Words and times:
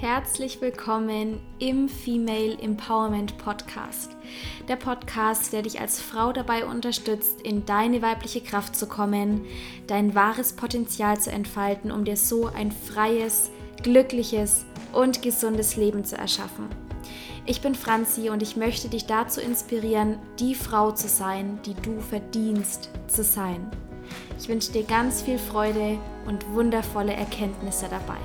Herzlich 0.00 0.62
willkommen 0.62 1.40
im 1.58 1.86
Female 1.86 2.56
Empowerment 2.58 3.36
Podcast. 3.36 4.16
Der 4.66 4.76
Podcast, 4.76 5.52
der 5.52 5.60
dich 5.60 5.78
als 5.78 6.00
Frau 6.00 6.32
dabei 6.32 6.64
unterstützt, 6.64 7.42
in 7.42 7.66
deine 7.66 8.00
weibliche 8.00 8.40
Kraft 8.40 8.74
zu 8.74 8.86
kommen, 8.86 9.44
dein 9.88 10.14
wahres 10.14 10.54
Potenzial 10.54 11.20
zu 11.20 11.30
entfalten, 11.30 11.92
um 11.92 12.06
dir 12.06 12.16
so 12.16 12.46
ein 12.46 12.72
freies, 12.72 13.50
glückliches 13.82 14.64
und 14.94 15.20
gesundes 15.20 15.76
Leben 15.76 16.02
zu 16.02 16.16
erschaffen. 16.16 16.70
Ich 17.44 17.60
bin 17.60 17.74
Franzi 17.74 18.30
und 18.30 18.42
ich 18.42 18.56
möchte 18.56 18.88
dich 18.88 19.04
dazu 19.04 19.42
inspirieren, 19.42 20.18
die 20.38 20.54
Frau 20.54 20.92
zu 20.92 21.08
sein, 21.08 21.58
die 21.66 21.74
du 21.74 22.00
verdienst 22.00 22.88
zu 23.06 23.22
sein. 23.22 23.70
Ich 24.38 24.48
wünsche 24.48 24.72
dir 24.72 24.84
ganz 24.84 25.20
viel 25.20 25.38
Freude 25.38 25.98
und 26.26 26.48
wundervolle 26.54 27.12
Erkenntnisse 27.12 27.84
dabei. 27.90 28.16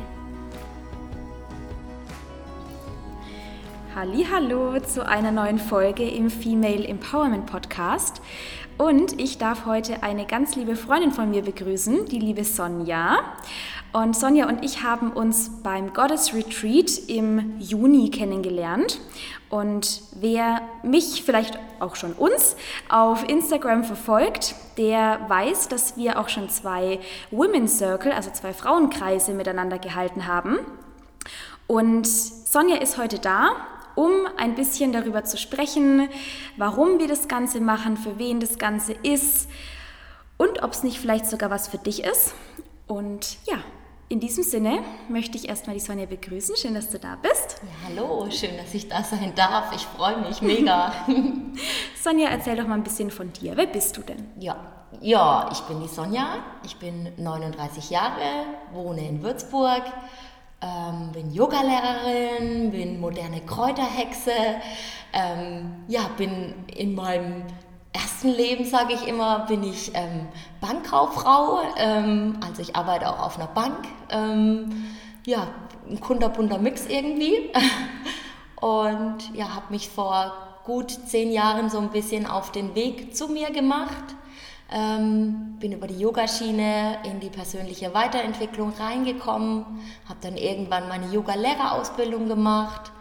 Hallo 3.98 4.78
zu 4.82 5.08
einer 5.08 5.32
neuen 5.32 5.58
Folge 5.58 6.04
im 6.04 6.30
Female 6.30 6.86
Empowerment 6.86 7.46
Podcast. 7.46 8.22
Und 8.78 9.22
ich 9.22 9.38
darf 9.38 9.66
heute 9.66 10.04
eine 10.04 10.26
ganz 10.26 10.58
liebe 10.58 10.76
Freundin 10.76 11.14
von 11.14 11.30
mir 11.30 11.44
begrüßen, 11.44 12.06
die 12.08 12.20
liebe 12.20 12.44
Sonja. 12.44 13.20
Und 13.94 14.14
Sonja 14.14 14.50
und 14.50 14.66
ich 14.66 14.84
haben 14.84 15.14
uns 15.14 15.50
beim 15.64 15.94
Goddess 15.94 16.34
Retreat 16.34 17.08
im 17.08 17.58
Juni 17.58 18.10
kennengelernt. 18.10 19.00
Und 19.50 20.02
wer 20.20 20.62
mich, 20.84 21.24
vielleicht 21.26 21.58
auch 21.80 21.96
schon 21.96 22.12
uns, 22.12 22.58
auf 22.90 23.26
Instagram 23.30 23.86
verfolgt, 23.86 24.56
der 24.78 25.22
weiß, 25.30 25.70
dass 25.70 25.96
wir 25.96 26.20
auch 26.20 26.28
schon 26.28 26.50
zwei 26.50 27.00
Women's 27.32 27.78
Circle, 27.78 28.12
also 28.12 28.30
zwei 28.32 28.52
Frauenkreise 28.52 29.34
miteinander 29.34 29.80
gehalten 29.80 30.28
haben. 30.28 30.58
Und 31.66 32.06
Sonja 32.06 32.76
ist 32.76 32.98
heute 32.98 33.20
da 33.20 33.56
um 33.96 34.12
ein 34.38 34.56
bisschen 34.56 34.92
darüber 34.92 35.24
zu 35.24 35.38
sprechen, 35.38 36.10
warum 36.58 37.00
wir 37.00 37.08
das 37.08 37.28
Ganze 37.28 37.62
machen, 37.62 37.98
für 37.98 38.20
wen 38.20 38.40
das 38.40 38.58
Ganze 38.58 38.94
ist 38.94 39.50
und 40.38 40.64
ob 40.64 40.72
es 40.72 40.84
nicht 40.84 41.00
vielleicht 41.00 41.26
sogar 41.26 41.50
was 41.50 41.68
für 41.68 41.78
dich 41.78 42.04
ist. 42.04 42.34
Und 42.88 43.38
ja, 43.46 43.58
in 44.08 44.20
diesem 44.20 44.44
Sinne 44.44 44.84
möchte 45.10 45.38
ich 45.38 45.50
erstmal 45.50 45.76
die 45.76 45.82
Sonja 45.82 46.06
begrüßen. 46.06 46.56
Schön, 46.56 46.76
dass 46.76 46.90
du 46.90 47.00
da 47.00 47.18
bist. 47.22 47.62
Ja, 47.64 47.88
hallo, 47.88 48.30
schön, 48.30 48.56
dass 48.58 48.74
ich 48.74 48.88
da 48.88 49.04
sein 49.04 49.34
darf. 49.36 49.76
Ich 49.76 49.82
freue 49.82 50.22
mich 50.22 50.42
mega. 50.42 50.94
Sonja, 52.04 52.30
erzähl 52.30 52.56
doch 52.56 52.68
mal 52.68 52.76
ein 52.76 52.84
bisschen 52.84 53.10
von 53.10 53.34
dir. 53.34 53.54
Wer 53.56 53.66
bist 53.66 53.98
du 53.98 54.02
denn? 54.02 54.28
Ja, 54.40 54.58
ja, 55.02 55.50
ich 55.52 55.60
bin 55.62 55.82
die 55.82 55.88
Sonja. 55.88 56.38
Ich 56.64 56.78
bin 56.78 57.12
39 57.18 57.90
Jahre, 57.90 58.46
wohne 58.74 59.08
in 59.08 59.24
Würzburg, 59.24 59.84
ähm, 60.62 61.12
bin 61.14 61.32
Yogalehrerin, 61.34 62.72
bin 62.72 63.00
moderne 63.00 63.42
Kräuterhexe, 63.42 64.32
ähm, 65.14 65.84
ja, 65.88 66.10
bin 66.18 66.54
in 66.76 66.96
meinem 66.96 67.44
ersten 67.94 68.30
Leben, 68.30 68.66
sage 68.66 68.94
ich 68.94 69.08
immer, 69.08 69.46
bin 69.48 69.64
ich 69.64 69.92
ähm, 69.94 70.28
Bankkauffrau, 70.62 71.62
ähm, 71.78 72.38
also 72.46 72.62
ich 72.62 72.76
arbeite 72.76 73.10
auch 73.10 73.20
auf 73.20 73.38
einer 73.38 73.48
Bank, 73.48 73.88
ähm, 74.10 74.86
ja, 75.26 75.48
ein 75.90 76.00
kunderbunter 76.00 76.58
Mix 76.58 76.86
irgendwie. 76.88 77.52
Und 78.60 79.34
ja, 79.34 79.54
habe 79.56 79.66
mich 79.70 79.90
vor 79.90 80.34
gut 80.64 80.90
zehn 80.90 81.32
Jahren 81.32 81.70
so 81.70 81.78
ein 81.78 81.90
bisschen 81.90 82.26
auf 82.26 82.52
den 82.52 82.74
Weg 82.74 83.16
zu 83.16 83.28
mir 83.28 83.52
gemacht 83.52 84.16
ähm, 84.72 85.58
bin 85.60 85.72
über 85.72 85.88
die 85.88 86.00
Yogaschiene 86.00 87.00
in 87.04 87.20
die 87.20 87.30
persönliche 87.30 87.94
Weiterentwicklung 87.94 88.74
reingekommen, 88.80 89.66
habe 90.08 90.20
dann 90.22 90.38
irgendwann 90.38 90.88
meine 90.88 91.12
Yoga-Lehrerausbildung 91.14 92.28
gemacht. 92.28 92.92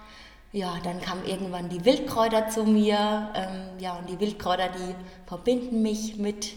Ja, 0.53 0.75
dann 0.85 1.01
kamen 1.01 1.25
irgendwann 1.25 1.69
die 1.69 1.85
Wildkräuter 1.85 2.49
zu 2.49 2.65
mir. 2.65 3.31
Ähm, 3.35 3.81
ja, 3.81 3.95
und 3.97 4.09
die 4.09 4.21
Wildkräuter, 4.21 4.69
die 4.69 4.95
verbinden 5.27 5.83
mich 5.83 6.17
mit 6.17 6.53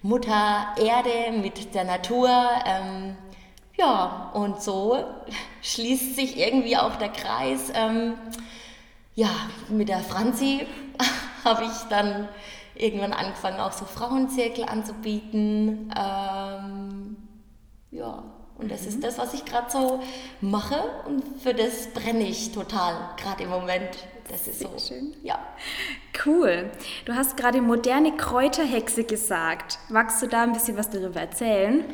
Mutter 0.00 0.68
Erde, 0.78 1.36
mit 1.38 1.74
der 1.74 1.84
Natur. 1.84 2.30
Ähm, 2.64 3.16
ja, 3.76 4.30
und 4.32 4.62
so 4.62 5.04
schließt 5.62 6.16
sich 6.16 6.38
irgendwie 6.38 6.76
auch 6.76 6.96
der 6.96 7.10
Kreis. 7.10 7.70
Ähm, 7.74 8.14
ja, 9.14 9.28
mit 9.68 9.88
der 9.88 10.00
Franzi 10.00 10.66
habe 11.44 11.64
ich 11.64 11.88
dann 11.90 12.28
irgendwann 12.74 13.12
angefangen, 13.12 13.60
auch 13.60 13.72
so 13.72 13.84
Frauenzirkel 13.84 14.64
anzubieten. 14.64 15.92
Ähm, 15.96 17.16
ja, 17.90 18.24
und 18.58 18.70
das 18.70 18.82
mhm. 18.82 18.88
ist 18.88 19.04
das, 19.04 19.18
was 19.18 19.34
ich 19.34 19.44
gerade 19.44 19.70
so 19.70 20.02
mache 20.40 20.80
und 21.06 21.24
für 21.42 21.54
das 21.54 21.88
brenne 21.88 22.22
ich 22.22 22.52
total, 22.52 22.94
gerade 23.16 23.44
im 23.44 23.50
Moment. 23.50 23.90
Das 24.28 24.46
ist 24.46 24.60
Sehr 24.60 24.68
so. 24.68 24.94
Schön. 24.94 25.14
Ja. 25.22 25.38
Cool. 26.24 26.70
Du 27.04 27.14
hast 27.14 27.36
gerade 27.36 27.60
moderne 27.60 28.16
Kräuterhexe 28.16 29.04
gesagt. 29.04 29.78
Magst 29.88 30.22
du 30.22 30.28
da 30.28 30.44
ein 30.44 30.52
bisschen 30.52 30.76
was 30.76 30.90
darüber 30.90 31.20
erzählen? 31.20 31.84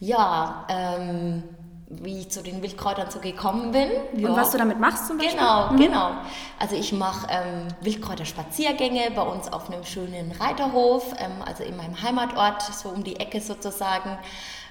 Ja, 0.00 0.66
ähm, 0.70 1.42
wie 1.88 2.20
ich 2.20 2.30
zu 2.30 2.42
den 2.42 2.62
Wildkräutern 2.62 3.10
so 3.10 3.18
gekommen 3.20 3.72
bin. 3.72 3.90
Ja. 4.16 4.30
Und 4.30 4.36
was 4.36 4.50
du 4.50 4.58
damit 4.58 4.80
machst 4.80 5.06
zum 5.06 5.18
Beispiel? 5.18 5.36
Genau, 5.38 5.70
mhm. 5.70 5.76
genau. 5.76 6.10
Also 6.58 6.76
ich 6.76 6.92
mache 6.92 7.26
ähm, 7.30 7.68
Wildkräuterspaziergänge 7.80 9.10
bei 9.14 9.22
uns 9.22 9.52
auf 9.52 9.70
einem 9.70 9.84
schönen 9.84 10.32
Reiterhof, 10.32 11.14
ähm, 11.18 11.42
also 11.44 11.62
in 11.62 11.76
meinem 11.76 12.02
Heimatort, 12.02 12.62
so 12.62 12.88
um 12.88 13.04
die 13.04 13.16
Ecke 13.16 13.40
sozusagen. 13.40 14.18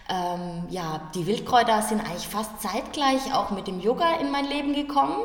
Ähm, 0.10 0.66
ja, 0.70 1.00
die 1.16 1.26
Wildkräuter 1.26 1.82
sind 1.82 2.02
eigentlich 2.02 2.28
fast 2.28 2.62
zeitgleich 2.62 3.34
auch 3.34 3.52
mit 3.52 3.68
dem 3.68 3.80
Yoga 3.80 4.16
in 4.20 4.32
mein 4.32 4.46
Leben 4.46 4.74
gekommen. 4.74 5.16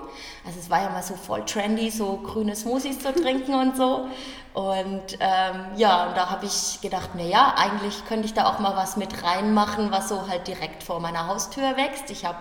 Also 0.47 0.61
es 0.61 0.71
war 0.71 0.83
ja 0.83 0.91
mal 0.91 1.03
so 1.03 1.15
voll 1.15 1.45
trendy, 1.45 1.91
so 1.91 2.19
grüne 2.19 2.55
Smoothies 2.55 3.01
zu 3.01 3.13
trinken 3.13 3.55
und 3.55 3.77
so. 3.77 4.07
Und 4.55 5.19
ähm, 5.21 5.67
ja, 5.77 6.07
und 6.07 6.17
da 6.17 6.31
habe 6.31 6.47
ich 6.47 6.81
gedacht, 6.81 7.15
naja, 7.15 7.55
eigentlich 7.57 8.05
könnte 8.07 8.27
ich 8.27 8.35
da 8.35 8.47
auch 8.47 8.61
mal 8.61 8.77
was 8.77 8.97
mit 8.97 9.23
reinmachen, 9.23 9.91
was 9.91 10.09
so 10.09 10.29
halt 10.29 10.47
direkt 10.47 10.83
vor 10.83 11.01
meiner 11.01 11.27
Haustür 11.27 11.77
wächst. 11.77 12.11
Ich 12.11 12.25
habe 12.25 12.39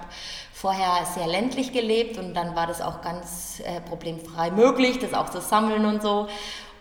vorher 0.53 1.05
sehr 1.13 1.27
ländlich 1.27 1.73
gelebt 1.73 2.17
und 2.17 2.33
dann 2.33 2.55
war 2.55 2.65
das 2.65 2.81
auch 2.81 3.01
ganz 3.01 3.61
äh, 3.63 3.81
problemfrei 3.81 4.51
möglich, 4.51 4.99
das 4.99 5.13
auch 5.13 5.29
zu 5.29 5.41
sammeln 5.41 5.85
und 5.85 6.01
so. 6.01 6.27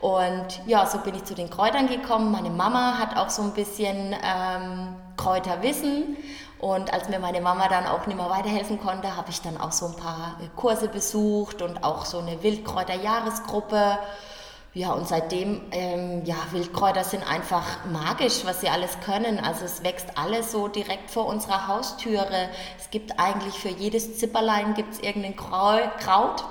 Und 0.01 0.61
ja, 0.67 0.87
so 0.87 0.99
bin 0.99 1.15
ich 1.15 1.25
zu 1.25 1.35
den 1.35 1.51
Kräutern 1.51 1.89
gekommen. 1.89 2.31
Meine 2.31 2.51
Mama 2.51 2.99
hat 2.99 3.17
auch 3.17 3.31
so 3.31 3.43
ein 3.43 3.53
bisschen 3.53 4.15
ähm, 4.23 4.95
Kräuterwissen. 5.17 6.17
Und 6.59 6.93
als 6.93 7.09
mir 7.09 7.19
meine 7.19 7.41
Mama 7.41 7.69
dann 7.69 7.87
auch 7.87 8.07
nicht 8.07 8.17
mehr 8.17 8.31
weiterhelfen 8.31 8.81
konnte, 8.81 9.17
habe 9.17 9.31
ich 9.31 9.43
dann 9.43 9.59
auch 9.59 9.73
so 9.73 9.87
ein 9.87 9.97
paar 9.97 10.39
Kurse 10.57 10.89
besucht 10.89 11.61
und 11.61 11.85
auch 11.85 12.05
so 12.07 12.19
eine 12.19 12.43
Wildkräuter-Jahresgruppe. 12.43 13.99
Ja, 14.73 14.93
und 14.93 15.09
seitdem, 15.09 15.63
ähm, 15.71 16.23
ja, 16.27 16.37
Wildkräuter 16.51 17.03
sind 17.03 17.27
einfach 17.27 17.87
magisch, 17.91 18.45
was 18.45 18.61
sie 18.61 18.69
alles 18.69 18.99
können. 19.01 19.39
Also 19.39 19.65
es 19.65 19.83
wächst 19.83 20.19
alles 20.19 20.53
so 20.53 20.69
direkt 20.69 21.11
vor 21.11 21.27
unserer 21.27 21.67
Haustüre. 21.67 22.51
Es 22.79 22.91
gibt 22.91 23.19
eigentlich 23.19 23.55
für 23.55 23.71
jedes 23.71 24.19
Zipperlein 24.19 24.75
gibt's 24.75 24.99
irgendein 24.99 25.35
Kraut. 25.35 26.45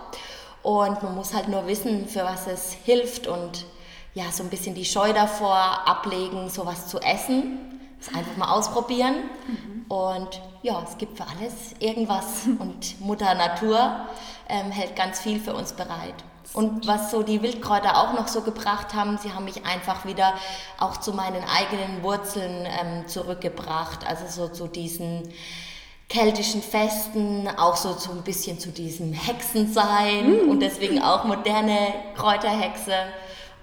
Und 0.66 1.03
man 1.03 1.14
muss 1.14 1.36
halt 1.36 1.48
nur 1.48 1.68
wissen, 1.68 2.08
für 2.08 2.24
was 2.24 2.48
es 2.48 2.74
hilft 2.74 3.28
und 3.28 3.66
ja, 4.16 4.31
so 4.31 4.42
ein 4.42 4.50
bisschen 4.50 4.74
die 4.74 4.84
Scheu 4.84 5.14
davor 5.14 5.56
ablegen, 5.88 6.50
sowas 6.50 6.88
zu 6.88 7.00
essen. 7.02 7.59
Das 8.00 8.16
einfach 8.16 8.36
mal 8.36 8.52
ausprobieren. 8.52 9.14
Mhm. 9.46 9.86
Und 9.88 10.42
ja, 10.64 10.84
es 10.84 10.98
gibt 10.98 11.18
für 11.18 11.28
alles 11.28 11.75
irgendwas. 11.78 12.48
Und 12.59 13.00
Mutter 13.00 13.36
Natur 13.36 14.08
ähm, 14.50 14.72
hält 14.72 14.96
ganz 14.96 15.20
viel 15.20 15.40
für 15.40 15.54
uns 15.54 15.74
bereit. 15.74 16.16
Und 16.54 16.88
was 16.88 17.12
so 17.12 17.22
die 17.22 17.44
Wildkräuter 17.44 17.98
auch 18.00 18.13
noch 18.13 18.28
so 18.28 18.42
gebracht 18.42 18.95
haben, 18.95 19.19
sie 19.19 19.34
haben 19.34 19.45
mich 19.45 19.68
einfach 19.68 20.06
wieder 20.06 20.34
auch 20.80 20.98
zu 20.98 21.13
meinen 21.13 21.44
eigenen 21.44 22.01
Wurzeln 22.01 22.66
ähm, 22.66 23.07
zurückgebracht. 23.07 24.07
Also 24.07 24.25
so 24.28 24.51
zu 24.51 24.68
diesen 24.68 25.31
keltischen 26.10 26.62
Festen, 26.62 27.48
auch 27.57 27.75
so, 27.75 27.94
so 27.94 28.12
ein 28.12 28.24
bisschen 28.24 28.60
zu 28.60 28.69
diesem 28.69 29.13
Hexensein 29.13 30.46
mm. 30.46 30.50
und 30.50 30.60
deswegen 30.60 31.02
auch 31.02 31.24
moderne 31.24 31.94
Kräuterhexe. 32.16 32.94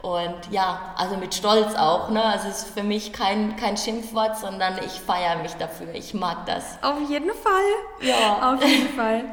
Und 0.02 0.34
ja, 0.50 0.94
also 0.96 1.16
mit 1.16 1.32
Stolz 1.32 1.76
auch. 1.76 2.10
Ne? 2.10 2.22
Also 2.22 2.48
es 2.48 2.64
ist 2.64 2.74
für 2.74 2.82
mich 2.82 3.12
kein, 3.12 3.54
kein 3.54 3.76
Schimpfwort, 3.76 4.36
sondern 4.36 4.78
ich 4.84 4.92
feiere 4.92 5.40
mich 5.40 5.52
dafür. 5.52 5.94
Ich 5.94 6.12
mag 6.12 6.44
das. 6.46 6.82
Auf 6.82 6.98
jeden 7.08 7.30
Fall. 7.30 7.70
Ja. 8.00 8.52
Auf 8.52 8.64
jeden 8.64 8.88
Fall. 8.88 9.24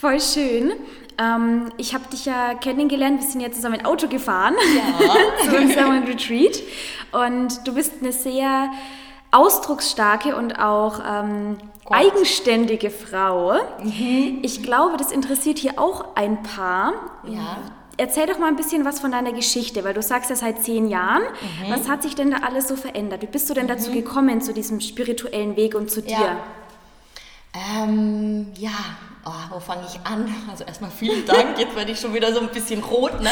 Voll 0.00 0.20
schön. 0.20 0.74
Ähm, 1.18 1.72
ich 1.76 1.92
habe 1.92 2.04
dich 2.08 2.24
ja 2.24 2.54
kennengelernt, 2.54 3.20
wir 3.20 3.28
sind 3.28 3.40
ja 3.40 3.50
zusammen 3.50 3.80
ein 3.80 3.86
Auto 3.86 4.06
gefahren 4.06 4.54
ja. 4.76 5.44
zu 5.50 5.56
unserem 5.56 6.04
Retreat. 6.04 6.62
Und 7.10 7.66
du 7.66 7.74
bist 7.74 7.94
eine 8.00 8.12
sehr 8.12 8.70
ausdrucksstarke 9.32 10.36
und 10.36 10.58
auch 10.58 11.00
ähm, 11.04 11.56
eigenständige 11.90 12.90
Frau. 12.90 13.54
Mhm. 13.82 14.38
Ich 14.42 14.62
glaube, 14.62 14.96
das 14.96 15.10
interessiert 15.10 15.58
hier 15.58 15.78
auch 15.78 16.14
ein 16.14 16.42
paar. 16.42 16.92
Ja. 17.24 17.58
Erzähl 17.96 18.26
doch 18.26 18.38
mal 18.38 18.48
ein 18.48 18.56
bisschen 18.56 18.84
was 18.84 19.00
von 19.00 19.10
deiner 19.10 19.32
Geschichte, 19.32 19.84
weil 19.84 19.94
du 19.94 20.02
sagst 20.02 20.30
ja 20.30 20.36
seit 20.36 20.62
zehn 20.62 20.88
Jahren. 20.88 21.22
Mhm. 21.22 21.70
Was 21.72 21.88
hat 21.88 22.02
sich 22.02 22.14
denn 22.14 22.30
da 22.30 22.38
alles 22.38 22.68
so 22.68 22.76
verändert? 22.76 23.22
Wie 23.22 23.26
bist 23.26 23.50
du 23.50 23.54
denn 23.54 23.68
dazu 23.68 23.90
mhm. 23.90 23.94
gekommen, 23.94 24.40
zu 24.40 24.54
diesem 24.54 24.80
spirituellen 24.80 25.56
Weg 25.56 25.74
und 25.74 25.90
zu 25.90 26.02
dir? 26.02 26.12
Ja, 26.12 26.36
ähm, 27.84 28.52
ja 28.56 28.70
oh, 29.24 29.30
wo 29.50 29.60
fange 29.60 29.86
ich 29.86 30.00
an? 30.06 30.34
Also 30.50 30.64
erstmal 30.64 30.90
vielen 30.90 31.24
Dank, 31.26 31.58
jetzt 31.58 31.74
werde 31.76 31.92
ich 31.92 32.00
schon 32.00 32.14
wieder 32.14 32.32
so 32.32 32.40
ein 32.40 32.48
bisschen 32.48 32.82
rot, 32.82 33.20
ne? 33.20 33.30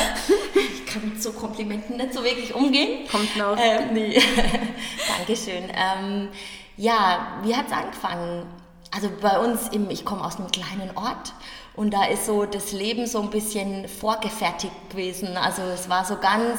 Ich 0.75 0.87
kann 0.87 1.09
mit 1.09 1.23
so 1.23 1.33
Komplimenten 1.33 1.97
nicht 1.97 2.15
so 2.15 2.25
wirklich 2.25 2.55
umgehen. 2.55 3.07
Kommt 3.09 3.37
noch. 3.37 3.57
Ähm, 3.59 3.93
nee. 3.93 4.21
Dankeschön. 5.19 5.65
Ähm, 5.75 6.29
ja, 6.77 7.41
wie 7.43 7.55
hat 7.55 7.67
es 7.67 7.73
angefangen? 7.73 8.47
Also 8.91 9.09
bei 9.21 9.39
uns, 9.39 9.69
im, 9.69 9.89
ich 9.91 10.05
komme 10.05 10.25
aus 10.25 10.37
einem 10.37 10.51
kleinen 10.51 10.97
Ort 10.97 11.33
und 11.75 11.93
da 11.93 12.05
ist 12.07 12.27
so 12.27 12.45
das 12.45 12.73
Leben 12.73 13.07
so 13.07 13.21
ein 13.21 13.31
bisschen 13.31 13.89
vorgefertigt 13.89 14.91
gewesen. 14.91 15.37
Also 15.37 15.63
es 15.63 15.89
war 15.89 16.05
so 16.05 16.17
ganz 16.17 16.59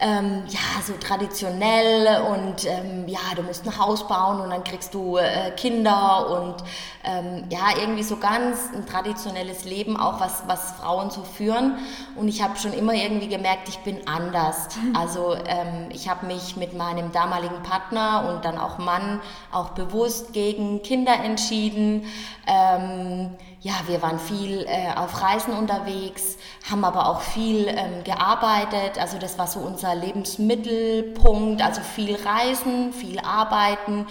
ähm, 0.00 0.44
ja, 0.48 0.82
so 0.82 0.94
traditionell 0.94 2.22
und 2.22 2.66
ähm, 2.66 3.06
ja, 3.06 3.18
du 3.36 3.42
musst 3.42 3.66
ein 3.66 3.78
Haus 3.78 4.08
bauen 4.08 4.40
und 4.40 4.50
dann 4.50 4.64
kriegst 4.64 4.94
du 4.94 5.18
äh, 5.18 5.50
Kinder 5.56 6.30
und 6.30 6.56
ähm, 7.04 7.44
ja, 7.50 7.78
irgendwie 7.78 8.02
so 8.02 8.16
ganz 8.16 8.70
ein 8.74 8.86
traditionelles 8.86 9.64
Leben, 9.64 9.98
auch 9.98 10.18
was, 10.18 10.44
was 10.46 10.72
Frauen 10.72 11.10
so 11.10 11.22
führen. 11.22 11.78
Und 12.16 12.28
ich 12.28 12.42
habe 12.42 12.56
schon 12.56 12.72
immer 12.72 12.94
irgendwie 12.94 13.28
gemerkt, 13.28 13.68
ich 13.68 13.78
bin 13.80 14.06
anders. 14.06 14.68
Also 14.94 15.34
ähm, 15.34 15.88
ich 15.90 16.08
habe 16.08 16.26
mich 16.26 16.56
mit 16.56 16.74
meinem 16.74 17.12
damaligen 17.12 17.62
Partner 17.62 18.28
und 18.28 18.44
dann 18.44 18.58
auch 18.58 18.78
Mann 18.78 19.20
auch 19.52 19.70
bewusst 19.70 20.32
gegen 20.32 20.82
Kinder 20.82 21.14
entschieden. 21.22 22.06
Ähm, 22.46 23.36
ja, 23.62 23.74
wir 23.86 24.00
waren 24.00 24.18
viel 24.18 24.64
äh, 24.66 24.96
auf 24.96 25.20
Reisen 25.20 25.52
unterwegs, 25.52 26.38
haben 26.70 26.84
aber 26.84 27.08
auch 27.08 27.20
viel 27.20 27.66
ähm, 27.68 28.04
gearbeitet. 28.04 28.98
Also 28.98 29.18
das 29.18 29.38
war 29.38 29.46
so 29.46 29.60
unser 29.60 29.94
Lebensmittelpunkt. 29.94 31.60
Also 31.62 31.82
viel 31.82 32.16
Reisen, 32.16 32.94
viel 32.94 33.18
Arbeiten. 33.20 34.06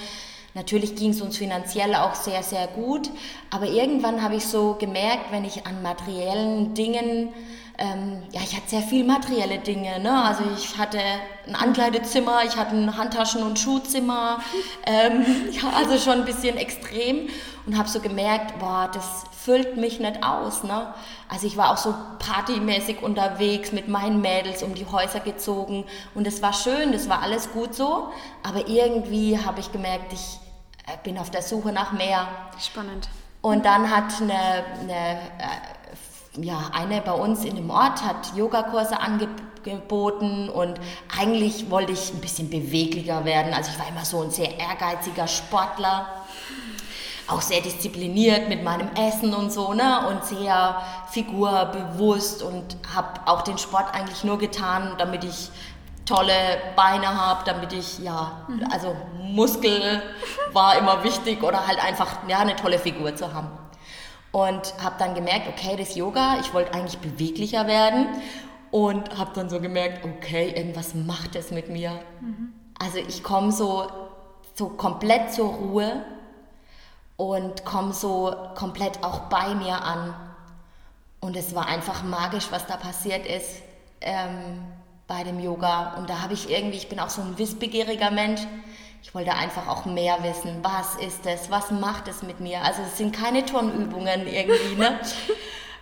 Natürlich 0.54 0.96
ging 0.96 1.12
es 1.12 1.22
uns 1.22 1.38
finanziell 1.38 1.96
auch 1.96 2.14
sehr, 2.14 2.44
sehr 2.44 2.68
gut. 2.68 3.10
Aber 3.50 3.66
irgendwann 3.66 4.22
habe 4.22 4.36
ich 4.36 4.46
so 4.46 4.76
gemerkt, 4.80 5.32
wenn 5.32 5.46
ich 5.46 5.66
an 5.66 5.82
materiellen 5.82 6.76
Dingen 6.76 7.30
ähm, 7.80 8.24
ja, 8.32 8.42
ich 8.44 8.56
hatte 8.56 8.70
sehr 8.70 8.82
viel 8.82 9.06
materielle 9.06 9.60
Dinge. 9.60 10.00
Ne? 10.00 10.24
Also 10.24 10.44
ich 10.56 10.78
hatte 10.78 11.00
ein 11.48 11.56
Ankleidezimmer, 11.56 12.44
ich 12.46 12.58
hatte 12.58 12.76
ein 12.76 12.98
Handtaschen- 12.98 13.44
und 13.44 13.58
Schuhzimmer. 13.58 14.40
Ähm, 14.86 15.26
ja, 15.52 15.70
also 15.76 15.98
schon 15.98 16.20
ein 16.20 16.26
bisschen 16.26 16.58
extrem 16.58 17.30
und 17.66 17.78
habe 17.78 17.88
so 17.88 18.00
gemerkt, 18.00 18.58
boah, 18.58 18.90
das 18.92 19.26
füllt 19.44 19.78
mich 19.78 20.00
nicht 20.00 20.24
aus. 20.24 20.64
Ne? 20.64 20.94
Also 21.28 21.46
ich 21.46 21.58
war 21.58 21.72
auch 21.72 21.78
so 21.78 21.94
partymäßig 22.18 23.04
unterwegs 23.04 23.72
mit 23.72 23.88
meinen 23.88 24.22
Mädels 24.22 24.64
um 24.64 24.74
die 24.74 24.86
Häuser 24.86 25.20
gezogen 25.20 25.86
und 26.16 26.26
es 26.26 26.42
war 26.42 26.54
schön, 26.54 26.92
das 26.92 27.08
war 27.08 27.22
alles 27.22 27.52
gut 27.52 27.76
so, 27.76 28.10
aber 28.42 28.68
irgendwie 28.68 29.38
habe 29.38 29.60
ich 29.60 29.72
gemerkt, 29.72 30.12
ich 30.14 30.40
äh, 30.88 30.98
bin 31.04 31.20
auf 31.20 31.30
der 31.30 31.44
Suche 31.44 31.72
nach 31.72 31.92
mehr. 31.92 32.28
Spannend. 32.60 33.10
Und 33.42 33.66
dann 33.66 33.90
hat 33.90 34.22
eine, 34.22 34.66
eine 34.82 35.20
äh, 35.38 35.79
ja, 36.44 36.72
eine 36.74 37.02
bei 37.02 37.12
uns 37.12 37.46
in 37.46 37.56
dem 37.56 37.70
Ort 37.70 38.04
hat 38.04 38.36
Yogakurse 38.36 39.00
angeboten 39.00 40.50
und 40.50 40.80
eigentlich 41.20 41.70
wollte 41.70 41.92
ich 41.92 42.14
ein 42.14 42.22
bisschen 42.22 42.50
beweglicher 42.50 43.26
werden. 43.26 43.54
Also 43.54 43.72
ich 43.72 43.80
war 43.80 43.88
immer 43.88 44.06
so 44.06 44.22
ein 44.22 44.32
sehr 44.32 44.58
ehrgeiziger 44.58 45.28
Sportler, 45.28 46.08
auch 47.28 47.42
sehr 47.42 47.62
diszipliniert 47.62 48.50
mit 48.50 48.64
meinem 48.64 48.90
Essen 48.96 49.34
und 49.34 49.52
so, 49.52 49.74
ne? 49.74 50.08
Und 50.08 50.26
sehr 50.26 50.82
figurbewusst 51.12 52.42
und 52.42 52.78
habe 52.96 53.20
auch 53.26 53.44
den 53.44 53.58
Sport 53.58 53.94
eigentlich 53.94 54.24
nur 54.24 54.40
getan, 54.40 54.96
damit 54.98 55.24
ich 55.24 55.52
tolle 56.06 56.34
Beine 56.76 57.08
habe, 57.08 57.44
damit 57.46 57.72
ich, 57.72 58.00
ja, 58.00 58.48
also 58.72 58.96
Muskel 59.22 60.02
war 60.54 60.76
immer 60.78 61.04
wichtig 61.04 61.44
oder 61.44 61.68
halt 61.68 61.84
einfach, 61.84 62.08
ja, 62.28 62.40
eine 62.40 62.56
tolle 62.56 62.80
Figur 62.80 63.16
zu 63.16 63.32
haben. 63.32 63.48
Und 64.32 64.74
habe 64.84 64.96
dann 65.00 65.16
gemerkt, 65.16 65.48
okay, 65.48 65.76
das 65.76 65.96
Yoga, 65.96 66.40
ich 66.40 66.54
wollte 66.54 66.74
eigentlich 66.74 67.00
beweglicher 67.00 67.66
werden 67.66 68.08
und 68.72 69.18
habe 69.18 69.32
dann 69.34 69.50
so 69.50 69.60
gemerkt, 69.60 70.06
okay, 70.06 70.54
irgendwas 70.56 70.94
macht 70.94 71.36
es 71.36 71.52
mit 71.52 71.70
mir. 71.70 72.00
Mhm. 72.22 72.54
Also 72.78 73.00
ich 73.00 73.24
komme 73.24 73.52
so, 73.52 73.88
so 74.54 74.70
komplett 74.70 75.34
zur 75.34 75.50
Ruhe 75.50 76.04
und 77.18 77.66
komme 77.66 77.94
so 77.94 78.34
komplett 78.56 79.04
auch 79.04 79.22
bei 79.22 79.56
mir 79.56 79.84
an. 79.84 80.14
Und 81.20 81.36
es 81.36 81.54
war 81.54 81.68
einfach 81.68 82.04
magisch, 82.04 82.48
was 82.52 82.66
da 82.66 82.78
passiert 82.78 83.26
ist 83.26 83.62
ähm, 84.02 84.62
bei 85.08 85.24
dem 85.24 85.40
Yoga. 85.40 85.96
Und 85.98 86.10
da 86.10 86.22
habe 86.22 86.34
ich 86.34 86.50
irgendwie, 86.50 86.78
ich 86.78 86.88
bin 86.88 87.00
auch 87.00 87.10
so 87.10 87.22
ein 87.22 87.38
wissbegieriger 87.38 88.12
Mensch, 88.12 88.42
ich 89.02 89.16
wollte 89.16 89.34
einfach 89.34 89.68
auch 89.68 89.86
mehr 89.86 90.22
wissen. 90.24 90.60
Was 90.62 90.96
ist 90.96 91.26
es? 91.26 91.50
Was 91.50 91.72
macht 91.72 92.08
es 92.08 92.22
mit 92.22 92.40
mir? 92.40 92.62
Also 92.64 92.82
es 92.84 92.98
sind 92.98 93.16
keine 93.16 93.46
Turnübungen 93.46 94.28
irgendwie, 94.28 94.76
ne? 94.76 95.00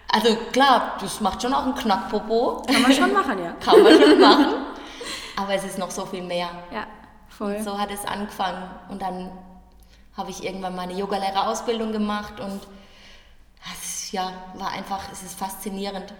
Also 0.10 0.38
klar, 0.54 0.98
das 1.02 1.20
macht 1.20 1.42
schon 1.42 1.54
auch 1.54 1.64
einen 1.64 1.76
Knackpopo. 1.76 2.64
Kann 2.66 2.82
man 2.82 2.94
schon 2.94 3.12
machen, 3.12 3.44
ja. 3.44 3.52
Kann 3.60 3.84
man 3.84 4.02
schon 4.02 4.20
machen. 4.22 4.56
Aber 5.36 5.54
es 5.54 5.66
ist 5.66 5.78
noch 5.78 5.92
so 5.92 6.06
viel 6.06 6.24
mehr. 6.24 6.50
Ja, 6.72 6.88
voll. 7.28 7.56
Und 7.56 7.64
so 7.66 7.78
hat 7.78 7.92
es 7.92 8.06
angefangen. 8.06 8.70
Und 8.88 9.02
dann 9.02 9.30
habe 10.16 10.32
ich 10.32 10.46
irgendwann 10.46 10.76
meine 10.76 10.94
Yogalehrerausbildung 10.94 11.92
gemacht 11.92 12.40
und 12.40 12.62
es 13.74 14.12
ja, 14.14 14.32
war 14.56 14.72
einfach, 14.72 15.12
es 15.12 15.24
ist 15.24 15.38
faszinierend. 15.38 16.14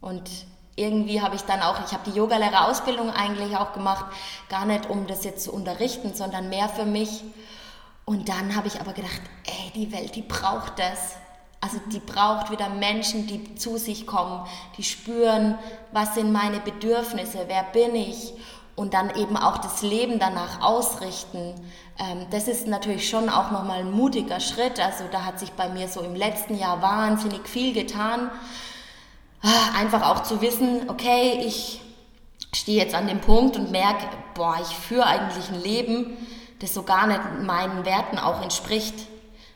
Und 0.00 0.30
irgendwie 0.78 1.20
habe 1.20 1.34
ich 1.34 1.42
dann 1.42 1.60
auch, 1.60 1.84
ich 1.84 1.92
habe 1.92 2.10
die 2.10 2.16
Yogalehrerausbildung 2.16 3.10
eigentlich 3.10 3.56
auch 3.56 3.72
gemacht, 3.72 4.06
gar 4.48 4.64
nicht 4.64 4.88
um 4.88 5.06
das 5.06 5.24
jetzt 5.24 5.44
zu 5.44 5.52
unterrichten, 5.52 6.14
sondern 6.14 6.48
mehr 6.48 6.68
für 6.68 6.86
mich. 6.86 7.24
Und 8.04 8.28
dann 8.28 8.56
habe 8.56 8.68
ich 8.68 8.80
aber 8.80 8.92
gedacht, 8.92 9.20
ey, 9.44 9.72
die 9.74 9.92
Welt, 9.92 10.14
die 10.14 10.22
braucht 10.22 10.78
das. 10.78 11.16
Also 11.60 11.78
die 11.92 11.98
braucht 11.98 12.50
wieder 12.50 12.68
Menschen, 12.68 13.26
die 13.26 13.56
zu 13.56 13.76
sich 13.78 14.06
kommen, 14.06 14.46
die 14.76 14.84
spüren, 14.84 15.58
was 15.90 16.14
sind 16.14 16.32
meine 16.32 16.60
Bedürfnisse, 16.60 17.46
wer 17.48 17.64
bin 17.64 17.96
ich 17.96 18.32
und 18.76 18.94
dann 18.94 19.10
eben 19.16 19.36
auch 19.36 19.58
das 19.58 19.82
Leben 19.82 20.20
danach 20.20 20.62
ausrichten. 20.62 21.54
Ähm, 21.98 22.26
das 22.30 22.46
ist 22.46 22.68
natürlich 22.68 23.08
schon 23.08 23.28
auch 23.28 23.50
nochmal 23.50 23.80
ein 23.80 23.90
mutiger 23.90 24.38
Schritt. 24.38 24.78
Also 24.78 25.04
da 25.10 25.24
hat 25.24 25.40
sich 25.40 25.50
bei 25.50 25.68
mir 25.68 25.88
so 25.88 26.00
im 26.00 26.14
letzten 26.14 26.56
Jahr 26.56 26.80
wahnsinnig 26.80 27.48
viel 27.48 27.74
getan. 27.74 28.30
Ah, 29.42 29.78
einfach 29.78 30.02
auch 30.02 30.22
zu 30.24 30.40
wissen, 30.40 30.88
okay, 30.88 31.42
ich 31.44 31.80
stehe 32.52 32.82
jetzt 32.82 32.94
an 32.94 33.06
dem 33.06 33.20
Punkt 33.20 33.56
und 33.56 33.70
merke, 33.70 34.06
boah, 34.34 34.56
ich 34.60 34.76
führe 34.76 35.06
eigentlich 35.06 35.48
ein 35.50 35.62
Leben, 35.62 36.16
das 36.58 36.74
so 36.74 36.82
gar 36.82 37.06
nicht 37.06 37.20
meinen 37.42 37.84
Werten 37.84 38.18
auch 38.18 38.42
entspricht. 38.42 38.94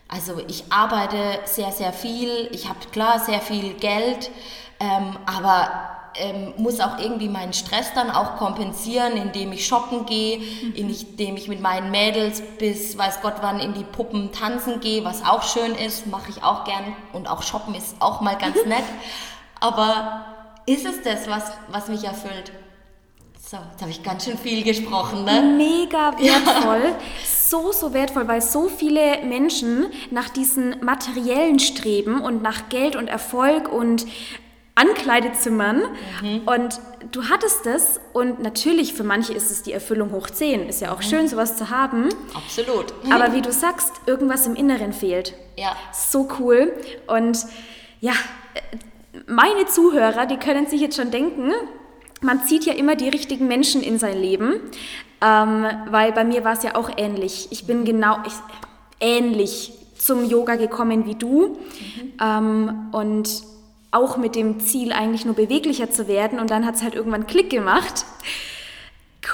Also 0.07 0.39
ich 0.47 0.71
arbeite 0.71 1.39
sehr, 1.45 1.71
sehr 1.71 1.91
viel, 1.91 2.49
ich 2.51 2.69
habe 2.69 2.79
klar 2.91 3.19
sehr 3.19 3.41
viel 3.41 3.73
Geld, 3.73 4.29
ähm, 4.79 5.17
aber 5.25 5.93
ähm, 6.15 6.53
muss 6.57 6.79
auch 6.79 6.99
irgendwie 6.99 7.29
meinen 7.29 7.53
Stress 7.53 7.93
dann 7.95 8.11
auch 8.11 8.37
kompensieren, 8.37 9.13
indem 9.13 9.51
ich 9.51 9.65
shoppen 9.65 10.05
gehe, 10.05 10.39
mhm. 10.39 10.73
indem 10.75 11.35
ich 11.35 11.47
mit 11.47 11.61
meinen 11.61 11.91
Mädels 11.91 12.41
bis 12.59 12.97
weiß 12.97 13.21
Gott 13.21 13.35
wann 13.41 13.59
in 13.59 13.73
die 13.73 13.83
Puppen 13.83 14.31
tanzen 14.31 14.79
gehe, 14.79 15.03
was 15.03 15.25
auch 15.25 15.43
schön 15.43 15.73
ist, 15.73 16.07
mache 16.07 16.29
ich 16.29 16.43
auch 16.43 16.63
gern 16.63 16.95
und 17.13 17.27
auch 17.27 17.41
shoppen 17.41 17.73
ist 17.73 17.95
auch 17.99 18.21
mal 18.21 18.37
ganz 18.37 18.57
nett. 18.65 18.83
Aber 19.63 20.25
ist 20.65 20.85
es 20.85 21.01
das, 21.03 21.25
was, 21.29 21.53
was 21.69 21.87
mich 21.87 22.03
erfüllt? 22.03 22.51
So, 23.41 23.55
jetzt 23.71 23.81
habe 23.81 23.91
ich 23.91 24.03
ganz 24.03 24.25
schön 24.25 24.37
viel 24.37 24.61
gesprochen, 24.61 25.23
ne? 25.23 25.41
Mega 25.55 26.11
wertvoll. 26.19 26.81
Ja. 26.83 26.99
So, 27.25 27.71
so 27.71 27.93
wertvoll, 27.93 28.27
weil 28.27 28.41
so 28.41 28.67
viele 28.67 29.23
Menschen 29.23 29.85
nach 30.11 30.27
diesen 30.27 30.83
materiellen 30.83 31.59
Streben 31.59 32.19
und 32.19 32.41
nach 32.41 32.67
Geld 32.67 32.97
und 32.97 33.07
Erfolg 33.07 33.71
und 33.71 34.05
Ankleidezimmern. 34.75 35.83
Mhm. 36.21 36.41
Und 36.45 36.81
du 37.11 37.29
hattest 37.29 37.65
es 37.65 38.01
und 38.11 38.41
natürlich 38.41 38.93
für 38.93 39.05
manche 39.05 39.31
ist 39.31 39.49
es 39.49 39.63
die 39.63 39.71
Erfüllung 39.71 40.11
hoch 40.11 40.29
10. 40.29 40.67
Ist 40.67 40.81
ja 40.81 40.91
auch 40.91 40.97
mhm. 40.97 41.03
schön, 41.03 41.27
sowas 41.29 41.55
zu 41.55 41.69
haben. 41.69 42.09
Absolut. 42.33 42.93
Aber 43.09 43.33
wie 43.33 43.41
du 43.41 43.53
sagst, 43.53 43.93
irgendwas 44.07 44.45
im 44.45 44.55
Inneren 44.55 44.91
fehlt. 44.91 45.35
Ja. 45.55 45.77
So 45.93 46.27
cool. 46.39 46.73
Und 47.07 47.45
ja, 48.01 48.13
meine 49.27 49.65
Zuhörer, 49.67 50.25
die 50.25 50.37
können 50.37 50.67
sich 50.67 50.81
jetzt 50.81 50.97
schon 50.97 51.11
denken, 51.11 51.51
man 52.21 52.43
zieht 52.43 52.65
ja 52.65 52.73
immer 52.73 52.95
die 52.95 53.09
richtigen 53.09 53.47
Menschen 53.47 53.83
in 53.83 53.99
sein 53.99 54.19
Leben, 54.19 54.55
ähm, 55.21 55.65
weil 55.89 56.11
bei 56.13 56.23
mir 56.23 56.43
war 56.43 56.53
es 56.53 56.63
ja 56.63 56.75
auch 56.75 56.89
ähnlich. 56.97 57.47
Ich 57.51 57.65
bin 57.65 57.85
genau 57.85 58.17
ich, 58.25 58.33
ähnlich 58.99 59.73
zum 59.97 60.25
Yoga 60.25 60.55
gekommen 60.55 61.05
wie 61.05 61.15
du 61.15 61.49
mhm. 61.49 62.13
ähm, 62.21 62.87
und 62.91 63.43
auch 63.91 64.17
mit 64.17 64.35
dem 64.35 64.59
Ziel 64.59 64.91
eigentlich 64.91 65.23
nur 65.23 65.35
beweglicher 65.35 65.91
zu 65.91 66.07
werden 66.07 66.39
und 66.39 66.49
dann 66.49 66.65
hat 66.65 66.75
es 66.75 66.83
halt 66.83 66.95
irgendwann 66.95 67.27
Klick 67.27 67.49
gemacht. 67.49 68.05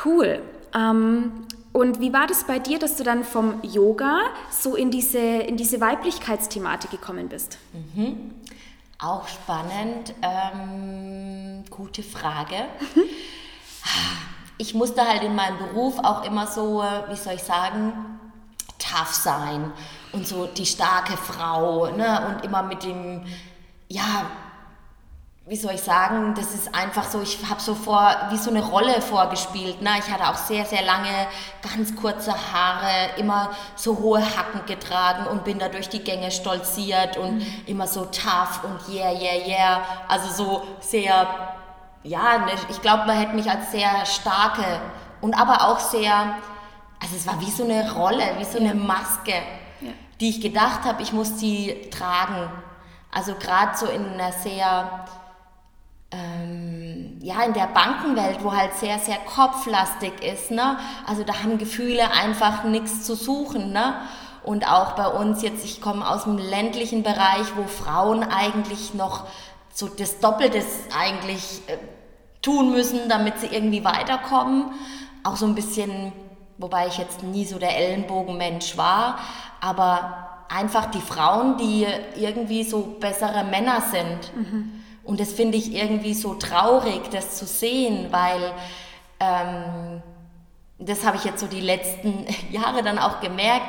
Cool. 0.05 0.41
Ähm, 0.75 1.31
und 1.71 1.99
wie 2.01 2.11
war 2.11 2.27
das 2.27 2.45
bei 2.45 2.59
dir, 2.59 2.79
dass 2.79 2.95
du 2.95 3.03
dann 3.03 3.23
vom 3.23 3.55
Yoga 3.63 4.19
so 4.49 4.75
in 4.75 4.91
diese, 4.91 5.19
in 5.19 5.55
diese 5.55 5.79
Weiblichkeitsthematik 5.79 6.91
gekommen 6.91 7.29
bist? 7.29 7.57
Mhm. 7.95 8.31
Auch 9.01 9.27
spannend. 9.27 10.13
Ähm, 10.21 11.63
gute 11.69 12.03
Frage. 12.03 12.65
Ich 14.57 14.73
musste 14.73 15.07
halt 15.07 15.23
in 15.23 15.35
meinem 15.35 15.57
Beruf 15.57 15.99
auch 15.99 16.25
immer 16.25 16.45
so, 16.45 16.83
wie 17.07 17.15
soll 17.15 17.35
ich 17.35 17.43
sagen, 17.43 18.19
tough 18.77 19.13
sein 19.13 19.71
und 20.11 20.27
so 20.27 20.47
die 20.47 20.65
starke 20.65 21.15
Frau 21.15 21.89
ne? 21.91 22.27
und 22.27 22.43
immer 22.43 22.63
mit 22.63 22.83
dem, 22.83 23.25
ja, 23.87 24.29
wie 25.49 25.55
soll 25.55 25.73
ich 25.73 25.81
sagen, 25.81 26.35
das 26.35 26.53
ist 26.53 26.75
einfach 26.75 27.03
so, 27.05 27.23
ich 27.23 27.39
habe 27.49 27.59
so 27.59 27.73
vor, 27.73 28.15
wie 28.29 28.37
so 28.37 28.51
eine 28.51 28.63
Rolle 28.63 29.01
vorgespielt. 29.01 29.81
Ne? 29.81 29.89
Ich 29.97 30.07
hatte 30.07 30.29
auch 30.29 30.35
sehr, 30.35 30.63
sehr 30.63 30.83
lange, 30.83 31.09
ganz 31.63 31.95
kurze 31.95 32.31
Haare, 32.31 33.17
immer 33.17 33.49
so 33.75 33.97
hohe 33.97 34.21
Hacken 34.21 34.63
getragen 34.67 35.25
und 35.25 35.43
bin 35.43 35.57
da 35.57 35.67
durch 35.67 35.89
die 35.89 36.03
Gänge 36.03 36.29
stolziert 36.29 37.17
und 37.17 37.37
mhm. 37.39 37.63
immer 37.65 37.87
so 37.87 38.05
tough 38.05 38.63
und 38.63 38.93
yeah, 38.93 39.11
yeah, 39.11 39.47
yeah. 39.47 39.81
Also 40.07 40.31
so 40.31 40.67
sehr, 40.81 41.27
ja, 42.03 42.37
ne, 42.37 42.51
ich 42.69 42.79
glaube, 42.83 43.07
man 43.07 43.17
hätte 43.17 43.33
mich 43.33 43.49
als 43.49 43.71
sehr 43.71 44.05
starke 44.05 44.79
und 45.19 45.33
aber 45.33 45.67
auch 45.67 45.79
sehr, 45.79 46.35
also 47.01 47.15
es 47.15 47.25
war 47.25 47.41
wie 47.41 47.49
so 47.49 47.63
eine 47.63 47.91
Rolle, 47.93 48.35
wie 48.37 48.45
so 48.45 48.59
eine 48.59 48.75
Maske, 48.75 49.33
ja. 49.81 49.93
die 50.21 50.29
ich 50.29 50.41
gedacht 50.41 50.83
habe, 50.83 51.01
ich 51.01 51.11
muss 51.11 51.37
die 51.37 51.89
tragen. 51.89 52.51
Also 53.11 53.33
gerade 53.33 53.75
so 53.75 53.87
in 53.87 54.13
einer 54.13 54.31
sehr 54.31 55.07
ähm, 56.11 57.17
ja, 57.21 57.43
in 57.43 57.53
der 57.53 57.67
Bankenwelt, 57.67 58.43
wo 58.43 58.55
halt 58.55 58.73
sehr, 58.73 58.97
sehr 58.97 59.17
kopflastig 59.17 60.23
ist, 60.23 60.51
ne? 60.51 60.77
Also 61.05 61.23
da 61.23 61.43
haben 61.43 61.57
Gefühle 61.57 62.11
einfach 62.11 62.63
nichts 62.63 63.03
zu 63.03 63.15
suchen, 63.15 63.71
ne? 63.71 63.93
Und 64.43 64.67
auch 64.67 64.93
bei 64.93 65.07
uns 65.07 65.43
jetzt, 65.43 65.63
ich 65.65 65.81
komme 65.81 66.09
aus 66.09 66.23
dem 66.23 66.37
ländlichen 66.37 67.03
Bereich, 67.03 67.55
wo 67.55 67.63
Frauen 67.63 68.23
eigentlich 68.23 68.93
noch 68.93 69.27
so 69.71 69.87
das 69.87 70.19
Doppelte 70.19 70.63
eigentlich 70.97 71.61
äh, 71.67 71.77
tun 72.41 72.71
müssen, 72.71 73.09
damit 73.09 73.39
sie 73.39 73.47
irgendwie 73.47 73.83
weiterkommen. 73.83 74.71
Auch 75.23 75.35
so 75.35 75.45
ein 75.45 75.55
bisschen, 75.55 76.11
wobei 76.57 76.87
ich 76.87 76.97
jetzt 76.97 77.21
nie 77.21 77.45
so 77.45 77.59
der 77.59 77.77
Ellenbogenmensch 77.77 78.77
war, 78.77 79.19
aber 79.61 80.45
einfach 80.49 80.87
die 80.87 81.01
Frauen, 81.01 81.57
die 81.57 81.85
irgendwie 82.15 82.63
so 82.63 82.97
bessere 82.99 83.43
Männer 83.43 83.81
sind. 83.81 84.35
Mhm 84.35 84.78
und 85.09 85.19
das 85.19 85.33
finde 85.33 85.57
ich 85.57 85.73
irgendwie 85.73 86.13
so 86.13 86.35
traurig, 86.35 87.09
das 87.09 87.35
zu 87.35 87.47
sehen, 87.47 88.11
weil 88.11 88.53
ähm, 89.19 90.03
das 90.77 91.03
habe 91.03 91.17
ich 91.17 91.23
jetzt 91.23 91.39
so 91.39 91.47
die 91.47 91.61
letzten 91.61 92.27
Jahre 92.51 92.83
dann 92.83 92.99
auch 92.99 93.19
gemerkt, 93.19 93.65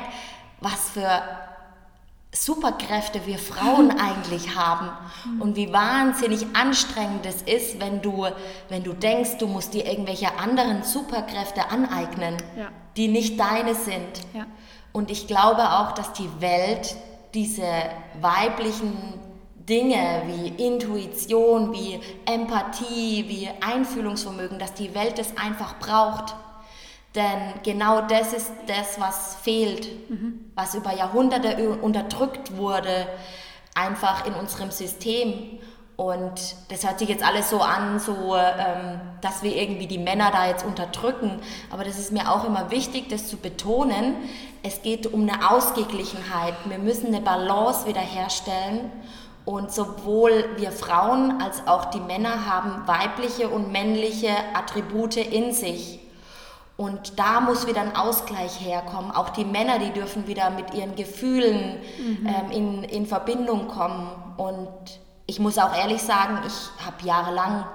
was 0.59 0.91
für 0.91 1.23
Superkräfte 2.31 3.25
wir 3.25 3.39
Frauen 3.39 3.89
eigentlich 3.99 4.55
haben 4.55 4.91
und 5.39 5.55
wie 5.55 5.73
wahnsinnig 5.73 6.45
anstrengend 6.53 7.25
es 7.25 7.41
ist, 7.41 7.79
wenn 7.79 8.03
du, 8.03 8.27
wenn 8.69 8.83
du 8.83 8.93
denkst, 8.93 9.39
du 9.39 9.47
musst 9.47 9.73
dir 9.73 9.87
irgendwelche 9.87 10.37
anderen 10.37 10.83
Superkräfte 10.83 11.71
aneignen, 11.71 12.37
ja. 12.55 12.67
die 12.97 13.07
nicht 13.07 13.39
deine 13.39 13.73
sind. 13.73 14.21
Ja. 14.35 14.45
Und 14.91 15.09
ich 15.09 15.25
glaube 15.25 15.71
auch, 15.71 15.93
dass 15.93 16.13
die 16.13 16.29
Welt 16.39 16.95
diese 17.33 17.65
weiblichen 18.19 19.19
Dinge 19.67 20.23
wie 20.27 20.67
Intuition, 20.67 21.73
wie 21.73 21.99
Empathie, 22.25 23.25
wie 23.27 23.49
Einfühlungsvermögen, 23.61 24.59
dass 24.59 24.73
die 24.73 24.93
Welt 24.95 25.19
es 25.19 25.37
einfach 25.37 25.79
braucht. 25.79 26.35
Denn 27.15 27.53
genau 27.63 28.01
das 28.01 28.33
ist 28.33 28.51
das, 28.67 28.99
was 28.99 29.35
fehlt, 29.35 30.09
mhm. 30.09 30.51
was 30.55 30.75
über 30.75 30.93
Jahrhunderte 30.93 31.77
unterdrückt 31.81 32.55
wurde, 32.55 33.07
einfach 33.75 34.25
in 34.25 34.33
unserem 34.33 34.71
System. 34.71 35.59
Und 35.97 36.55
das 36.69 36.85
hört 36.85 36.99
sich 36.99 37.09
jetzt 37.09 37.23
alles 37.23 37.49
so 37.49 37.59
an, 37.59 37.99
so, 37.99 38.35
ähm, 38.35 39.01
dass 39.19 39.43
wir 39.43 39.55
irgendwie 39.55 39.87
die 39.87 39.97
Männer 39.97 40.31
da 40.31 40.47
jetzt 40.47 40.65
unterdrücken. 40.65 41.41
Aber 41.69 41.83
das 41.83 41.99
ist 41.99 42.11
mir 42.11 42.31
auch 42.31 42.45
immer 42.45 42.71
wichtig, 42.71 43.09
das 43.09 43.27
zu 43.27 43.37
betonen. 43.37 44.15
Es 44.63 44.81
geht 44.81 45.05
um 45.05 45.29
eine 45.29 45.51
Ausgeglichenheit. 45.51 46.55
Wir 46.65 46.79
müssen 46.79 47.07
eine 47.07 47.21
Balance 47.21 47.85
wiederherstellen. 47.85 48.89
Und 49.45 49.71
sowohl 49.71 50.45
wir 50.57 50.71
Frauen 50.71 51.41
als 51.41 51.65
auch 51.67 51.85
die 51.85 51.99
Männer 51.99 52.45
haben 52.45 52.87
weibliche 52.87 53.49
und 53.49 53.71
männliche 53.71 54.29
Attribute 54.53 55.17
in 55.17 55.53
sich. 55.53 55.99
Und 56.77 57.19
da 57.19 57.41
muss 57.41 57.67
wieder 57.67 57.81
ein 57.81 57.95
Ausgleich 57.95 58.59
herkommen. 58.59 59.11
Auch 59.11 59.29
die 59.29 59.45
Männer, 59.45 59.77
die 59.79 59.91
dürfen 59.91 60.27
wieder 60.27 60.49
mit 60.49 60.73
ihren 60.73 60.95
Gefühlen 60.95 61.79
mhm. 61.99 62.27
ähm, 62.27 62.51
in, 62.51 62.83
in 62.83 63.05
Verbindung 63.05 63.67
kommen. 63.67 64.09
Und 64.37 64.99
ich 65.27 65.39
muss 65.39 65.57
auch 65.57 65.75
ehrlich 65.75 66.01
sagen, 66.01 66.39
ich 66.45 66.85
habe 66.85 67.05
jahrelang 67.05 67.65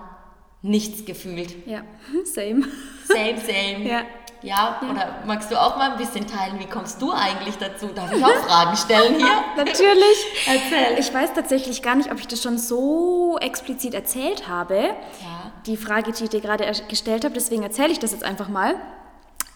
nichts 0.63 1.05
gefühlt. 1.05 1.67
Ja, 1.67 1.83
same. 2.25 2.65
Same, 3.07 3.39
same. 3.39 3.89
Ja. 3.89 4.03
Ja, 4.47 4.79
ja, 4.81 4.81
oder 4.89 5.17
magst 5.27 5.51
du 5.51 5.61
auch 5.61 5.77
mal 5.77 5.91
ein 5.91 5.99
bisschen 5.99 6.25
teilen, 6.25 6.61
wie 6.61 6.67
kommst 6.67 7.03
du 7.03 7.11
eigentlich 7.11 7.57
dazu? 7.59 7.89
Darf 7.89 8.13
ich 8.13 8.25
auch 8.25 8.31
Fragen 8.47 8.77
stellen 8.77 9.17
hier? 9.17 9.45
Natürlich. 9.57 10.47
Erzähl. 10.47 10.99
Ich 11.01 11.13
weiß 11.13 11.35
tatsächlich 11.35 11.83
gar 11.83 11.97
nicht, 11.97 12.13
ob 12.13 12.21
ich 12.21 12.29
das 12.29 12.43
schon 12.43 12.57
so 12.57 13.39
explizit 13.41 13.93
erzählt 13.93 14.49
habe. 14.49 14.77
Ja. 14.77 15.53
Die 15.67 15.77
Frage, 15.77 16.13
die 16.13 16.25
ich 16.25 16.31
dir 16.31 16.41
gerade 16.41 16.65
gestellt 16.89 17.25
habe, 17.25 17.35
deswegen 17.35 17.65
erzähle 17.65 17.91
ich 17.91 17.99
das 17.99 18.13
jetzt 18.13 18.23
einfach 18.23 18.49
mal. 18.49 18.77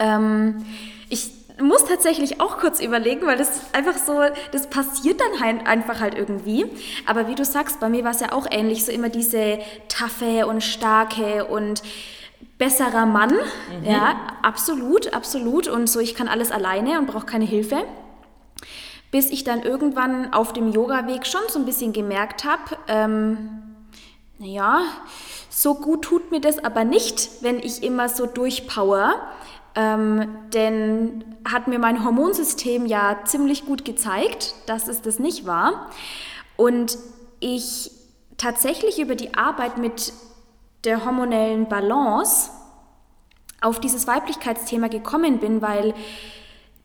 Ähm, 0.01 0.67
ich 1.09 1.31
muss 1.61 1.85
tatsächlich 1.85 2.41
auch 2.41 2.59
kurz 2.59 2.81
überlegen, 2.81 3.27
weil 3.27 3.37
das 3.37 3.73
einfach 3.73 3.97
so, 3.97 4.21
das 4.51 4.67
passiert 4.71 5.21
dann 5.21 5.41
halt 5.41 5.69
einfach 5.69 6.01
halt 6.01 6.17
irgendwie. 6.17 6.67
Aber 7.07 7.29
wie 7.29 7.37
du 7.37 7.45
sagst, 7.45 7.79
bei 7.79 7.89
mir 7.89 8.03
war 8.03 8.11
es 8.11 8.21
ja 8.21 8.33
auch 8.33 8.47
ähnlich, 8.51 8.85
so 8.85 8.91
immer 8.91 9.09
diese 9.09 9.61
taffe 9.89 10.49
und 10.49 10.65
starke 10.65 11.45
und 11.45 11.83
besserer 12.59 13.07
Mann. 13.07 13.31
Mhm. 13.33 13.85
Ja, 13.85 14.17
absolut, 14.43 15.13
absolut. 15.15 15.69
Und 15.69 15.89
so, 15.89 16.01
ich 16.01 16.15
kann 16.15 16.29
alles 16.29 16.53
alleine 16.53 16.99
und 16.99 17.07
brauche 17.07 17.27
keine 17.27 17.45
Hilfe. 17.45 17.85
Bis 19.11 19.31
ich 19.31 19.43
dann 19.43 19.63
irgendwann 19.63 20.33
auf 20.33 20.53
dem 20.53 20.71
Yoga-Weg 20.71 21.27
schon 21.27 21.41
so 21.49 21.59
ein 21.59 21.65
bisschen 21.65 21.93
gemerkt 21.93 22.45
habe, 22.45 22.77
ähm, 22.87 23.63
naja, 24.39 24.83
so 25.49 25.75
gut 25.75 26.03
tut 26.03 26.31
mir 26.31 26.41
das 26.41 26.63
aber 26.63 26.85
nicht, 26.85 27.43
wenn 27.43 27.59
ich 27.59 27.83
immer 27.83 28.09
so 28.09 28.27
durchpower. 28.27 29.15
Ähm, 29.75 30.37
denn 30.53 31.25
hat 31.51 31.69
mir 31.69 31.79
mein 31.79 32.05
Hormonsystem 32.05 32.87
ja 32.87 33.21
ziemlich 33.25 33.67
gut 33.67 33.85
gezeigt, 33.85 34.55
dass 34.67 34.89
es 34.89 35.01
das 35.01 35.19
nicht 35.19 35.47
war. 35.47 35.91
Und 36.57 36.99
ich 37.39 37.91
tatsächlich 38.37 38.99
über 38.99 39.15
die 39.15 39.35
Arbeit 39.35 39.79
mit 39.79 40.13
der 40.85 41.05
hormonellen 41.05 41.69
Balance 41.69 42.51
auf 43.61 43.81
dieses 43.81 44.07
Weiblichkeitsthema 44.07 44.89
gekommen 44.89 45.39
bin, 45.39 45.61
weil 45.61 45.95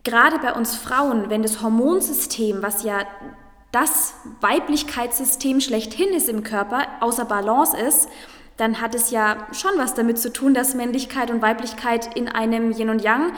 gerade 0.04 0.38
bei 0.38 0.52
uns 0.52 0.76
Frauen, 0.76 1.30
wenn 1.30 1.42
das 1.42 1.62
Hormonsystem, 1.62 2.62
was 2.62 2.82
ja 2.82 3.00
das 3.72 4.14
Weiblichkeitssystem 4.40 5.60
schlechthin 5.60 6.12
ist 6.14 6.28
im 6.28 6.42
Körper, 6.42 6.86
außer 7.00 7.24
Balance 7.24 7.76
ist, 7.76 8.08
dann 8.56 8.80
hat 8.80 8.94
es 8.94 9.10
ja 9.10 9.46
schon 9.52 9.72
was 9.76 9.94
damit 9.94 10.18
zu 10.18 10.32
tun, 10.32 10.54
dass 10.54 10.74
Männlichkeit 10.74 11.30
und 11.30 11.42
Weiblichkeit 11.42 12.16
in 12.16 12.28
einem 12.28 12.72
Yin 12.72 12.88
und 12.88 13.02
Yang 13.02 13.32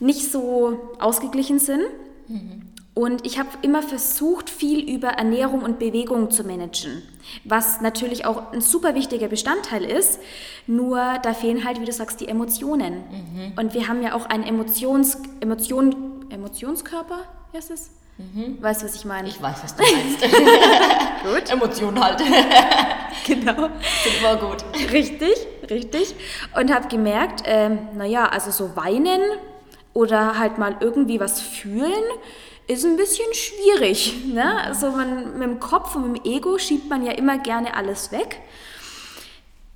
nicht 0.00 0.30
so 0.30 0.94
ausgeglichen 0.98 1.58
sind. 1.58 1.82
Mhm. 2.28 2.65
Und 2.96 3.26
ich 3.26 3.38
habe 3.38 3.50
immer 3.60 3.82
versucht, 3.82 4.48
viel 4.48 4.80
über 4.90 5.08
Ernährung 5.08 5.60
und 5.60 5.78
Bewegung 5.78 6.30
zu 6.30 6.44
managen, 6.44 7.02
was 7.44 7.82
natürlich 7.82 8.24
auch 8.24 8.52
ein 8.52 8.62
super 8.62 8.94
wichtiger 8.94 9.28
Bestandteil 9.28 9.84
ist. 9.84 10.18
Nur 10.66 11.18
da 11.22 11.34
fehlen 11.34 11.66
halt, 11.66 11.78
wie 11.78 11.84
du 11.84 11.92
sagst, 11.92 12.22
die 12.22 12.28
Emotionen. 12.28 12.94
Mhm. 12.94 13.52
Und 13.54 13.74
wir 13.74 13.86
haben 13.86 14.02
ja 14.02 14.14
auch 14.14 14.24
einen 14.24 14.44
Emotions, 14.44 15.18
Emotion, 15.40 16.24
Emotionskörper, 16.30 17.18
heißt 17.52 17.70
es? 17.70 17.90
Mhm. 18.16 18.62
Weißt 18.62 18.80
du, 18.80 18.86
was 18.86 18.94
ich 18.94 19.04
meine? 19.04 19.28
Ich 19.28 19.42
weiß, 19.42 19.56
was 19.62 19.76
du 19.76 19.82
meinst. 19.82 20.22
gut. 21.22 21.50
Emotionen 21.50 22.02
halt. 22.02 22.18
genau. 23.26 23.68
Sind 24.04 24.20
immer 24.20 24.36
gut. 24.36 24.64
Richtig, 24.90 25.46
richtig. 25.68 26.14
Und 26.58 26.72
habe 26.72 26.88
gemerkt, 26.88 27.42
ähm, 27.44 27.78
naja, 27.94 28.24
also 28.24 28.50
so 28.50 28.74
weinen 28.74 29.20
oder 29.92 30.38
halt 30.38 30.56
mal 30.56 30.76
irgendwie 30.80 31.20
was 31.20 31.42
fühlen, 31.42 31.92
ist 32.66 32.84
ein 32.84 32.96
bisschen 32.96 33.32
schwierig. 33.32 34.24
Ne? 34.26 34.60
Also 34.64 34.90
man, 34.90 35.38
mit 35.38 35.42
dem 35.42 35.60
Kopf 35.60 35.94
und 35.94 36.12
mit 36.12 36.24
dem 36.24 36.32
Ego 36.32 36.58
schiebt 36.58 36.88
man 36.88 37.04
ja 37.04 37.12
immer 37.12 37.38
gerne 37.38 37.74
alles 37.74 38.12
weg. 38.12 38.40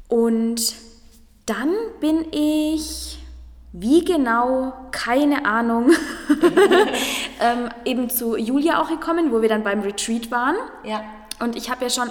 Und 0.09 0.75
dann 1.47 1.73
bin 2.01 2.27
ich, 2.33 3.19
wie 3.73 4.05
genau, 4.05 4.73
keine 4.91 5.45
Ahnung, 5.45 5.93
ähm, 7.41 7.69
eben 7.85 8.11
zu 8.11 8.37
Julia 8.37 8.83
auch 8.83 8.89
gekommen, 8.89 9.31
wo 9.33 9.41
wir 9.41 9.49
dann 9.49 9.63
beim 9.63 9.81
Retreat 9.81 10.31
waren. 10.31 10.57
Ja. 10.85 11.05
Und 11.39 11.57
ich 11.57 11.71
habe 11.71 11.85
ja 11.85 11.91
schon 11.91 12.11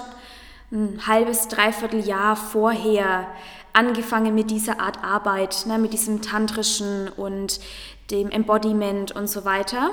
ein 0.72 1.06
halbes, 1.06 1.48
dreiviertel 1.48 2.00
Jahr 2.00 2.36
vorher 2.36 3.26
angefangen 3.72 4.34
mit 4.34 4.50
dieser 4.50 4.80
Art 4.80 5.02
Arbeit, 5.04 5.66
ne, 5.66 5.78
mit 5.78 5.92
diesem 5.92 6.22
tantrischen 6.22 7.08
und 7.08 7.60
dem 8.10 8.30
Embodiment 8.30 9.12
und 9.12 9.28
so 9.28 9.44
weiter. 9.44 9.90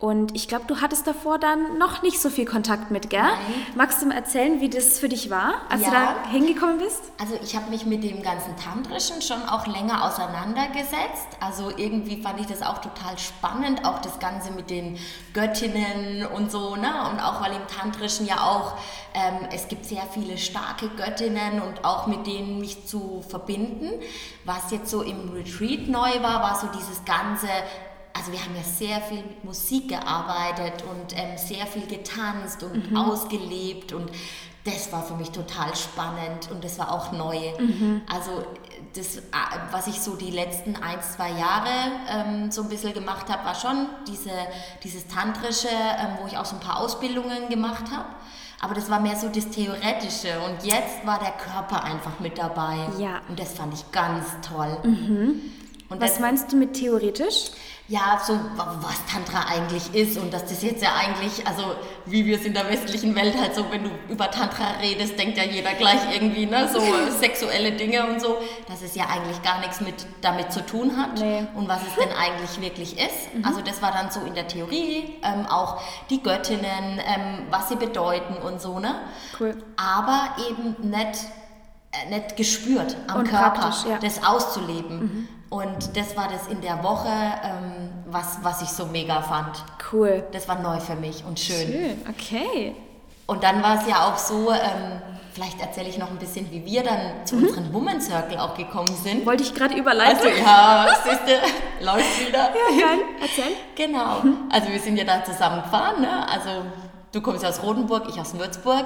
Und 0.00 0.36
ich 0.36 0.46
glaube, 0.46 0.64
du 0.68 0.80
hattest 0.80 1.08
davor 1.08 1.40
dann 1.40 1.76
noch 1.76 2.02
nicht 2.02 2.20
so 2.20 2.30
viel 2.30 2.44
Kontakt 2.44 2.92
mit, 2.92 3.10
gell? 3.10 3.20
Nein. 3.20 3.36
Magst 3.74 4.00
du 4.00 4.06
mal 4.06 4.14
erzählen, 4.14 4.60
wie 4.60 4.68
das 4.68 5.00
für 5.00 5.08
dich 5.08 5.28
war, 5.28 5.62
als 5.68 5.82
ja. 5.82 5.88
du 5.88 5.94
da 5.94 6.30
hingekommen 6.30 6.78
bist? 6.78 7.02
Also 7.20 7.34
ich 7.42 7.56
habe 7.56 7.68
mich 7.70 7.84
mit 7.84 8.04
dem 8.04 8.22
ganzen 8.22 8.54
Tantrischen 8.56 9.20
schon 9.22 9.42
auch 9.48 9.66
länger 9.66 10.04
auseinandergesetzt. 10.04 11.26
Also 11.40 11.72
irgendwie 11.76 12.22
fand 12.22 12.38
ich 12.40 12.46
das 12.46 12.62
auch 12.62 12.78
total 12.78 13.18
spannend, 13.18 13.84
auch 13.84 14.00
das 14.00 14.20
Ganze 14.20 14.52
mit 14.52 14.70
den 14.70 14.98
Göttinnen 15.34 16.24
und 16.26 16.52
so. 16.52 16.76
Ne? 16.76 16.90
Und 17.10 17.18
auch 17.18 17.42
weil 17.42 17.54
im 17.54 17.66
Tantrischen 17.66 18.24
ja 18.24 18.44
auch, 18.44 18.74
ähm, 19.14 19.48
es 19.52 19.66
gibt 19.66 19.84
sehr 19.84 20.04
viele 20.12 20.38
starke 20.38 20.90
Göttinnen 20.90 21.60
und 21.60 21.84
auch 21.84 22.06
mit 22.06 22.24
denen 22.24 22.60
mich 22.60 22.86
zu 22.86 23.24
verbinden. 23.28 23.90
Was 24.44 24.70
jetzt 24.70 24.90
so 24.90 25.02
im 25.02 25.30
Retreat 25.30 25.88
neu 25.88 26.22
war, 26.22 26.40
war 26.40 26.56
so 26.60 26.68
dieses 26.68 27.04
ganze 27.04 27.48
also 28.18 28.32
wir 28.32 28.44
haben 28.44 28.56
ja 28.56 28.62
sehr 28.62 29.00
viel 29.00 29.18
mit 29.18 29.44
Musik 29.44 29.88
gearbeitet 29.88 30.82
und 30.82 31.16
ähm, 31.16 31.38
sehr 31.38 31.66
viel 31.66 31.86
getanzt 31.86 32.62
und 32.62 32.90
mhm. 32.90 32.96
ausgelebt 32.96 33.92
und 33.92 34.10
das 34.64 34.92
war 34.92 35.02
für 35.02 35.14
mich 35.14 35.30
total 35.30 35.74
spannend 35.74 36.50
und 36.50 36.62
das 36.64 36.78
war 36.78 36.92
auch 36.92 37.12
neu. 37.12 37.38
Mhm. 37.58 38.02
Also 38.12 38.44
das, 38.94 39.16
äh, 39.16 39.22
was 39.70 39.86
ich 39.86 40.00
so 40.00 40.16
die 40.16 40.30
letzten 40.30 40.76
ein, 40.76 41.00
zwei 41.00 41.30
Jahre 41.30 41.68
ähm, 42.10 42.50
so 42.50 42.62
ein 42.62 42.68
bisschen 42.68 42.92
gemacht 42.92 43.28
habe, 43.30 43.44
war 43.44 43.54
schon 43.54 43.86
diese, 44.06 44.32
dieses 44.82 45.06
Tantrische, 45.06 45.68
ähm, 45.68 46.18
wo 46.20 46.26
ich 46.26 46.36
auch 46.36 46.44
so 46.44 46.56
ein 46.56 46.60
paar 46.60 46.80
Ausbildungen 46.80 47.48
gemacht 47.48 47.84
habe. 47.92 48.08
Aber 48.60 48.74
das 48.74 48.90
war 48.90 48.98
mehr 48.98 49.16
so 49.16 49.28
das 49.28 49.48
Theoretische 49.50 50.40
und 50.40 50.64
jetzt 50.64 51.06
war 51.06 51.20
der 51.20 51.30
Körper 51.30 51.84
einfach 51.84 52.18
mit 52.18 52.38
dabei. 52.38 52.76
Ja. 52.98 53.20
Und 53.28 53.38
das 53.38 53.52
fand 53.52 53.72
ich 53.72 53.90
ganz 53.92 54.26
toll. 54.42 54.76
Mhm. 54.82 55.40
Und 55.88 56.00
was 56.00 56.20
meinst 56.20 56.52
du 56.52 56.56
mit 56.56 56.74
theoretisch? 56.74 57.50
ja, 57.88 58.20
so 58.22 58.38
was 58.54 59.06
Tantra 59.10 59.48
eigentlich 59.48 59.94
ist 59.94 60.18
und 60.18 60.32
dass 60.32 60.44
das 60.44 60.62
jetzt 60.62 60.82
ja 60.82 60.90
eigentlich, 60.94 61.46
also 61.46 61.74
wie 62.04 62.26
wir 62.26 62.36
es 62.36 62.44
in 62.44 62.52
der 62.52 62.68
westlichen 62.68 63.14
Welt 63.14 63.34
halt 63.40 63.54
so, 63.54 63.64
wenn 63.70 63.84
du 63.84 63.90
über 64.10 64.30
Tantra 64.30 64.72
redest, 64.82 65.18
denkt 65.18 65.38
ja 65.38 65.44
jeder 65.44 65.72
gleich 65.72 66.00
irgendwie, 66.12 66.44
ne, 66.44 66.68
so 66.70 66.80
sexuelle 67.18 67.72
Dinge 67.72 68.06
und 68.06 68.20
so, 68.20 68.36
dass 68.68 68.82
es 68.82 68.94
ja 68.94 69.06
eigentlich 69.06 69.42
gar 69.42 69.60
nichts 69.60 69.80
mit 69.80 70.06
damit 70.20 70.52
zu 70.52 70.64
tun 70.66 70.98
hat 70.98 71.18
nee. 71.18 71.46
und 71.54 71.66
was 71.66 71.80
es 71.80 71.94
denn 71.94 72.12
eigentlich 72.12 72.60
wirklich 72.60 72.98
ist. 72.98 73.34
Mhm. 73.34 73.46
Also 73.46 73.62
das 73.62 73.80
war 73.80 73.92
dann 73.92 74.10
so 74.10 74.20
in 74.20 74.34
der 74.34 74.46
Theorie, 74.46 75.16
ähm, 75.22 75.46
auch 75.46 75.80
die 76.10 76.22
Göttinnen, 76.22 77.00
ähm, 77.06 77.46
was 77.48 77.70
sie 77.70 77.76
bedeuten 77.76 78.34
und 78.34 78.60
so, 78.60 78.80
ne? 78.80 78.96
Cool. 79.40 79.56
Aber 79.78 80.36
eben 80.50 80.76
nicht 80.90 81.20
nicht 82.10 82.36
gespürt 82.36 82.96
am 83.08 83.20
und 83.20 83.28
Körper, 83.28 83.72
ja. 83.88 83.98
das 83.98 84.22
auszuleben. 84.24 84.98
Mhm. 85.00 85.28
Und 85.50 85.96
das 85.96 86.16
war 86.16 86.28
das 86.28 86.46
in 86.48 86.60
der 86.60 86.82
Woche, 86.82 87.08
ähm, 87.08 87.90
was, 88.06 88.38
was 88.42 88.62
ich 88.62 88.68
so 88.68 88.86
mega 88.86 89.22
fand. 89.22 89.64
Cool. 89.90 90.24
Das 90.32 90.46
war 90.46 90.58
neu 90.60 90.78
für 90.78 90.94
mich 90.94 91.24
und 91.24 91.40
schön. 91.40 91.72
Schön, 91.72 92.04
okay. 92.08 92.74
Und 93.26 93.42
dann 93.42 93.62
war 93.62 93.80
es 93.80 93.88
ja 93.88 94.06
auch 94.06 94.18
so, 94.18 94.50
ähm, 94.50 95.02
vielleicht 95.32 95.60
erzähle 95.60 95.88
ich 95.88 95.98
noch 95.98 96.10
ein 96.10 96.18
bisschen, 96.18 96.50
wie 96.50 96.64
wir 96.64 96.82
dann 96.82 97.24
zu 97.24 97.36
mhm. 97.36 97.44
unserem 97.44 97.72
Woman 97.72 98.00
Circle 98.00 98.38
auch 98.38 98.54
gekommen 98.54 98.94
sind. 99.02 99.24
Wollte 99.24 99.42
ich 99.42 99.54
gerade 99.54 99.74
überleiten. 99.74 100.18
Also 100.18 100.28
ja, 100.28 100.86
siehst 101.04 101.22
du, 101.26 101.84
läuft 101.84 102.26
wieder. 102.26 102.38
Ja, 102.38 102.86
geil, 102.86 102.98
erzähl. 103.20 103.52
Genau, 103.74 104.22
also 104.50 104.68
wir 104.68 104.80
sind 104.80 104.96
ja 104.98 105.04
da 105.04 105.24
zusammen 105.24 105.62
gefahren, 105.62 106.02
ne? 106.02 106.28
also 106.28 106.50
du 107.12 107.20
kommst 107.20 107.44
aus 107.44 107.62
Rotenburg, 107.62 108.08
ich 108.08 108.20
aus 108.20 108.38
Würzburg 108.38 108.84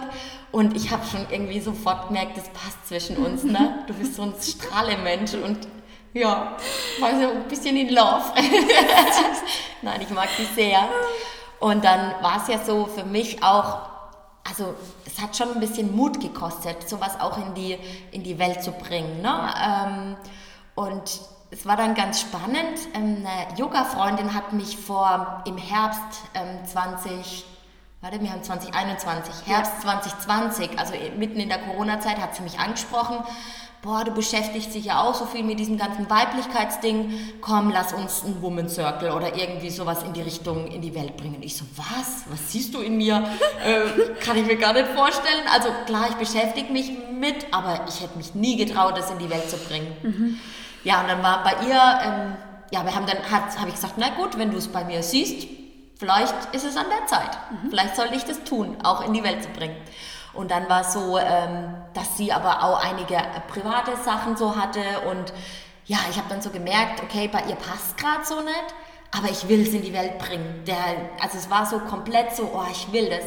und 0.50 0.76
ich 0.76 0.90
habe 0.90 1.02
schon 1.04 1.26
irgendwie 1.30 1.60
sofort 1.60 2.08
gemerkt, 2.08 2.36
das 2.36 2.48
passt 2.50 2.86
zwischen 2.86 3.16
uns, 3.16 3.44
ne? 3.44 3.84
Du 3.86 3.94
bist 3.94 4.14
so 4.14 4.22
ein 4.22 4.34
Strahlemensch 4.40 5.34
und 5.34 5.58
ja, 6.14 6.56
war 7.00 7.10
so 7.10 7.30
ein 7.30 7.48
bisschen 7.48 7.76
in 7.76 7.88
Love. 7.88 8.24
Nein, 9.82 10.00
ich 10.02 10.10
mag 10.10 10.28
die 10.38 10.44
sehr. 10.54 10.80
Und 11.58 11.84
dann 11.84 12.14
war 12.20 12.42
es 12.42 12.48
ja 12.48 12.58
so 12.58 12.86
für 12.86 13.04
mich 13.04 13.42
auch, 13.42 13.88
also 14.48 14.74
es 15.06 15.20
hat 15.22 15.36
schon 15.36 15.54
ein 15.54 15.60
bisschen 15.60 15.94
Mut 15.96 16.20
gekostet, 16.20 16.88
sowas 16.88 17.18
auch 17.20 17.38
in 17.38 17.54
die, 17.54 17.78
in 18.10 18.22
die 18.22 18.38
Welt 18.38 18.62
zu 18.62 18.72
bringen. 18.72 19.22
Ne? 19.22 19.54
Ähm, 19.64 20.16
und 20.74 21.20
es 21.50 21.66
war 21.66 21.76
dann 21.76 21.94
ganz 21.94 22.20
spannend. 22.20 22.78
Ähm, 22.94 23.24
eine 23.24 23.56
Yoga-Freundin 23.56 24.34
hat 24.34 24.52
mich 24.52 24.76
vor 24.76 25.42
im 25.46 25.56
Herbst 25.56 26.22
ähm, 26.34 26.66
20, 26.66 27.44
warte, 28.02 28.20
wir 28.20 28.30
haben 28.30 28.42
2021, 28.42 29.46
Herbst 29.46 29.80
2020, 29.80 30.78
also 30.78 30.92
mitten 31.16 31.40
in 31.40 31.48
der 31.48 31.58
Corona-Zeit, 31.58 32.18
hat 32.18 32.36
sie 32.36 32.42
mich 32.42 32.58
angesprochen 32.58 33.24
boah, 33.82 34.04
du 34.04 34.12
beschäftigst 34.12 34.74
dich 34.74 34.86
ja 34.86 35.02
auch 35.02 35.14
so 35.14 35.26
viel 35.26 35.42
mit 35.42 35.58
diesem 35.58 35.76
ganzen 35.76 36.08
Weiblichkeitsding, 36.08 37.12
komm, 37.40 37.70
lass 37.70 37.92
uns 37.92 38.24
einen 38.24 38.40
Woman 38.40 38.68
Circle 38.68 39.10
oder 39.10 39.36
irgendwie 39.36 39.70
sowas 39.70 40.04
in 40.04 40.12
die 40.12 40.22
Richtung 40.22 40.68
in 40.68 40.80
die 40.80 40.94
Welt 40.94 41.16
bringen. 41.16 41.38
Ich 41.40 41.56
so, 41.56 41.64
was? 41.76 42.24
Was 42.30 42.52
siehst 42.52 42.74
du 42.74 42.80
in 42.80 42.96
mir? 42.96 43.16
äh, 43.64 44.14
kann 44.24 44.36
ich 44.36 44.46
mir 44.46 44.56
gar 44.56 44.72
nicht 44.72 44.86
vorstellen. 44.88 45.42
Also 45.52 45.68
klar, 45.86 46.06
ich 46.08 46.14
beschäftige 46.14 46.72
mich 46.72 46.92
mit, 47.12 47.46
aber 47.50 47.84
ich 47.88 48.00
hätte 48.00 48.16
mich 48.16 48.34
nie 48.36 48.56
getraut, 48.56 48.96
das 48.96 49.10
in 49.10 49.18
die 49.18 49.28
Welt 49.28 49.50
zu 49.50 49.56
bringen. 49.56 49.96
Mhm. 50.02 50.38
Ja, 50.84 51.00
und 51.00 51.08
dann 51.08 51.22
war 51.22 51.42
bei 51.42 51.54
ihr, 51.66 51.74
ähm, 52.04 52.36
ja, 52.70 52.84
wir 52.84 52.94
haben 52.94 53.06
dann, 53.06 53.18
habe 53.30 53.68
ich 53.68 53.74
gesagt, 53.74 53.94
na 53.96 54.10
gut, 54.10 54.38
wenn 54.38 54.52
du 54.52 54.58
es 54.58 54.68
bei 54.68 54.84
mir 54.84 55.02
siehst, 55.02 55.48
vielleicht 56.02 56.52
ist 56.52 56.64
es 56.64 56.76
an 56.76 56.86
der 56.90 57.06
Zeit. 57.06 57.30
Mhm. 57.50 57.70
Vielleicht 57.70 57.94
sollte 57.94 58.16
ich 58.16 58.24
das 58.24 58.42
tun, 58.42 58.76
auch 58.82 59.06
in 59.06 59.12
die 59.12 59.22
Welt 59.22 59.44
zu 59.44 59.48
bringen. 59.50 59.76
Und 60.34 60.50
dann 60.50 60.68
war 60.68 60.80
es 60.80 60.94
so, 60.94 61.16
ähm, 61.16 61.74
dass 61.94 62.16
sie 62.16 62.32
aber 62.32 62.64
auch 62.64 62.82
einige 62.82 63.18
private 63.46 63.92
Sachen 64.04 64.36
so 64.36 64.56
hatte 64.56 64.80
und 65.08 65.32
ja, 65.84 65.98
ich 66.10 66.16
habe 66.16 66.28
dann 66.28 66.40
so 66.42 66.50
gemerkt, 66.50 67.02
okay, 67.02 67.28
bei 67.28 67.42
ihr 67.48 67.54
passt 67.54 67.96
gerade 67.98 68.24
so 68.24 68.40
nicht, 68.40 68.74
aber 69.16 69.30
ich 69.30 69.48
will 69.48 69.62
es 69.62 69.74
in 69.74 69.82
die 69.82 69.92
Welt 69.92 70.18
bringen. 70.18 70.64
Der, 70.66 70.76
also 71.20 71.38
es 71.38 71.50
war 71.50 71.66
so 71.66 71.78
komplett 71.78 72.34
so, 72.34 72.50
oh, 72.52 72.64
ich 72.70 72.92
will 72.92 73.08
das. 73.08 73.24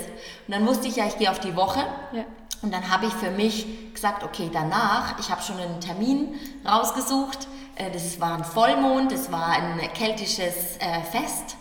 Und 0.47 0.55
dann 0.55 0.65
wusste 0.65 0.87
ich 0.87 0.95
ja, 0.95 1.05
ich 1.05 1.17
gehe 1.17 1.29
auf 1.29 1.39
die 1.39 1.55
Woche. 1.55 1.79
Ja. 2.11 2.23
Und 2.61 2.73
dann 2.73 2.89
habe 2.89 3.05
ich 3.05 3.13
für 3.13 3.29
mich 3.29 3.93
gesagt, 3.93 4.23
okay, 4.23 4.49
danach, 4.51 5.19
ich 5.19 5.29
habe 5.29 5.41
schon 5.41 5.59
einen 5.59 5.79
Termin 5.79 6.39
rausgesucht. 6.65 7.47
Äh, 7.75 7.91
das 7.91 8.19
war 8.19 8.33
ein 8.33 8.43
Vollmond, 8.43 9.11
das 9.11 9.31
war 9.31 9.49
ein 9.49 9.79
keltisches 9.93 10.77
äh, 10.79 11.01
Fest 11.11 11.54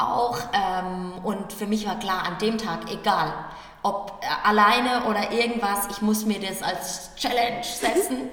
auch. 0.00 0.38
Ähm, 0.52 1.12
und 1.24 1.52
für 1.52 1.66
mich 1.66 1.86
war 1.86 1.98
klar, 1.98 2.24
an 2.24 2.38
dem 2.38 2.58
Tag, 2.58 2.90
egal, 2.90 3.32
ob 3.82 4.20
äh, 4.22 4.48
alleine 4.48 5.04
oder 5.04 5.32
irgendwas, 5.32 5.88
ich 5.90 6.02
muss 6.02 6.26
mir 6.26 6.40
das 6.40 6.62
als 6.62 7.14
Challenge 7.16 7.62
setzen 7.62 8.28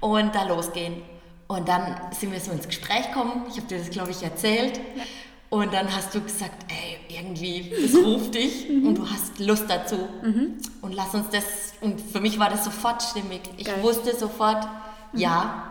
und 0.00 0.34
da 0.34 0.44
losgehen. 0.44 1.02
Und 1.46 1.68
dann 1.68 2.00
sind 2.18 2.32
wir 2.32 2.40
so 2.40 2.52
ins 2.52 2.66
Gespräch 2.66 3.08
gekommen, 3.08 3.44
ich 3.48 3.56
habe 3.56 3.66
dir 3.66 3.78
das, 3.78 3.90
glaube 3.90 4.10
ich, 4.10 4.22
erzählt. 4.22 4.78
Ja. 4.96 5.04
Und 5.50 5.72
dann 5.72 5.94
hast 5.94 6.12
du 6.14 6.20
gesagt, 6.20 6.64
ey, 6.68 7.16
irgendwie, 7.16 7.72
das 7.80 7.94
ruft 7.94 8.34
dich 8.34 8.68
mhm. 8.68 8.88
und 8.88 8.98
du 8.98 9.08
hast 9.08 9.38
Lust 9.38 9.66
dazu. 9.68 10.08
Mhm. 10.22 10.58
Und 10.82 10.94
lass 10.94 11.14
uns 11.14 11.28
das, 11.30 11.44
und 11.80 12.00
für 12.00 12.20
mich 12.20 12.40
war 12.40 12.50
das 12.50 12.64
sofort 12.64 13.02
stimmig. 13.02 13.42
Ich 13.56 13.66
Geil. 13.66 13.82
wusste 13.82 14.16
sofort, 14.16 14.66
mhm. 15.12 15.20
ja, 15.20 15.62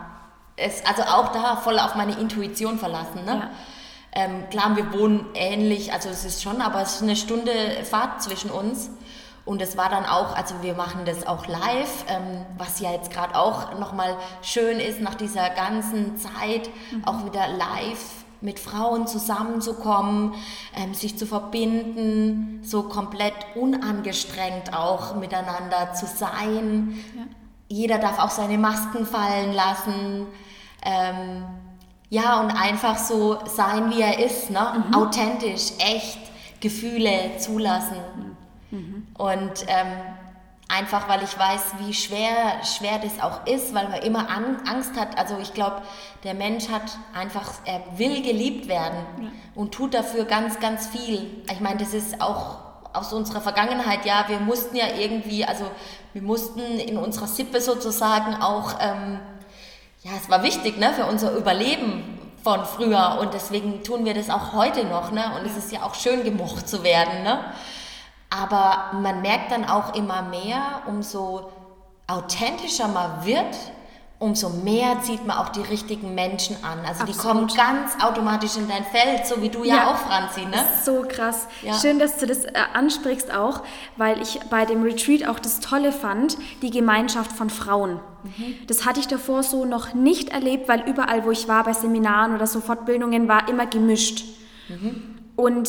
es, 0.56 0.84
also 0.86 1.02
auch 1.02 1.32
da 1.32 1.56
voll 1.56 1.78
auf 1.78 1.96
meine 1.96 2.18
Intuition 2.18 2.78
verlassen. 2.78 3.24
Ne? 3.26 3.34
Ja. 3.34 3.50
Ähm, 4.14 4.48
klar, 4.48 4.76
wir 4.76 4.92
wohnen 4.92 5.26
ähnlich, 5.34 5.92
also 5.92 6.08
es 6.08 6.24
ist 6.24 6.42
schon, 6.42 6.60
aber 6.60 6.80
es 6.82 6.96
ist 6.96 7.02
eine 7.02 7.16
Stunde 7.16 7.52
Fahrt 7.84 8.22
zwischen 8.22 8.50
uns. 8.50 8.90
Und 9.44 9.60
es 9.60 9.76
war 9.76 9.90
dann 9.90 10.06
auch, 10.06 10.34
also 10.34 10.54
wir 10.62 10.74
machen 10.74 11.04
das 11.04 11.26
auch 11.26 11.46
live, 11.46 12.04
ähm, 12.08 12.46
was 12.56 12.80
ja 12.80 12.92
jetzt 12.92 13.10
gerade 13.10 13.36
auch 13.36 13.78
nochmal 13.78 14.16
schön 14.40 14.80
ist, 14.80 15.00
nach 15.00 15.14
dieser 15.14 15.50
ganzen 15.50 16.16
Zeit 16.16 16.70
mhm. 16.90 17.04
auch 17.04 17.26
wieder 17.26 17.48
live 17.48 18.24
mit 18.40 18.58
Frauen 18.58 19.06
zusammenzukommen, 19.06 20.34
ähm, 20.76 20.94
sich 20.94 21.18
zu 21.18 21.26
verbinden, 21.26 22.60
so 22.62 22.84
komplett 22.84 23.34
unangestrengt 23.54 24.74
auch 24.74 25.16
miteinander 25.16 25.92
zu 25.94 26.06
sein. 26.06 27.04
Ja. 27.16 27.22
Jeder 27.68 27.98
darf 27.98 28.18
auch 28.18 28.30
seine 28.30 28.58
Masken 28.58 29.06
fallen 29.06 29.52
lassen. 29.52 30.26
Ähm, 30.84 31.44
ja, 32.14 32.40
und 32.40 32.50
einfach 32.52 32.96
so 32.96 33.40
sein, 33.44 33.90
wie 33.90 34.00
er 34.00 34.24
ist, 34.24 34.48
ne? 34.48 34.84
Mhm. 34.86 34.94
authentisch, 34.94 35.72
echt, 35.78 36.20
Gefühle 36.60 37.36
zulassen. 37.38 37.96
Mhm. 38.70 39.08
Und 39.18 39.66
ähm, 39.66 39.88
einfach, 40.68 41.08
weil 41.08 41.24
ich 41.24 41.36
weiß, 41.36 41.74
wie 41.80 41.92
schwer, 41.92 42.62
schwer 42.62 43.00
das 43.00 43.20
auch 43.20 43.44
ist, 43.48 43.74
weil 43.74 43.88
man 43.88 44.00
immer 44.02 44.30
an, 44.30 44.58
Angst 44.64 44.96
hat. 44.96 45.18
Also 45.18 45.36
ich 45.42 45.54
glaube, 45.54 45.82
der 46.22 46.34
Mensch 46.34 46.68
hat 46.68 46.96
einfach, 47.12 47.50
er 47.64 47.82
will 47.98 48.22
geliebt 48.22 48.68
werden 48.68 48.98
ja. 49.20 49.28
und 49.56 49.74
tut 49.74 49.92
dafür 49.92 50.24
ganz, 50.24 50.60
ganz 50.60 50.86
viel. 50.86 51.42
Ich 51.52 51.60
meine, 51.60 51.78
das 51.78 51.94
ist 51.94 52.20
auch 52.20 52.58
aus 52.92 53.12
unserer 53.12 53.40
Vergangenheit, 53.40 54.06
ja, 54.06 54.24
wir 54.28 54.38
mussten 54.38 54.76
ja 54.76 54.86
irgendwie, 54.96 55.44
also 55.44 55.64
wir 56.12 56.22
mussten 56.22 56.60
in 56.60 56.96
unserer 56.96 57.26
Sippe 57.26 57.60
sozusagen 57.60 58.36
auch, 58.36 58.74
ähm, 58.80 59.18
ja, 60.04 60.12
es 60.16 60.28
war 60.28 60.42
wichtig, 60.42 60.76
ne, 60.76 60.92
für 60.92 61.06
unser 61.06 61.32
Überleben 61.32 62.18
von 62.42 62.64
früher 62.66 63.18
und 63.20 63.32
deswegen 63.32 63.82
tun 63.82 64.04
wir 64.04 64.12
das 64.12 64.28
auch 64.28 64.52
heute 64.52 64.84
noch, 64.84 65.10
ne, 65.10 65.32
und 65.38 65.46
es 65.46 65.56
ist 65.56 65.72
ja 65.72 65.82
auch 65.82 65.94
schön 65.94 66.22
gemocht 66.24 66.68
zu 66.68 66.84
werden, 66.84 67.22
ne. 67.22 67.42
Aber 68.28 68.98
man 69.00 69.22
merkt 69.22 69.50
dann 69.50 69.64
auch 69.64 69.94
immer 69.94 70.22
mehr, 70.22 70.82
umso 70.86 71.50
authentischer 72.06 72.88
man 72.88 73.24
wird, 73.24 73.56
umso 74.20 74.48
mehr 74.48 75.00
zieht 75.02 75.26
man 75.26 75.36
auch 75.36 75.50
die 75.50 75.60
richtigen 75.60 76.14
Menschen 76.14 76.56
an. 76.64 76.78
Also 76.86 77.02
Absolut. 77.02 77.08
die 77.08 77.18
kommen 77.18 77.46
ganz 77.48 78.02
automatisch 78.02 78.56
in 78.56 78.68
dein 78.68 78.84
Feld, 78.84 79.26
so 79.26 79.42
wie 79.42 79.48
du 79.50 79.64
ja, 79.64 79.76
Ja. 79.76 79.86
auch, 79.90 79.96
Franzi, 79.96 80.42
ne? 80.46 80.64
So 80.84 81.04
krass. 81.06 81.46
Ja. 81.62 81.74
Schön, 81.74 81.98
dass 81.98 82.16
du 82.18 82.26
das 82.26 82.44
äh, 82.44 82.52
ansprichst 82.72 83.34
auch, 83.34 83.62
weil 83.96 84.22
ich 84.22 84.40
bei 84.50 84.64
dem 84.64 84.82
Retreat 84.82 85.28
auch 85.28 85.38
das 85.38 85.60
Tolle 85.60 85.92
fand, 85.92 86.38
die 86.62 86.70
Gemeinschaft 86.70 87.32
von 87.32 87.50
Frauen. 87.50 88.00
Das 88.66 88.86
hatte 88.86 89.00
ich 89.00 89.06
davor 89.08 89.42
so 89.42 89.66
noch 89.66 89.92
nicht 89.92 90.30
erlebt, 90.30 90.66
weil 90.68 90.80
überall, 90.88 91.26
wo 91.26 91.30
ich 91.30 91.46
war, 91.46 91.64
bei 91.64 91.74
Seminaren 91.74 92.34
oder 92.34 92.46
so 92.46 92.60
Fortbildungen, 92.62 93.28
war 93.28 93.48
immer 93.50 93.66
gemischt. 93.66 94.24
Und 95.36 95.68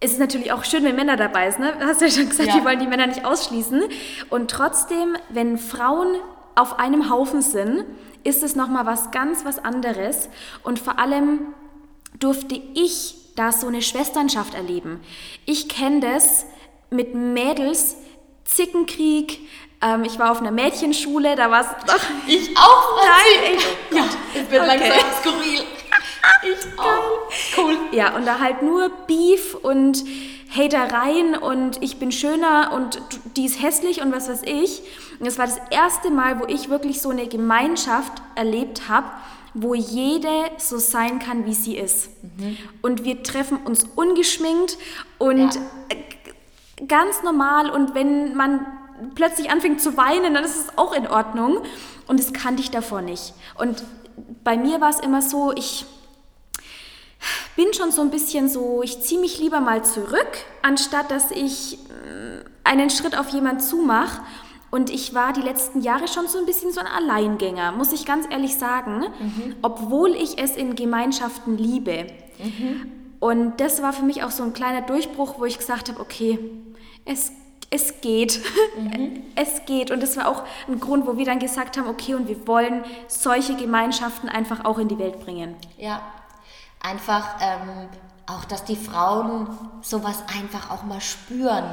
es 0.00 0.12
ist 0.12 0.18
natürlich 0.20 0.52
auch 0.52 0.64
schön, 0.64 0.84
wenn 0.84 0.96
Männer 0.96 1.16
dabei 1.16 1.50
sind. 1.50 1.60
Ne? 1.62 1.72
Hast 1.80 2.00
du 2.00 2.06
ja 2.06 2.10
schon 2.10 2.28
gesagt, 2.28 2.48
Ja. 2.48 2.54
wir 2.56 2.64
wollen 2.64 2.78
die 2.78 2.86
Männer 2.86 3.06
nicht 3.06 3.24
ausschließen. 3.26 3.82
Und 4.30 4.50
trotzdem, 4.50 5.16
wenn 5.28 5.58
Frauen 5.58 6.16
auf 6.56 6.78
einem 6.78 7.10
Haufen 7.10 7.42
sind, 7.42 7.84
ist 8.24 8.42
es 8.42 8.56
nochmal 8.56 8.86
was 8.86 9.10
ganz 9.12 9.44
was 9.44 9.58
anderes. 9.64 10.28
Und 10.64 10.78
vor 10.80 10.98
allem 10.98 11.54
durfte 12.18 12.60
ich 12.74 13.14
da 13.36 13.52
so 13.52 13.66
eine 13.68 13.82
Schwesternschaft 13.82 14.54
erleben. 14.54 15.00
Ich 15.44 15.68
kenne 15.68 16.00
das 16.00 16.46
mit 16.90 17.14
Mädels, 17.14 17.96
Zickenkrieg. 18.44 19.40
Ähm, 19.82 20.04
ich 20.04 20.18
war 20.18 20.30
auf 20.32 20.40
einer 20.40 20.50
Mädchenschule, 20.52 21.36
da 21.36 21.50
war 21.50 21.60
es 21.60 21.66
doch. 21.86 22.00
Ich 22.26 22.56
auch. 22.56 23.02
Nein, 23.02 23.56
ich, 23.56 23.96
Ja, 23.96 24.04
es 24.34 24.50
wird 24.50 24.62
Okay. 24.62 24.78
langsam 24.78 24.98
skurril. 25.20 25.60
Ich 26.42 26.78
auch. 26.78 27.30
Cool. 27.56 27.76
Ja, 27.92 28.14
und 28.16 28.26
da 28.26 28.38
halt 28.40 28.62
nur 28.62 28.88
Beef 29.06 29.54
und 29.54 30.04
Hatereien 30.56 31.36
und 31.36 31.82
ich 31.82 31.98
bin 31.98 32.10
schöner 32.12 32.72
und 32.74 33.00
die 33.36 33.44
ist 33.46 33.60
hässlich 33.62 34.00
und 34.02 34.12
was 34.12 34.28
weiß 34.28 34.42
ich. 34.44 34.82
Und 35.18 35.26
das 35.26 35.38
war 35.38 35.46
das 35.46 35.58
erste 35.70 36.10
Mal, 36.10 36.40
wo 36.40 36.44
ich 36.46 36.68
wirklich 36.68 37.00
so 37.02 37.10
eine 37.10 37.26
Gemeinschaft 37.26 38.12
erlebt 38.34 38.88
habe, 38.88 39.06
wo 39.54 39.74
jede 39.74 40.28
so 40.58 40.78
sein 40.78 41.18
kann, 41.18 41.46
wie 41.46 41.54
sie 41.54 41.76
ist. 41.76 42.10
Und 42.82 43.04
wir 43.04 43.22
treffen 43.22 43.58
uns 43.58 43.84
ungeschminkt 43.96 44.76
und 45.18 45.38
Ja. 45.54 45.60
äh, 45.88 46.84
ganz 46.86 47.22
normal 47.22 47.70
und 47.70 47.94
wenn 47.94 48.34
man 48.36 48.66
plötzlich 49.14 49.50
anfängt 49.50 49.80
zu 49.80 49.96
weinen, 49.96 50.34
dann 50.34 50.44
ist 50.44 50.56
es 50.56 50.78
auch 50.78 50.94
in 50.94 51.06
Ordnung. 51.06 51.58
Und 52.06 52.20
das 52.20 52.32
kannte 52.32 52.62
ich 52.62 52.70
davor 52.70 53.00
nicht. 53.02 53.34
Und 53.58 53.82
bei 54.44 54.56
mir 54.56 54.80
war 54.80 54.90
es 54.90 55.00
immer 55.00 55.22
so, 55.22 55.52
ich 55.54 55.84
bin 57.56 57.72
schon 57.72 57.90
so 57.90 58.02
ein 58.02 58.10
bisschen 58.10 58.48
so, 58.48 58.82
ich 58.82 59.00
ziehe 59.00 59.20
mich 59.20 59.38
lieber 59.38 59.60
mal 59.60 59.84
zurück, 59.84 60.44
anstatt 60.62 61.10
dass 61.10 61.30
ich 61.30 61.78
mm, 61.78 62.46
einen 62.64 62.90
Schritt 62.90 63.18
auf 63.18 63.30
jemand 63.30 63.62
zumache. 63.62 64.20
Und 64.70 64.90
ich 64.90 65.14
war 65.14 65.32
die 65.32 65.40
letzten 65.40 65.80
Jahre 65.80 66.08
schon 66.08 66.26
so 66.26 66.38
ein 66.38 66.44
bisschen 66.44 66.72
so 66.72 66.80
ein 66.80 66.86
Alleingänger, 66.86 67.72
muss 67.72 67.92
ich 67.92 68.04
ganz 68.04 68.26
ehrlich 68.28 68.56
sagen, 68.56 69.04
obwohl 69.62 70.10
ich 70.14 70.38
es 70.38 70.56
in 70.56 70.74
Gemeinschaften 70.74 71.56
liebe. 71.56 72.08
Und 73.20 73.60
das 73.60 73.80
war 73.80 73.92
für 73.92 74.04
mich 74.04 74.22
auch 74.24 74.32
so 74.32 74.42
ein 74.42 74.52
kleiner 74.52 74.82
Durchbruch, 74.82 75.38
wo 75.38 75.44
ich 75.44 75.56
gesagt 75.56 75.88
habe, 75.88 76.00
okay, 76.00 76.38
es, 77.04 77.32
es 77.70 78.00
geht. 78.00 78.40
Es 79.38 79.66
geht. 79.66 79.90
Und 79.90 80.02
das 80.02 80.16
war 80.16 80.28
auch 80.28 80.44
ein 80.66 80.80
Grund, 80.80 81.06
wo 81.06 81.18
wir 81.18 81.26
dann 81.26 81.38
gesagt 81.38 81.76
haben, 81.76 81.88
okay, 81.88 82.14
und 82.14 82.26
wir 82.26 82.46
wollen 82.46 82.84
solche 83.06 83.54
Gemeinschaften 83.54 84.30
einfach 84.30 84.64
auch 84.64 84.78
in 84.78 84.88
die 84.88 84.98
Welt 84.98 85.20
bringen. 85.20 85.54
Ja, 85.76 86.00
einfach 86.80 87.36
ähm, 87.40 87.88
auch, 88.26 88.44
dass 88.44 88.64
die 88.64 88.76
Frauen 88.76 89.48
sowas 89.82 90.24
einfach 90.36 90.70
auch 90.70 90.82
mal 90.82 91.00
spüren, 91.00 91.64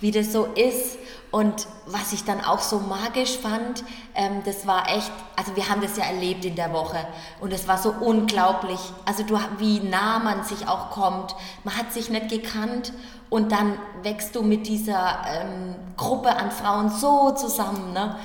wie 0.00 0.10
das 0.10 0.32
so 0.32 0.46
ist. 0.46 0.98
Und 1.30 1.68
was 1.86 2.12
ich 2.12 2.24
dann 2.24 2.42
auch 2.44 2.58
so 2.58 2.80
magisch 2.80 3.38
fand, 3.38 3.84
ähm, 4.14 4.42
das 4.44 4.66
war 4.66 4.88
echt, 4.88 5.12
also 5.36 5.54
wir 5.54 5.68
haben 5.68 5.80
das 5.80 5.96
ja 5.96 6.04
erlebt 6.04 6.44
in 6.44 6.56
der 6.56 6.72
Woche 6.72 7.06
und 7.40 7.52
es 7.52 7.68
war 7.68 7.78
so 7.78 7.94
unglaublich. 8.00 8.80
Also 9.04 9.22
du, 9.22 9.38
wie 9.58 9.78
nah 9.78 10.18
man 10.18 10.42
sich 10.42 10.66
auch 10.66 10.90
kommt. 10.90 11.36
Man 11.62 11.76
hat 11.76 11.92
sich 11.92 12.10
nicht 12.10 12.30
gekannt 12.30 12.92
und 13.28 13.52
dann 13.52 13.78
wächst 14.02 14.34
du 14.34 14.42
mit 14.42 14.66
dieser 14.66 15.20
ähm, 15.28 15.76
Gruppe 15.96 16.34
an 16.34 16.50
Frauen 16.50 16.90
so 16.90 17.30
zusammen. 17.30 17.92
Ne? 17.92 18.16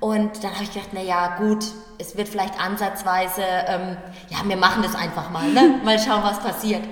Und 0.00 0.44
dann 0.44 0.54
habe 0.54 0.64
ich 0.64 0.72
gedacht, 0.72 0.92
naja, 0.92 1.36
gut, 1.38 1.64
es 1.98 2.16
wird 2.16 2.28
vielleicht 2.28 2.60
ansatzweise, 2.60 3.42
ähm, 3.42 3.96
ja, 4.28 4.38
wir 4.44 4.56
machen 4.56 4.82
das 4.82 4.94
einfach 4.94 5.30
mal, 5.30 5.48
ne? 5.50 5.80
mal 5.84 5.98
schauen, 5.98 6.22
was 6.22 6.38
passiert. 6.40 6.82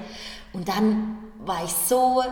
Und 0.52 0.68
dann 0.68 1.18
war 1.38 1.62
ich 1.64 1.72
so, 1.72 2.24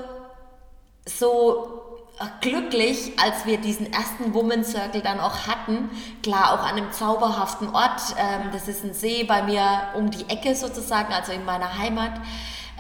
so 1.07 1.85
äh, 2.19 2.25
glücklich, 2.41 3.13
als 3.23 3.47
wir 3.47 3.59
diesen 3.59 3.93
ersten 3.93 4.35
Woman 4.35 4.65
Circle 4.65 5.01
dann 5.01 5.21
auch 5.21 5.47
hatten. 5.47 5.91
Klar, 6.23 6.55
auch 6.55 6.65
an 6.65 6.77
einem 6.77 6.91
zauberhaften 6.91 7.69
Ort. 7.75 8.01
Ähm, 8.19 8.51
das 8.53 8.67
ist 8.67 8.85
ein 8.85 8.95
See 8.95 9.25
bei 9.25 9.43
mir 9.43 9.65
um 9.95 10.11
die 10.11 10.29
Ecke 10.29 10.57
sozusagen, 10.57 11.13
also 11.13 11.33
in 11.33 11.45
meiner 11.45 11.79
Heimat. 11.79 12.13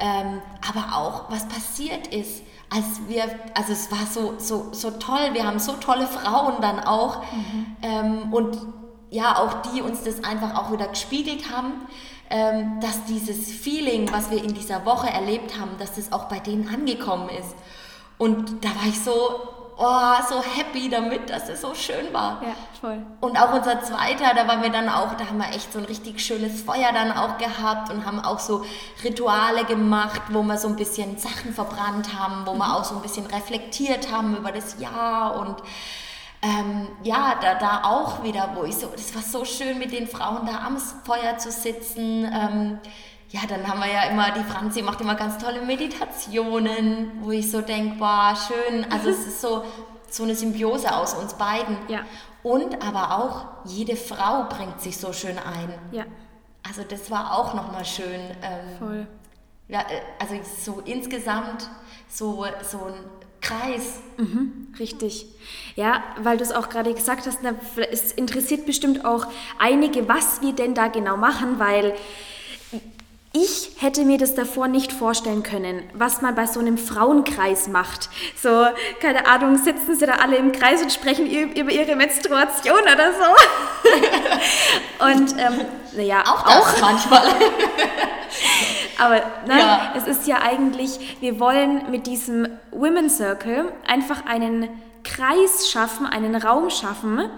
Ähm, 0.01 0.43
aber 0.69 0.97
auch, 0.97 1.31
was 1.31 1.47
passiert 1.47 2.09
ist, 2.09 2.43
als 2.75 2.85
wir, 3.07 3.25
also 3.55 3.73
es 3.73 3.91
war 3.93 4.07
so, 4.07 4.35
so, 4.39 4.73
so 4.73 4.91
toll, 4.91 5.31
wir 5.33 5.47
haben 5.47 5.61
so 5.61 5.75
tolle 5.75 6.07
Frauen 6.07 6.55
dann 6.61 6.81
auch 6.81 7.23
ähm, 7.83 8.33
und 8.33 8.59
ja, 9.11 9.39
auch 9.39 9.63
die 9.63 9.81
uns 9.81 10.03
das 10.03 10.25
einfach 10.25 10.57
auch 10.57 10.73
wieder 10.73 10.89
gespiegelt 10.89 11.55
haben, 11.55 11.73
ähm, 12.31 12.81
dass 12.81 13.05
dieses 13.05 13.53
Feeling, 13.53 14.11
was 14.13 14.31
wir 14.31 14.43
in 14.43 14.55
dieser 14.55 14.85
Woche 14.85 15.09
erlebt 15.09 15.59
haben, 15.61 15.71
dass 15.79 15.95
das 15.95 16.13
auch 16.13 16.25
bei 16.25 16.41
denen 16.41 16.69
angekommen 16.69 17.29
ist. 17.29 17.55
Und 18.19 18.65
da 18.65 18.71
war 18.71 18.89
ich 18.89 19.01
so, 19.01 19.13
oh, 19.77 20.15
so 20.29 20.43
happy 20.43 20.89
damit, 20.89 21.31
dass 21.31 21.49
es 21.49 21.61
so 21.61 21.75
schön 21.75 22.13
war. 22.13 22.43
Ja, 22.43 22.55
voll. 22.81 23.05
Und 23.21 23.37
auch 23.37 23.53
unser 23.53 23.83
zweiter, 23.83 24.35
da 24.35 24.47
waren 24.47 24.63
wir 24.63 24.71
dann 24.71 24.89
auch, 24.89 25.15
da 25.15 25.27
haben 25.27 25.39
wir 25.39 25.49
echt 25.49 25.73
so 25.73 25.79
ein 25.79 25.85
richtig 25.85 26.25
schönes 26.25 26.63
Feuer 26.63 26.93
dann 26.93 27.13
auch 27.13 27.39
gehabt 27.39 27.91
und 27.91 28.05
haben 28.05 28.21
auch 28.21 28.39
so 28.39 28.65
Rituale 29.03 29.65
gemacht, 29.65 30.23
wo 30.31 30.43
wir 30.43 30.59
so 30.59 30.69
ein 30.69 30.77
bisschen 30.77 31.19
Sachen 31.19 31.53
verbrannt 31.53 32.19
haben, 32.19 32.47
wo 32.47 32.55
wir 32.55 32.77
auch 32.77 32.85
so 32.85 32.97
ein 32.97 33.03
bisschen 33.03 33.27
reflektiert 33.27 34.13
haben 34.13 34.37
über 34.37 34.53
das 34.53 34.79
Jahr 34.79 35.37
und 35.37 35.57
ähm, 36.43 36.89
ja, 37.03 37.37
da, 37.41 37.55
da 37.55 37.85
auch 37.85 38.23
wieder, 38.23 38.51
wo 38.55 38.65
ich 38.65 38.77
so, 38.77 38.89
das 38.89 39.15
war 39.15 39.23
so 39.23 39.47
schön 39.47 39.79
mit 39.79 39.93
den 39.93 40.07
Frauen 40.07 40.45
da 40.45 40.67
am 40.67 40.77
Feuer 40.77 41.39
zu 41.39 41.51
sitzen. 41.51 42.31
Ähm, 42.31 42.79
ja, 43.35 43.41
dann 43.49 43.67
haben 43.67 43.81
wir 43.81 43.91
ja 43.91 44.05
immer, 44.05 44.31
die 44.31 44.45
Franzi 44.45 44.81
macht 44.81 45.01
immer 45.01 45.17
ganz 45.17 45.39
tolle 45.39 45.61
Meditationen, 45.63 47.11
wo 47.21 47.33
ich 47.33 47.51
so 47.51 47.63
denke, 47.63 47.97
boah, 47.99 48.33
schön. 48.37 48.87
Also 48.93 49.09
es 49.09 49.27
ist 49.27 49.41
so, 49.41 49.65
so 50.09 50.23
eine 50.23 50.37
Symbiose 50.37 50.95
aus 50.95 51.15
uns 51.15 51.35
beiden. 51.35 51.77
Ja. 51.89 52.03
Und 52.45 52.81
aber 52.81 53.19
auch, 53.19 53.47
jede 53.65 53.97
Frau 53.97 54.45
bringt 54.49 54.81
sich 54.81 54.99
so 54.99 55.13
schön 55.13 55.37
ein. 55.37 55.75
Ja, 55.91 56.05
Also 56.63 56.83
das 56.89 57.11
war 57.11 57.37
auch 57.37 57.55
nochmal 57.55 57.85
schön. 57.85 58.21
Ähm, 58.41 58.79
voll. 58.79 59.07
ja, 59.67 59.81
äh, 59.81 60.01
also 60.21 60.37
so 60.65 60.81
insgesamt 60.85 61.69
so, 62.09 62.47
so 62.63 62.85
ein 62.85 62.95
Kreis. 63.41 63.99
Richtig. 64.79 65.27
Ja, 65.75 66.05
weil 66.23 66.37
du 66.37 66.45
es 66.45 66.53
auch 66.53 66.69
gerade 66.69 66.95
gesagt 66.95 67.27
hast, 67.27 67.41
na, 67.43 67.51
es 67.91 68.13
interessiert 68.13 68.65
bestimmt 68.65 69.05
auch 69.05 69.27
einige, 69.59 70.09
was 70.09 70.41
wir 70.41 70.53
denn 70.53 70.75
da 70.75 70.87
genau 70.87 71.17
machen, 71.17 71.59
weil 71.59 71.95
ich 73.37 73.73
hätte 73.79 74.05
mir 74.05 74.17
das 74.17 74.37
davor 74.37 74.69
nicht 74.69 74.93
vorstellen 74.93 75.43
können, 75.43 75.83
was 75.93 76.23
man 76.23 76.37
bei 76.37 76.47
so 76.47 76.61
einem 76.61 76.79
Frauenkreis 76.79 77.67
macht. 77.67 78.09
So, 78.41 78.67
keine 79.01 79.27
Ahnung, 79.27 79.57
sitzen 79.59 79.97
sie 79.97 80.07
da 80.07 80.15
alle 80.15 80.37
im 80.37 80.53
Kreis 80.53 80.81
und 80.83 80.93
sprechen 80.93 81.27
über 81.29 81.73
ihre 81.73 81.97
Menstruation 81.97 82.81
oder 82.81 83.13
so. 83.13 85.05
und 85.05 85.33
ähm, 85.37 85.61
naja, 85.97 86.23
Auch 86.25 86.45
das 86.45 86.81
manchmal. 86.81 87.23
aber 88.99 89.23
nein, 89.49 89.59
Ja. 89.59 89.95
es 89.97 90.07
ist 90.07 90.29
ja 90.29 90.37
eigentlich, 90.41 91.17
wir 91.21 91.41
wollen 91.41 91.91
mit 91.91 92.07
diesem 92.07 92.47
Women 92.71 93.11
Circle 93.11 93.73
einfach 93.85 94.27
einen 94.27 94.69
Kreis 95.03 95.69
schaffen, 95.69 96.07
einen 96.07 96.37
Raum 96.37 96.71
schaffen, 96.71 97.29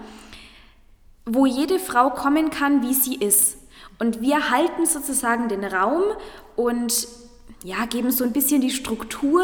wo 1.25 1.47
jede 1.47 1.79
Frau 1.79 2.11
kommen 2.11 2.51
kann, 2.51 2.83
wie 2.83 2.93
sie 2.93 3.15
ist. 3.15 3.57
Und 3.99 4.21
wir 4.21 4.51
halten 4.51 4.85
sozusagen 4.85 5.49
den 5.49 5.63
Raum 5.63 6.03
und 6.55 7.07
ja, 7.63 7.85
geben 7.85 8.11
so 8.11 8.23
ein 8.23 8.33
bisschen 8.33 8.61
die 8.61 8.69
Struktur 8.69 9.43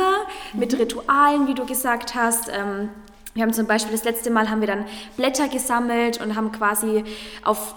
mit 0.53 0.77
Ritualen, 0.77 1.47
wie 1.47 1.55
du 1.55 1.65
gesagt 1.65 2.13
hast. 2.15 2.49
Ähm, 2.49 2.89
wir 3.33 3.43
haben 3.43 3.53
zum 3.53 3.65
Beispiel 3.65 3.93
das 3.93 4.03
letzte 4.03 4.29
Mal 4.29 4.49
haben 4.49 4.61
wir 4.61 4.67
dann 4.67 4.85
Blätter 5.17 5.47
gesammelt 5.47 6.21
und 6.21 6.35
haben 6.35 6.51
quasi 6.51 7.03
auf 7.43 7.75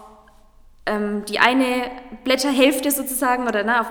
ähm, 0.85 1.25
die 1.27 1.39
eine 1.39 1.91
Blätterhälfte 2.25 2.91
sozusagen 2.91 3.49
oder 3.49 3.65
ne, 3.65 3.81
auf 3.81 3.87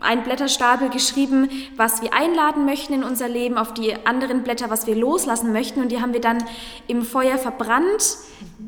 einen 0.00 0.22
Blätterstapel 0.22 0.90
geschrieben, 0.90 1.48
was 1.76 2.02
wir 2.02 2.12
einladen 2.12 2.64
möchten 2.64 2.92
in 2.92 3.04
unser 3.04 3.28
Leben, 3.28 3.58
auf 3.58 3.74
die 3.74 3.94
anderen 4.06 4.42
Blätter, 4.42 4.70
was 4.70 4.86
wir 4.86 4.96
loslassen 4.96 5.52
möchten. 5.52 5.80
Und 5.80 5.90
die 5.90 6.00
haben 6.00 6.12
wir 6.12 6.20
dann 6.20 6.44
im 6.86 7.02
Feuer 7.02 7.38
verbrannt, 7.38 8.16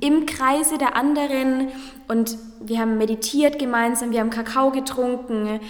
im 0.00 0.26
Kreise 0.26 0.78
der 0.78 0.96
anderen. 0.96 1.68
Und 2.08 2.36
wir 2.60 2.78
haben 2.78 2.98
meditiert 2.98 3.58
gemeinsam, 3.58 4.10
wir 4.10 4.20
haben 4.20 4.30
Kakao 4.30 4.70
getrunken, 4.70 5.60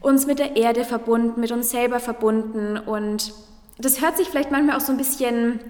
uns 0.00 0.26
mit 0.26 0.38
der 0.38 0.56
Erde 0.56 0.84
verbunden, 0.84 1.40
mit 1.40 1.52
uns 1.52 1.70
selber 1.70 2.00
verbunden. 2.00 2.78
Und 2.78 3.32
das 3.78 4.00
hört 4.00 4.16
sich 4.16 4.28
vielleicht 4.28 4.50
manchmal 4.50 4.76
auch 4.76 4.80
so 4.80 4.92
ein 4.92 4.98
bisschen 4.98 5.60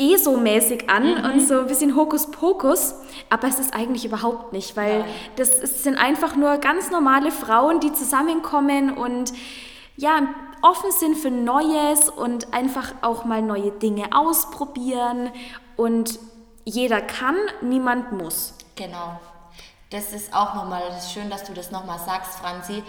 ESO-mäßig 0.00 0.88
an 0.88 1.14
mhm. 1.14 1.24
und 1.24 1.40
so 1.46 1.60
ein 1.60 1.66
bisschen 1.66 1.94
Hokuspokus, 1.94 2.94
aber 3.28 3.48
es 3.48 3.58
ist 3.58 3.74
eigentlich 3.74 4.04
überhaupt 4.04 4.52
nicht, 4.52 4.76
weil 4.76 5.00
Nein. 5.00 5.08
das 5.36 5.58
ist, 5.58 5.84
sind 5.84 5.96
einfach 5.96 6.34
nur 6.34 6.56
ganz 6.58 6.90
normale 6.90 7.30
Frauen, 7.30 7.80
die 7.80 7.92
zusammenkommen 7.92 8.96
und 8.96 9.32
ja, 9.96 10.22
offen 10.62 10.90
sind 10.90 11.16
für 11.16 11.30
Neues 11.30 12.08
und 12.08 12.54
einfach 12.54 12.94
auch 13.02 13.24
mal 13.24 13.42
neue 13.42 13.70
Dinge 13.70 14.08
ausprobieren 14.12 15.30
und 15.76 16.18
jeder 16.64 17.00
kann, 17.02 17.36
niemand 17.60 18.12
muss. 18.12 18.54
Genau. 18.76 19.20
Das 19.90 20.12
ist 20.12 20.32
auch 20.32 20.54
nochmal, 20.54 20.82
das 20.88 21.06
ist 21.06 21.12
schön, 21.12 21.28
dass 21.28 21.44
du 21.44 21.52
das 21.52 21.70
nochmal 21.70 21.98
sagst, 21.98 22.34
Franzi. 22.34 22.82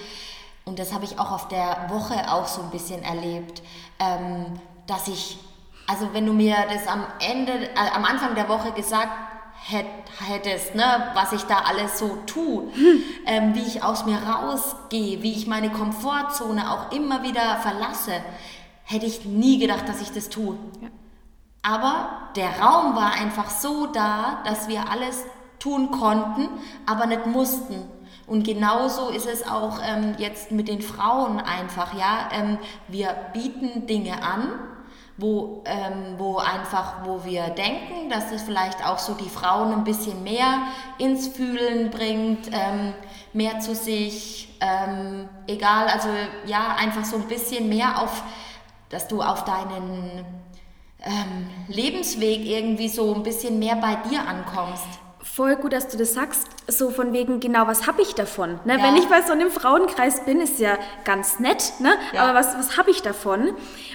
Und 0.65 0.78
das 0.78 0.93
habe 0.93 1.04
ich 1.04 1.19
auch 1.19 1.32
auf 1.32 1.47
der 1.47 1.88
Woche 1.89 2.32
auch 2.32 2.47
so 2.47 2.62
ein 2.62 2.69
bisschen 2.69 3.02
erlebt, 3.04 3.62
ähm, 4.00 4.60
dass 4.86 5.08
ich 5.08 5.39
also 5.88 6.13
wenn 6.13 6.26
du 6.26 6.34
mir 6.34 6.56
das 6.72 6.88
am 6.88 7.06
Ende, 7.20 7.70
äh, 7.70 7.89
am 7.94 8.06
Anfang 8.06 8.36
der 8.36 8.50
Woche 8.50 8.72
gesagt 8.72 9.12
hättest, 10.20 10.76
ne, 10.76 11.12
was 11.13 11.34
ich 11.34 11.44
da 11.44 11.60
alles 11.60 12.00
so 12.00 12.17
tue, 12.26 12.63
hm. 12.74 13.04
ähm, 13.26 13.56
wie 13.56 13.62
ich 13.62 13.84
aus 13.84 14.06
mir 14.06 14.17
rausgehe, 14.17 15.22
wie 15.22 15.34
ich 15.34 15.48
meine 15.48 15.70
Komfortzone 15.70 16.72
auch 16.72 16.91
immer 16.91 17.24
wieder 17.24 17.58
verlasse, 17.58 18.13
hätte 18.84 19.06
ich 19.06 19.26
nie 19.26 19.60
gedacht, 19.60 19.88
dass 19.88 20.02
ich 20.02 20.12
das 20.12 20.30
tue. 20.30 20.58
Ja. 20.82 20.89
Aber 21.63 22.10
der 22.36 22.60
Raum 22.60 22.96
war 22.96 23.13
einfach 23.13 23.50
so 23.50 23.86
da, 23.86 24.41
dass 24.46 24.67
wir 24.67 24.89
alles 24.89 25.26
tun 25.60 25.91
konnten, 25.91 26.50
aber 26.88 27.06
nicht 27.06 27.28
mussten. 27.28 27.88
Und 28.26 28.44
genauso 28.44 29.10
ist 29.10 29.28
es 29.28 29.48
auch 29.48 29.80
ähm, 29.86 30.15
jetzt 30.17 30.52
mit 30.52 30.67
den 30.67 30.82
Frauen 30.82 31.39
einfach, 31.39 31.94
ja. 31.94 32.30
Ähm, 32.32 32.58
wir 32.88 33.15
bieten 33.34 33.86
Dinge 33.86 34.24
an, 34.24 34.54
wo, 35.22 35.62
ähm, 35.66 36.16
wo 36.18 36.38
einfach, 36.38 37.06
wo 37.06 37.24
wir 37.24 37.50
denken, 37.50 38.10
dass 38.10 38.32
es 38.32 38.42
vielleicht 38.42 38.84
auch 38.86 38.98
so 38.98 39.14
die 39.14 39.30
Frauen 39.30 39.72
ein 39.72 39.84
bisschen 39.84 40.24
mehr 40.24 40.64
ins 40.98 41.28
Fühlen 41.28 41.92
bringt, 41.92 42.48
ähm, 42.52 42.94
mehr 43.32 43.60
zu 43.60 43.76
sich, 43.76 44.50
ähm, 44.60 45.30
egal, 45.46 45.88
also 45.88 46.10
ja, 46.48 46.76
einfach 46.76 47.06
so 47.06 47.18
ein 47.18 47.28
bisschen 47.28 47.70
mehr 47.70 48.02
auf, 48.02 48.24
dass 48.90 49.08
du 49.08 49.22
auf 49.22 49.46
deinen 49.46 50.26
ähm, 51.04 51.50
Lebensweg 51.68 52.44
irgendwie 52.44 52.90
so 52.90 53.14
ein 53.14 53.22
bisschen 53.22 53.60
mehr 53.60 53.76
bei 53.76 53.96
dir 54.10 54.28
ankommst. 54.28 54.88
Voll 55.24 55.56
gut, 55.56 55.74
dass 55.74 55.88
du 55.88 55.98
das 55.98 56.14
sagst, 56.14 56.48
so 56.68 56.90
von 56.90 57.14
wegen, 57.14 57.40
genau, 57.40 57.68
was 57.68 57.88
habe 57.88 58.02
ich 58.02 58.16
davon? 58.16 58.60
Ne? 58.66 58.78
Ja. 58.78 58.84
Wenn 58.84 58.96
ich 58.96 59.08
bei 59.08 59.22
so 59.22 59.32
einem 59.34 59.52
Frauenkreis 59.52 60.26
bin, 60.26 60.42
ist 60.42 60.60
ja 60.60 60.78
ganz 61.04 61.40
nett, 61.40 61.74
ne? 61.80 61.94
Ja. 62.14 62.24
aber 62.24 62.40
was, 62.40 62.58
was 62.58 62.78
habe 62.78 62.92
ich 62.92 63.02
davon? 63.02 63.54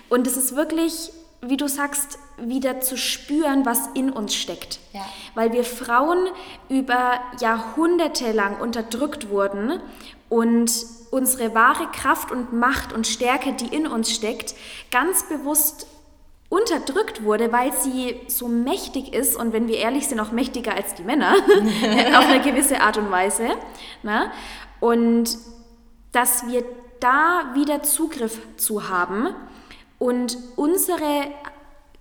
Und 0.09 0.27
es 0.27 0.37
ist 0.37 0.55
wirklich, 0.55 1.11
wie 1.41 1.57
du 1.57 1.69
sagst, 1.69 2.19
wieder 2.39 2.81
zu 2.81 2.97
spüren, 2.97 3.67
was 3.67 3.89
in 3.95 4.11
uns 4.11 4.35
steckt. 4.35 4.79
Ja. 4.93 5.05
Weil 5.35 5.53
wir 5.53 5.65
Frauen 5.65 6.29
über 6.69 7.21
Jahrhunderte 7.41 8.33
lang 8.33 8.61
unterdrückt 8.61 9.29
wurden 9.31 9.81
und 10.29 10.71
unsere 11.11 11.55
wahre 11.55 11.87
Kraft 11.93 12.31
und 12.31 12.53
Macht 12.53 12.93
und 12.93 13.07
Stärke, 13.07 13.53
die 13.53 13.75
in 13.75 13.87
uns 13.87 14.11
steckt, 14.12 14.55
ganz 14.91 15.29
bewusst 15.29 15.87
unterdrückt 16.57 17.23
wurde, 17.23 17.53
weil 17.53 17.73
sie 17.73 18.21
so 18.29 18.49
mächtig 18.49 19.12
ist 19.12 19.37
und 19.37 19.53
wenn 19.53 19.69
wir 19.69 19.77
ehrlich 19.77 20.09
sind, 20.09 20.21
auch 20.21 20.33
mächtiger 20.33 20.75
als 20.75 20.95
die 20.95 21.03
Männer, 21.03 21.35
auf 22.19 22.27
eine 22.27 22.40
gewisse 22.40 22.81
Art 22.81 22.97
und 22.97 23.11
Weise. 23.11 23.49
Ne? 24.03 24.31
Und 24.81 25.37
dass 26.12 26.47
wir 26.49 26.64
da 27.01 27.53
wieder 27.55 27.83
Zugriff 27.83 28.40
zu 28.57 28.88
haben 28.88 29.35
und 29.99 30.38
unsere 30.57 31.29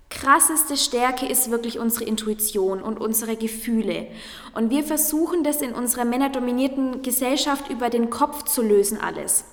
krasseste 0.08 0.76
Stärke 0.76 1.26
ist 1.26 1.50
wirklich 1.50 1.78
unsere 1.78 2.04
Intuition 2.04 2.80
und 2.80 2.98
unsere 2.98 3.36
Gefühle. 3.36 4.06
Und 4.54 4.70
wir 4.70 4.84
versuchen 4.84 5.44
das 5.44 5.60
in 5.60 5.72
unserer 5.72 6.04
männerdominierten 6.04 7.02
Gesellschaft 7.02 7.70
über 7.70 7.90
den 7.90 8.08
Kopf 8.08 8.44
zu 8.44 8.62
lösen 8.62 9.00
alles. 9.00 9.44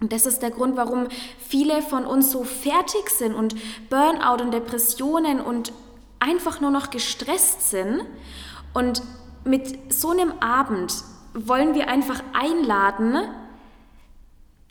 Und 0.00 0.12
das 0.12 0.24
ist 0.24 0.40
der 0.40 0.50
Grund, 0.50 0.76
warum 0.76 1.08
viele 1.38 1.82
von 1.82 2.06
uns 2.06 2.30
so 2.30 2.42
fertig 2.42 3.10
sind 3.10 3.34
und 3.34 3.54
Burnout 3.90 4.42
und 4.42 4.52
Depressionen 4.52 5.40
und 5.40 5.72
einfach 6.18 6.60
nur 6.60 6.70
noch 6.70 6.90
gestresst 6.90 7.70
sind. 7.70 8.02
Und 8.72 9.02
mit 9.44 9.92
so 9.92 10.10
einem 10.10 10.32
Abend 10.40 10.94
wollen 11.34 11.74
wir 11.74 11.88
einfach 11.88 12.22
einladen, 12.32 13.28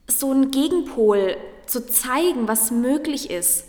so 0.08 0.32
einen 0.32 0.52
Gegenpol 0.52 1.38
zu 1.68 1.86
zeigen, 1.88 2.48
was 2.48 2.72
möglich 2.72 3.30
ist. 3.30 3.66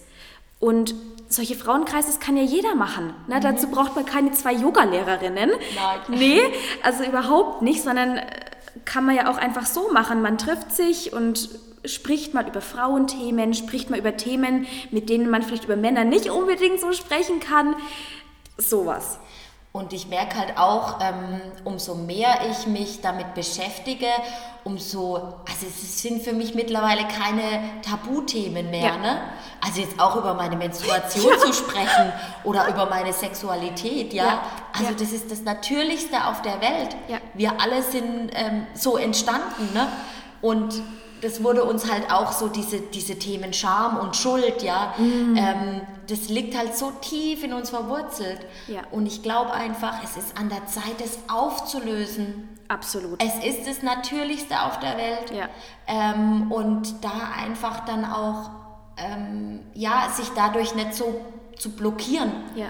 Und 0.58 0.94
solche 1.28 1.54
Frauenkreise, 1.54 2.08
das 2.08 2.20
kann 2.20 2.36
ja 2.36 2.42
jeder 2.42 2.74
machen. 2.74 3.14
Ne? 3.28 3.36
Mhm. 3.36 3.40
Dazu 3.40 3.68
braucht 3.68 3.94
man 3.94 4.04
keine 4.04 4.32
zwei 4.32 4.52
Yoga-Lehrerinnen. 4.52 5.50
Nein. 5.50 6.00
Nee, 6.08 6.40
also 6.82 7.04
überhaupt 7.04 7.62
nicht, 7.62 7.82
sondern 7.82 8.16
äh, 8.16 8.39
kann 8.84 9.04
man 9.06 9.16
ja 9.16 9.30
auch 9.30 9.36
einfach 9.36 9.66
so 9.66 9.92
machen. 9.92 10.22
Man 10.22 10.38
trifft 10.38 10.72
sich 10.72 11.12
und 11.12 11.48
spricht 11.84 12.34
mal 12.34 12.46
über 12.46 12.60
Frauenthemen, 12.60 13.54
spricht 13.54 13.90
mal 13.90 13.98
über 13.98 14.16
Themen, 14.16 14.66
mit 14.90 15.08
denen 15.08 15.30
man 15.30 15.42
vielleicht 15.42 15.64
über 15.64 15.76
Männer 15.76 16.04
nicht 16.04 16.30
unbedingt 16.30 16.80
so 16.80 16.92
sprechen 16.92 17.40
kann. 17.40 17.74
Sowas. 18.56 19.18
Und 19.72 19.92
ich 19.92 20.08
merke 20.08 20.36
halt 20.36 20.58
auch, 20.58 20.98
ähm, 21.00 21.40
umso 21.62 21.94
mehr 21.94 22.40
ich 22.50 22.66
mich 22.66 23.02
damit 23.02 23.34
beschäftige, 23.34 24.08
umso, 24.64 25.14
also 25.14 25.66
es 25.68 26.02
sind 26.02 26.22
für 26.22 26.32
mich 26.32 26.56
mittlerweile 26.56 27.02
keine 27.06 27.80
Tabuthemen 27.82 28.68
mehr. 28.70 28.94
Ja. 28.94 28.96
Ne? 28.96 29.20
Also 29.64 29.80
jetzt 29.80 30.00
auch 30.00 30.16
über 30.16 30.34
meine 30.34 30.56
Menstruation 30.56 31.32
ja. 31.32 31.38
zu 31.38 31.52
sprechen 31.52 32.12
oder 32.42 32.66
über 32.68 32.86
meine 32.86 33.12
Sexualität, 33.12 34.12
ja. 34.12 34.24
ja. 34.24 34.42
Also 34.76 34.92
das 34.92 35.12
ist 35.12 35.30
das 35.30 35.42
Natürlichste 35.42 36.26
auf 36.26 36.42
der 36.42 36.60
Welt. 36.60 36.96
Wir 37.34 37.60
alle 37.60 37.82
sind 37.84 38.32
ähm, 38.34 38.66
so 38.74 38.96
entstanden, 38.96 39.72
ne? 39.72 39.86
Und 40.42 40.82
das 41.20 41.42
wurde 41.42 41.64
uns 41.64 41.90
halt 41.90 42.10
auch 42.10 42.32
so 42.32 42.48
diese, 42.48 42.80
diese 42.80 43.18
Themen 43.18 43.52
Scham 43.52 43.98
und 43.98 44.16
Schuld, 44.16 44.62
ja, 44.62 44.94
mm. 44.98 45.36
ähm, 45.36 45.80
das 46.08 46.28
liegt 46.28 46.56
halt 46.56 46.76
so 46.76 46.90
tief 47.00 47.44
in 47.44 47.52
uns 47.52 47.70
verwurzelt. 47.70 48.40
Ja. 48.66 48.82
Und 48.90 49.06
ich 49.06 49.22
glaube 49.22 49.52
einfach, 49.52 50.02
es 50.02 50.16
ist 50.16 50.36
an 50.36 50.48
der 50.48 50.66
Zeit, 50.66 51.00
es 51.04 51.18
aufzulösen. 51.28 52.48
Absolut. 52.68 53.22
Es 53.22 53.44
ist 53.44 53.66
das 53.66 53.82
Natürlichste 53.82 54.62
auf 54.62 54.78
der 54.80 54.96
Welt. 54.96 55.32
Ja. 55.32 55.48
Ähm, 55.86 56.50
und 56.50 57.04
da 57.04 57.12
einfach 57.42 57.84
dann 57.84 58.04
auch, 58.04 58.50
ähm, 58.96 59.60
ja, 59.74 60.08
sich 60.14 60.28
dadurch 60.34 60.74
nicht 60.74 60.94
so 60.94 61.20
zu 61.58 61.70
blockieren. 61.70 62.32
Ja. 62.54 62.66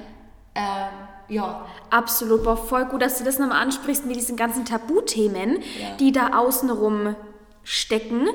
Ähm, 0.55 1.09
ja. 1.29 1.67
Absolut, 1.91 2.45
war 2.45 2.57
voll 2.57 2.87
gut, 2.87 3.03
dass 3.03 3.19
du 3.19 3.25
das 3.25 3.39
nochmal 3.39 3.63
ansprichst 3.63 4.05
mit 4.05 4.17
diesen 4.17 4.37
ganzen 4.37 4.65
Tabuthemen, 4.65 5.59
ja. 5.79 5.97
die 5.99 6.13
da 6.13 6.37
außenrum 6.37 7.15
stecken. 7.65 8.29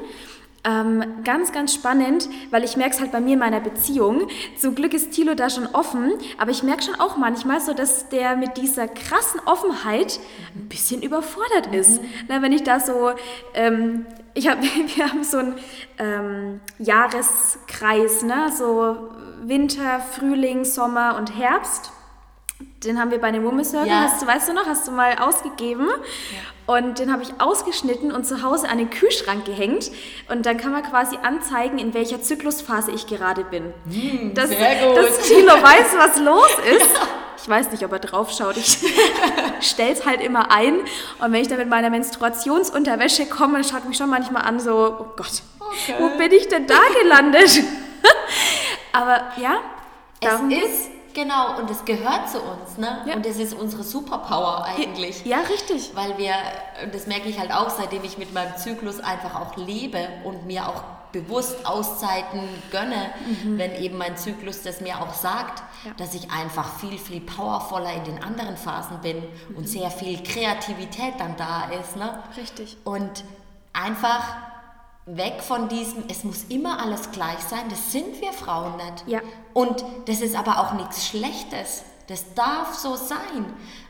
Ähm, 0.68 1.04
ganz, 1.24 1.52
ganz 1.52 1.76
spannend, 1.76 2.28
weil 2.50 2.64
ich 2.64 2.76
merke 2.76 2.96
es 2.96 3.00
halt 3.00 3.12
bei 3.12 3.20
mir 3.20 3.34
in 3.34 3.40
meiner 3.40 3.60
Beziehung. 3.60 4.28
Zum 4.58 4.74
Glück 4.74 4.96
ist 4.96 5.12
Thilo 5.12 5.36
da 5.36 5.52
schon 5.52 5.68
offen, 5.68 6.14
aber 6.40 6.50
ich 6.50 6.64
merke 6.64 6.82
schon 6.82 6.96
auch 6.96 7.18
manchmal 7.18 7.62
so, 7.62 7.74
dass 7.74 8.10
der 8.10 8.36
mit 8.36 8.58
dieser 8.58 8.88
krassen 8.88 9.40
Offenheit 9.46 10.20
ein 10.56 10.68
bisschen 10.68 11.04
überfordert 11.04 11.68
ist. 11.72 12.02
Mhm. 12.02 12.08
Na, 12.30 12.42
wenn 12.42 12.52
ich 12.52 12.64
da 12.64 12.80
so, 12.80 13.12
ähm, 13.54 14.08
ich 14.34 14.48
hab, 14.48 14.60
wir 14.96 15.08
haben 15.08 15.24
so 15.24 15.38
einen 15.38 15.56
ähm, 16.00 16.60
Jahreskreis, 16.80 18.24
ne? 18.24 18.52
so 18.52 18.98
Winter, 19.44 20.00
Frühling, 20.00 20.66
Sommer 20.66 21.16
und 21.18 21.38
Herbst. 21.38 21.92
Den 22.86 23.00
haben 23.00 23.12
wir 23.12 23.20
bei 23.20 23.32
den 23.32 23.44
Women's 23.44 23.72
Circle, 23.72 23.90
ja. 23.90 24.02
hast 24.02 24.22
du, 24.22 24.28
weißt 24.28 24.50
du 24.50 24.54
noch, 24.54 24.66
hast 24.66 24.88
du 24.88 24.92
mal 24.92 25.18
ausgegeben. 25.18 25.88
Ja. 25.88 26.74
Und 26.76 27.00
den 27.00 27.12
habe 27.12 27.22
ich 27.22 27.30
ausgeschnitten 27.40 28.12
und 28.12 28.26
zu 28.26 28.44
Hause 28.44 28.70
an 28.70 28.78
den 28.78 28.90
Kühlschrank 28.90 29.46
gehängt. 29.46 29.92
Und 30.30 30.46
dann 30.46 30.58
kann 30.58 30.72
man 30.72 30.84
quasi 30.84 31.18
anzeigen, 31.22 31.80
in 31.80 31.94
welcher 31.94 32.22
Zyklusphase 32.22 32.92
ich 32.92 33.08
gerade 33.08 33.44
bin. 33.44 33.74
Mm, 33.86 34.34
dass, 34.34 34.50
sehr 34.50 34.88
gut. 34.88 34.98
Dass 34.98 35.20
Tilo 35.22 35.52
weiß, 35.52 35.96
was 35.98 36.20
los 36.20 36.58
ist. 36.78 37.00
Ich 37.38 37.50
weiß 37.50 37.72
nicht, 37.72 37.84
ob 37.84 37.92
er 37.92 38.00
drauf 38.00 38.32
schaut. 38.32 38.56
Ich 38.58 38.78
stelle 39.60 39.92
es 39.92 40.06
halt 40.06 40.22
immer 40.22 40.52
ein. 40.52 40.80
Und 41.20 41.34
wenn 41.34 41.42
ich 41.42 41.48
dann 41.48 41.58
mit 41.58 41.70
meiner 41.70 41.90
Menstruationsunterwäsche 41.90 43.26
komme, 43.26 43.64
schaut 43.64 43.88
mich 43.88 43.98
schon 43.98 44.10
manchmal 44.10 44.44
an, 44.44 44.60
so, 44.60 44.98
oh 45.00 45.06
Gott, 45.18 45.44
okay. 45.60 45.96
wo 46.00 46.18
bin 46.18 46.32
ich 46.32 46.48
denn 46.48 46.68
da 46.68 46.80
gelandet? 47.02 47.64
Aber 48.94 49.24
ja, 49.38 49.60
es 50.22 50.34
ist 50.34 50.95
Genau, 51.16 51.58
und 51.58 51.72
es 51.72 51.86
gehört 51.86 52.30
zu 52.30 52.42
uns, 52.42 52.78
ne? 52.78 53.02
Ja. 53.06 53.16
Und 53.16 53.26
das 53.26 53.38
ist 53.38 53.54
unsere 53.54 53.84
Superpower 53.84 54.66
eigentlich. 54.66 55.26
Ja, 55.26 55.38
richtig. 55.40 55.92
Weil 55.96 56.18
wir, 56.18 56.34
das 56.92 57.08
merke 57.08 57.30
ich 57.30 57.40
halt 57.40 57.54
auch, 57.54 57.70
seitdem 57.70 58.04
ich 58.04 58.18
mit 58.18 58.34
meinem 58.34 58.56
Zyklus 58.58 59.00
einfach 59.00 59.40
auch 59.40 59.56
lebe 59.56 60.10
und 60.26 60.46
mir 60.46 60.68
auch 60.68 60.84
bewusst 61.14 61.66
Auszeiten 61.66 62.42
gönne, 62.70 63.12
mhm. 63.46 63.58
wenn 63.58 63.74
eben 63.76 63.98
mein 63.98 64.18
Zyklus 64.18 64.64
das 64.64 64.82
mir 64.82 65.02
auch 65.02 65.14
sagt, 65.14 65.64
ja. 65.86 65.92
dass 65.96 66.14
ich 66.14 66.30
einfach 66.30 66.80
viel, 66.80 66.98
viel 66.98 67.22
powervoller 67.22 67.94
in 67.94 68.04
den 68.04 68.22
anderen 68.22 68.58
Phasen 68.58 69.00
bin 69.00 69.20
mhm. 69.20 69.56
und 69.56 69.70
sehr 69.70 69.90
viel 69.92 70.22
Kreativität 70.22 71.14
dann 71.18 71.38
da 71.38 71.70
ist. 71.80 71.96
Ne? 71.96 72.22
Richtig. 72.36 72.76
Und 72.84 73.24
einfach 73.72 74.36
weg 75.06 75.42
von 75.42 75.70
diesem, 75.70 76.04
es 76.10 76.24
muss 76.24 76.46
immer 76.50 76.82
alles 76.82 77.12
gleich 77.12 77.40
sein, 77.40 77.70
das 77.70 77.92
sind 77.92 78.22
wir 78.22 78.34
Frauen 78.34 78.76
nicht. 78.78 79.08
Ja. 79.08 79.22
Und 79.54 79.84
das 80.06 80.22
ist 80.22 80.36
aber 80.36 80.60
auch 80.60 80.74
nichts 80.74 81.08
Schlechtes. 81.08 81.84
Das 82.08 82.34
darf 82.34 82.74
so 82.76 82.96
sein. 82.96 83.46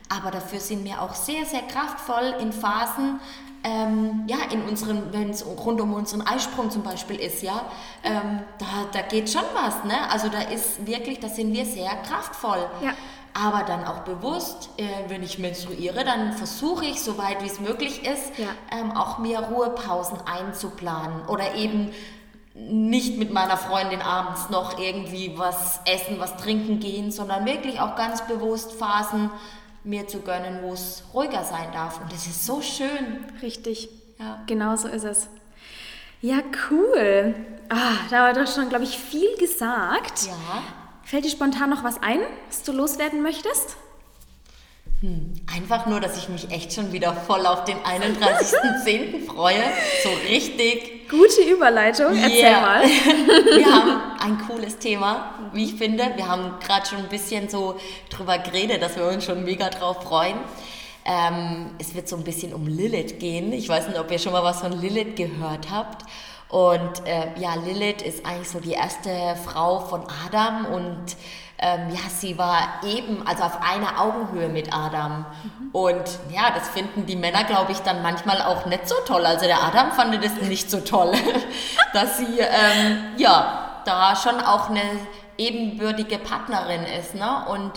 Aber 0.09 0.29
dafür 0.29 0.59
sind 0.59 0.83
wir 0.83 1.01
auch 1.01 1.15
sehr, 1.15 1.45
sehr 1.45 1.63
kraftvoll 1.63 2.35
in 2.39 2.53
Phasen, 2.53 3.19
ähm, 3.63 4.25
ja, 4.27 4.37
in 4.51 4.61
unseren, 4.61 5.11
wenn 5.11 5.31
es 5.31 5.43
rund 5.43 5.81
um 5.81 5.93
unseren 5.95 6.21
Eisprung 6.21 6.69
zum 6.69 6.83
Beispiel 6.83 7.15
ist, 7.15 7.41
ja, 7.41 7.65
ähm, 8.03 8.41
da, 8.59 8.65
da 8.91 9.01
geht 9.01 9.27
schon 9.31 9.41
was, 9.55 9.83
ne? 9.83 10.07
Also 10.11 10.29
da 10.29 10.41
ist 10.41 10.85
wirklich, 10.85 11.19
da 11.19 11.27
sind 11.27 11.51
wir 11.51 11.65
sehr 11.65 11.89
kraftvoll. 12.07 12.69
Ja. 12.81 12.91
Aber 13.37 13.63
dann 13.63 13.83
auch 13.83 13.99
bewusst, 13.99 14.69
äh, 14.77 14.83
wenn 15.09 15.21
ich 15.21 15.39
menstruiere, 15.39 16.05
dann 16.05 16.31
versuche 16.33 16.85
ich, 16.85 17.01
soweit 17.01 17.43
wie 17.43 17.47
es 17.47 17.59
möglich 17.59 18.05
ist, 18.07 18.37
Ja. 18.37 18.47
ähm, 18.71 18.91
auch 18.93 19.17
mir 19.17 19.39
Ruhepausen 19.39 20.17
einzuplanen 20.25 21.25
oder 21.27 21.53
eben 21.55 21.91
nicht 22.53 23.17
mit 23.17 23.33
meiner 23.33 23.57
Freundin 23.57 24.01
abends 24.01 24.49
noch 24.49 24.79
irgendwie 24.79 25.33
was 25.37 25.81
essen, 25.85 26.17
was 26.19 26.37
trinken 26.37 26.79
gehen, 26.79 27.11
sondern 27.11 27.45
wirklich 27.45 27.81
auch 27.81 27.97
ganz 27.97 28.25
bewusst 28.25 28.71
Phasen 28.71 29.29
mir 29.83 30.07
zu 30.07 30.21
gönnen, 30.21 30.59
wo 30.63 30.71
es 30.71 31.03
ruhiger 31.13 31.43
sein 31.43 31.67
darf. 31.73 31.99
Und 31.99 32.13
das 32.13 32.27
ist 32.27 32.45
so 32.45 32.61
schön. 32.61 33.25
Richtig. 33.41 33.89
Ja. 34.17 34.39
Genau 34.47 34.77
so 34.77 34.87
ist 34.87 35.03
es. 35.03 35.27
Ja, 36.21 36.37
cool. 36.71 37.35
Ah, 37.67 37.97
da 38.09 38.21
war 38.23 38.33
doch 38.33 38.49
schon, 38.51 38.69
glaube 38.69 38.85
ich, 38.85 38.97
viel 38.97 39.35
gesagt. 39.37 40.27
Ja. 40.27 40.33
Fällt 41.05 41.23
dir 41.23 41.29
spontan 41.29 41.69
noch 41.69 41.83
was 41.83 42.01
ein, 42.01 42.19
was 42.49 42.63
du 42.63 42.71
loswerden 42.73 43.21
möchtest? 43.21 43.77
Einfach 45.53 45.85
nur, 45.85 45.99
dass 45.99 46.17
ich 46.17 46.29
mich 46.29 46.49
echt 46.49 46.73
schon 46.73 46.91
wieder 46.91 47.13
voll 47.13 47.45
auf 47.45 47.63
den 47.65 47.77
31.10. 47.77 49.25
freue. 49.27 49.61
So 50.03 50.09
richtig. 50.27 51.07
Gute 51.09 51.41
Überleitung, 51.47 52.15
erzähl 52.17 52.39
Yeah. 52.45 52.61
mal. 52.61 52.81
Wir 53.55 53.65
haben 53.67 54.01
ein 54.19 54.47
cooles 54.47 54.79
Thema, 54.79 55.35
wie 55.53 55.65
ich 55.65 55.75
finde. 55.75 56.05
Wir 56.15 56.27
haben 56.27 56.53
gerade 56.59 56.87
schon 56.87 56.97
ein 56.99 57.09
bisschen 57.09 57.49
so 57.49 57.79
drüber 58.09 58.39
geredet, 58.39 58.81
dass 58.81 58.95
wir 58.95 59.05
uns 59.05 59.25
schon 59.25 59.43
mega 59.43 59.69
drauf 59.69 60.01
freuen. 60.01 60.37
Ähm, 61.05 61.69
es 61.77 61.93
wird 61.93 62.09
so 62.09 62.15
ein 62.15 62.23
bisschen 62.23 62.51
um 62.53 62.65
Lilith 62.65 63.19
gehen. 63.19 63.53
Ich 63.53 63.69
weiß 63.69 63.87
nicht, 63.89 63.99
ob 63.99 64.09
ihr 64.09 64.17
schon 64.17 64.31
mal 64.33 64.43
was 64.43 64.61
von 64.61 64.71
Lilith 64.81 65.15
gehört 65.15 65.69
habt. 65.69 66.03
Und 66.49 67.05
äh, 67.05 67.39
ja, 67.39 67.55
Lilith 67.55 68.01
ist 68.01 68.25
eigentlich 68.25 68.49
so 68.49 68.59
die 68.59 68.73
erste 68.73 69.35
Frau 69.45 69.79
von 69.79 70.03
Adam 70.25 70.65
und 70.65 71.15
ähm, 71.57 71.89
ja, 71.89 72.09
sie 72.09 72.37
war 72.37 72.81
eben, 72.85 73.25
also 73.25 73.43
auf 73.43 73.59
einer 73.61 74.01
Augenhöhe 74.01 74.49
mit 74.49 74.73
Adam. 74.73 75.25
Und 75.71 76.03
ja, 76.29 76.51
das 76.53 76.67
finden 76.69 77.05
die 77.05 77.15
Männer, 77.15 77.45
glaube 77.45 77.71
ich, 77.71 77.79
dann 77.79 78.01
manchmal 78.01 78.41
auch 78.41 78.65
nicht 78.65 78.87
so 78.87 78.95
toll. 79.05 79.25
Also 79.25 79.45
der 79.45 79.63
Adam 79.63 79.91
fand 79.91 80.23
das 80.23 80.35
nicht 80.41 80.69
so 80.69 80.81
toll, 80.81 81.13
dass 81.93 82.17
sie 82.17 82.39
ähm, 82.39 82.97
ja 83.17 83.81
da 83.85 84.15
schon 84.15 84.39
auch 84.41 84.69
eine 84.69 84.81
ebenbürtige 85.37 86.17
Partnerin 86.17 86.83
ist. 86.99 87.15
Ne? 87.15 87.45
Und 87.49 87.71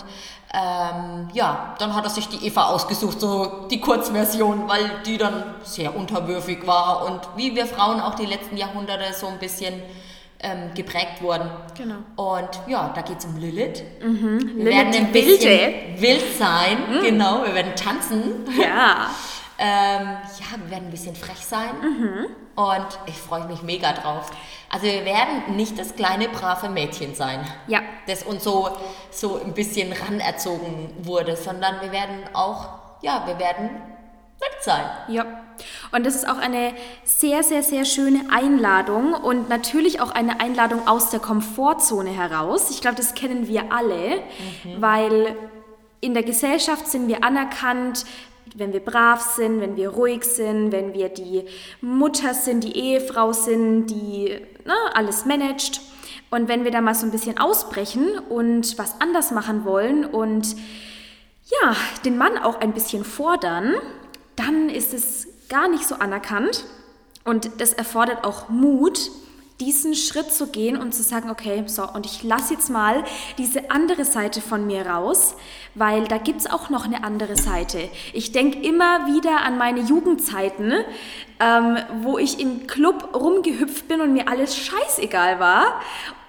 ähm, 0.51 1.27
ja, 1.33 1.75
dann 1.77 1.95
hat 1.95 2.05
er 2.05 2.09
sich 2.09 2.27
die 2.27 2.47
Eva 2.47 2.69
ausgesucht, 2.69 3.19
so 3.21 3.67
die 3.69 3.79
Kurzversion, 3.79 4.67
weil 4.67 4.89
die 5.05 5.17
dann 5.17 5.43
sehr 5.63 5.95
unterwürfig 5.95 6.65
war 6.65 7.05
und 7.05 7.21
wie 7.35 7.55
wir 7.55 7.67
Frauen 7.67 7.99
auch 7.99 8.15
die 8.15 8.25
letzten 8.25 8.57
Jahrhunderte 8.57 9.13
so 9.13 9.27
ein 9.27 9.37
bisschen 9.37 9.75
ähm, 10.39 10.71
geprägt 10.73 11.21
wurden. 11.21 11.49
Genau. 11.77 11.97
Und 12.15 12.49
ja, 12.67 12.91
da 12.95 13.01
geht 13.01 13.19
es 13.19 13.25
um 13.25 13.37
Lilith. 13.37 13.83
wir 14.01 14.63
Lilith 14.63 14.65
werden 14.65 14.95
ein 14.95 15.11
bisschen 15.11 15.51
Wilde. 15.51 16.01
wild 16.01 16.37
sein, 16.37 16.77
genau, 17.01 17.43
wir 17.43 17.53
werden 17.53 17.75
tanzen. 17.75 18.45
Ja. 18.59 19.09
Ähm, 19.61 20.07
ja, 20.39 20.57
wir 20.57 20.71
werden 20.71 20.85
ein 20.85 20.91
bisschen 20.91 21.15
frech 21.15 21.45
sein 21.45 21.71
und 22.55 22.87
ich 23.07 23.17
freue 23.17 23.45
mich 23.45 23.61
mega 23.61 23.91
drauf. 23.91 24.31
Also 24.69 24.85
wir 24.85 25.03
werden 25.03 25.55
nicht 25.57 25.77
das 25.77 25.95
kleine 25.95 26.29
brave 26.29 26.69
Mädchen 26.69 27.13
sein, 27.13 27.39
Ja. 27.67 27.81
das 28.07 28.23
uns 28.23 28.43
so, 28.43 28.69
so 29.11 29.41
ein 29.43 29.53
bisschen 29.53 29.91
ranerzogen 29.91 30.91
wurde, 31.01 31.35
sondern 31.35 31.81
wir 31.81 31.91
werden 31.91 32.19
auch, 32.33 32.69
ja, 33.01 33.23
wir 33.27 33.37
werden 33.37 33.65
nett 34.41 34.61
sein. 34.63 34.85
Ja. 35.09 35.25
Und 35.91 36.05
das 36.05 36.15
ist 36.15 36.25
auch 36.29 36.37
eine 36.37 36.73
sehr, 37.03 37.43
sehr, 37.43 37.61
sehr 37.63 37.83
schöne 37.83 38.21
Einladung 38.31 39.13
und 39.13 39.49
natürlich 39.49 39.99
auch 39.99 40.11
eine 40.11 40.39
Einladung 40.39 40.87
aus 40.87 41.09
der 41.09 41.19
Komfortzone 41.19 42.11
heraus. 42.11 42.69
Ich 42.69 42.79
glaube, 42.79 42.95
das 42.95 43.13
kennen 43.13 43.47
wir 43.49 43.73
alle, 43.73 44.21
weil 44.77 45.35
in 45.99 46.13
der 46.13 46.23
Gesellschaft 46.23 46.87
sind 46.87 47.09
wir 47.09 47.25
anerkannt, 47.25 48.05
wenn 48.57 48.73
wir 48.73 48.79
brav 48.79 49.21
sind, 49.21 49.61
wenn 49.61 49.75
wir 49.75 49.89
ruhig 49.89 50.23
sind, 50.23 50.71
wenn 50.71 50.93
wir 50.93 51.09
die 51.09 51.45
Mutter 51.81 52.33
sind, 52.33 52.63
die 52.63 52.75
Ehefrau 52.75 53.33
sind, 53.33 53.87
die 53.87 54.39
ne, 54.65 54.73
alles 54.93 55.25
managt. 55.25 55.81
Und 56.31 56.47
wenn 56.47 56.63
wir 56.63 56.71
da 56.71 56.81
mal 56.81 56.95
so 56.95 57.05
ein 57.05 57.11
bisschen 57.11 57.37
ausbrechen 57.39 58.19
und 58.29 58.77
was 58.77 59.01
anders 59.01 59.31
machen 59.31 59.65
wollen 59.65 60.05
und 60.05 60.55
ja, 61.61 61.75
den 62.05 62.17
Mann 62.17 62.37
auch 62.37 62.61
ein 62.61 62.73
bisschen 62.73 63.03
fordern, 63.03 63.75
dann 64.35 64.69
ist 64.69 64.93
es 64.93 65.27
gar 65.49 65.67
nicht 65.67 65.87
so 65.87 65.95
anerkannt. 65.95 66.65
Und 67.25 67.59
das 67.59 67.73
erfordert 67.73 68.23
auch 68.23 68.49
Mut, 68.49 69.11
diesen 69.59 69.93
Schritt 69.93 70.31
zu 70.31 70.47
gehen 70.47 70.77
und 70.77 70.93
zu 70.93 71.03
sagen, 71.03 71.29
okay, 71.29 71.63
so, 71.67 71.83
und 71.87 72.05
ich 72.05 72.23
lasse 72.23 72.53
jetzt 72.53 72.69
mal 72.69 73.03
diese 73.37 73.71
andere 73.71 74.05
Seite 74.05 74.41
von 74.41 74.65
mir 74.65 74.85
raus, 74.85 75.35
weil 75.75 76.07
da 76.07 76.17
gibt 76.17 76.41
es 76.41 76.49
auch 76.49 76.69
noch 76.69 76.85
eine 76.85 77.03
andere 77.03 77.35
Seite. 77.35 77.89
Ich 78.13 78.31
denke 78.31 78.59
immer 78.59 79.05
wieder 79.07 79.41
an 79.41 79.57
meine 79.57 79.81
Jugendzeiten, 79.81 80.73
ähm, 81.39 81.77
wo 82.01 82.17
ich 82.17 82.39
im 82.39 82.67
Club 82.67 83.13
rumgehüpft 83.13 83.87
bin 83.87 83.99
und 83.99 84.13
mir 84.13 84.29
alles 84.29 84.55
scheißegal 84.55 85.39
war. 85.39 85.81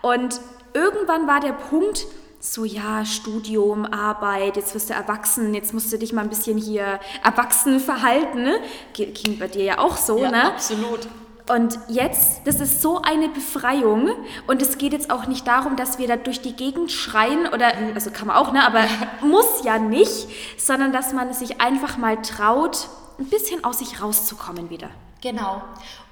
Und 0.03 0.41
irgendwann 0.75 1.29
war 1.29 1.41
der 1.41 1.53
Punkt, 1.53 2.07
so 2.41 2.65
ja, 2.65 3.05
Studium, 3.05 3.85
Arbeit, 3.85 4.57
jetzt 4.57 4.75
wirst 4.75 4.91
du 4.91 4.95
erwachsen, 4.95 5.55
jetzt 5.55 5.75
musst 5.75 5.93
du 5.93 5.99
dich 5.99 6.13
mal 6.13 6.23
ein 6.23 6.31
bisschen 6.31 6.57
hier 6.57 6.99
erwachsen 7.23 7.79
verhalten. 7.81 8.43
Ne? 8.43 8.59
Ging 8.95 9.39
bei 9.39 9.47
dir 9.47 9.63
ja 9.63 9.79
auch 9.79 9.97
so, 9.97 10.19
ne? 10.19 10.45
absolut. 10.45 11.07
Und 11.49 11.79
jetzt, 11.89 12.43
das 12.45 12.61
ist 12.61 12.83
so 12.83 13.03
eine 13.03 13.29
Befreiung 13.29 14.11
und 14.47 14.63
es 14.63 14.79
geht 14.79 14.93
jetzt 14.93 15.11
auch 15.11 15.27
nicht 15.27 15.47
darum, 15.47 15.77
dass 15.77 15.99
wir 15.99 16.07
da 16.07 16.17
durch 16.17 16.41
die 16.41 16.55
Gegend 16.55 16.93
schreien 16.93 17.47
oder, 17.53 17.73
also 17.95 18.11
kann 18.11 18.29
man 18.29 18.37
auch, 18.37 18.53
ne, 18.53 18.65
aber 18.65 18.85
muss 19.27 19.65
ja 19.65 19.79
nicht, 19.79 20.29
sondern 20.59 20.93
dass 20.93 21.13
man 21.13 21.29
es 21.31 21.41
sich 21.41 21.61
einfach 21.61 21.97
mal 21.97 22.21
traut, 22.23 22.89
ein 23.19 23.27
bisschen 23.27 23.65
aus 23.65 23.79
sich 23.79 24.01
rauszukommen 24.01 24.71
wieder. 24.71 24.89
Genau. 25.21 25.63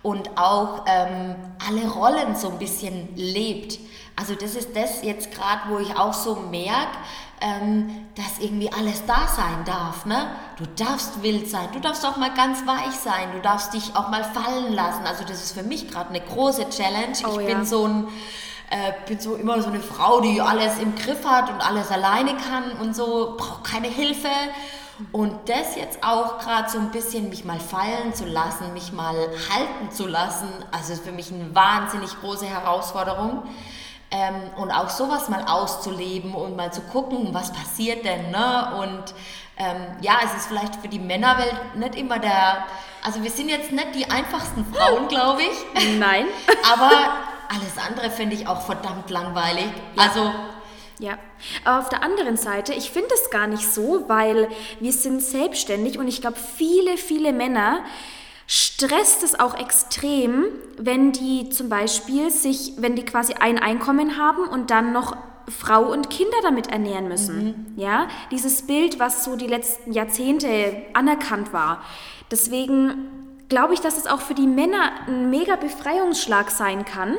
Und 0.02 0.36
auch 0.36 0.84
ähm, 0.86 1.34
alle 1.66 1.88
Rollen 1.88 2.36
so 2.36 2.50
ein 2.50 2.58
bisschen 2.58 3.08
lebt. 3.16 3.78
Also 4.16 4.34
das 4.34 4.54
ist 4.54 4.76
das 4.76 5.02
jetzt 5.02 5.32
gerade, 5.34 5.62
wo 5.68 5.78
ich 5.78 5.96
auch 5.96 6.12
so 6.12 6.34
merke, 6.36 6.98
ähm, 7.40 8.07
dass 8.16 8.44
irgendwie 8.44 8.72
alles 8.72 9.05
da 9.07 9.29
sein 9.29 9.64
darf. 9.64 10.07
Ne? 10.07 10.31
Du 10.57 10.64
darfst 10.83 11.22
wild 11.22 11.48
sein, 11.48 11.68
du 11.72 11.81
darfst 11.81 12.05
auch 12.05 12.16
mal 12.16 12.33
ganz 12.35 12.66
weich 12.66 12.94
sein, 12.94 13.33
du 13.33 13.40
darfst 13.40 13.74
dich 13.74 13.94
auch 13.94 14.09
mal 14.09 14.24
fallen 14.24 14.74
lassen. 14.74 15.07
Also 15.07 15.24
das 15.24 15.42
ist 15.44 15.53
für 15.53 15.62
mich 15.62 15.90
gerade 15.90 16.11
eine 16.11 16.20
große 16.20 16.68
Challenge. 16.70 17.16
Oh 17.24 17.38
ich 17.38 17.48
ja. 17.48 17.55
bin 17.55 17.64
so 17.64 17.87
ein 17.87 18.09
äh, 18.70 18.92
bin 19.07 19.18
so 19.18 19.35
immer 19.35 19.62
so 19.62 19.68
eine 19.68 19.81
Frau, 19.81 20.20
die 20.20 20.40
alles 20.40 20.79
im 20.79 20.94
Griff 20.94 21.24
hat 21.24 21.51
und 21.51 21.61
alles 21.66 21.90
alleine 21.90 22.37
kann 22.37 22.72
und 22.81 22.94
so, 22.94 23.35
braucht 23.38 23.64
keine 23.64 23.88
Hilfe. 23.88 24.29
Und 25.12 25.33
das 25.48 25.77
jetzt 25.77 26.03
auch 26.03 26.38
gerade 26.38 26.68
so 26.68 26.79
ein 26.79 26.90
bisschen 26.90 27.29
mich 27.29 27.44
mal 27.44 27.61
fallen 27.61 28.14
zu 28.14 28.27
lassen, 28.27 28.72
mich 28.74 28.92
mal 28.92 29.14
halten 29.14 29.92
zu 29.92 30.07
lassen, 30.07 30.48
also 30.72 30.92
ist 30.92 31.05
für 31.05 31.12
mich 31.12 31.33
eine 31.33 31.55
wahnsinnig 31.55 32.18
große 32.20 32.46
Herausforderung. 32.46 33.44
Ähm, 34.10 34.36
und 34.56 34.70
auch 34.70 34.88
sowas 34.88 35.28
mal 35.28 35.44
auszuleben 35.44 36.34
und 36.34 36.56
mal 36.56 36.72
zu 36.72 36.80
gucken, 36.80 37.28
was 37.32 37.52
passiert 37.52 38.04
denn, 38.06 38.30
ne? 38.30 38.72
Und 38.80 39.14
ähm, 39.58 39.76
ja, 40.00 40.18
es 40.24 40.34
ist 40.34 40.46
vielleicht 40.46 40.76
für 40.76 40.88
die 40.88 40.98
Männerwelt 40.98 41.74
nicht 41.74 41.94
immer 41.94 42.18
der, 42.18 42.64
also 43.04 43.22
wir 43.22 43.30
sind 43.30 43.50
jetzt 43.50 43.70
nicht 43.70 43.94
die 43.94 44.10
einfachsten 44.10 44.64
Frauen, 44.72 45.08
glaube 45.08 45.42
ich. 45.42 45.98
Nein. 45.98 46.24
Aber 46.72 46.90
alles 47.48 47.76
andere 47.86 48.10
finde 48.10 48.36
ich 48.36 48.46
auch 48.46 48.62
verdammt 48.62 49.10
langweilig. 49.10 49.68
Also, 49.96 50.32
Ja, 50.98 51.18
aber 51.64 51.80
auf 51.80 51.88
der 51.88 52.02
anderen 52.02 52.36
Seite, 52.36 52.74
ich 52.74 52.90
finde 52.90 53.08
es 53.14 53.30
gar 53.30 53.46
nicht 53.46 53.72
so, 53.72 54.04
weil 54.08 54.48
wir 54.80 54.92
sind 54.92 55.22
selbstständig 55.22 55.98
und 55.98 56.08
ich 56.08 56.20
glaube, 56.20 56.36
viele, 56.36 56.96
viele 56.96 57.32
Männer 57.32 57.84
stresst 58.48 59.22
es 59.22 59.38
auch 59.38 59.54
extrem, 59.54 60.46
wenn 60.78 61.12
die 61.12 61.50
zum 61.50 61.68
Beispiel 61.68 62.30
sich, 62.30 62.72
wenn 62.78 62.96
die 62.96 63.05
quasi 63.05 63.34
ein 63.34 63.59
Einkommen 63.59 64.16
haben 64.16 64.44
und 64.44 64.70
dann 64.70 64.92
noch 64.92 65.16
Frau 65.49 65.92
und 65.92 66.11
Kinder 66.11 66.36
damit 66.42 66.68
ernähren 66.68 67.09
müssen. 67.09 67.74
Ja, 67.76 68.09
dieses 68.30 68.62
Bild, 68.66 68.99
was 68.99 69.24
so 69.24 69.36
die 69.36 69.46
letzten 69.46 69.92
Jahrzehnte 69.92 70.82
anerkannt 70.94 71.53
war. 71.53 71.82
Deswegen 72.30 73.09
glaube 73.49 73.74
ich, 73.74 73.80
dass 73.80 73.99
es 73.99 74.07
auch 74.07 74.20
für 74.20 74.34
die 74.34 74.46
Männer 74.46 74.92
ein 75.07 75.30
mega 75.30 75.57
Befreiungsschlag 75.57 76.51
sein 76.51 76.84
kann, 76.84 77.16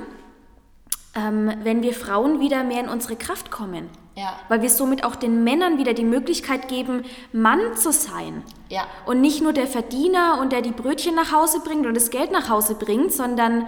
ähm, 1.15 1.51
wenn 1.63 1.83
wir 1.83 1.93
Frauen 1.93 2.39
wieder 2.39 2.63
mehr 2.63 2.81
in 2.81 2.89
unsere 2.89 3.15
Kraft 3.15 3.51
kommen. 3.51 3.89
Ja. 4.19 4.37
Weil 4.49 4.61
wir 4.61 4.69
somit 4.69 5.05
auch 5.05 5.15
den 5.15 5.45
Männern 5.45 5.77
wieder 5.77 5.93
die 5.93 6.03
Möglichkeit 6.03 6.67
geben, 6.67 7.05
Mann 7.31 7.77
zu 7.77 7.93
sein. 7.93 8.43
Ja. 8.67 8.85
Und 9.05 9.21
nicht 9.21 9.41
nur 9.41 9.53
der 9.53 9.65
Verdiener 9.65 10.39
und 10.41 10.51
der 10.51 10.61
die 10.61 10.71
Brötchen 10.71 11.15
nach 11.15 11.31
Hause 11.31 11.61
bringt 11.61 11.85
und 11.85 11.93
das 11.93 12.09
Geld 12.09 12.29
nach 12.29 12.49
Hause 12.49 12.75
bringt, 12.75 13.13
sondern 13.13 13.67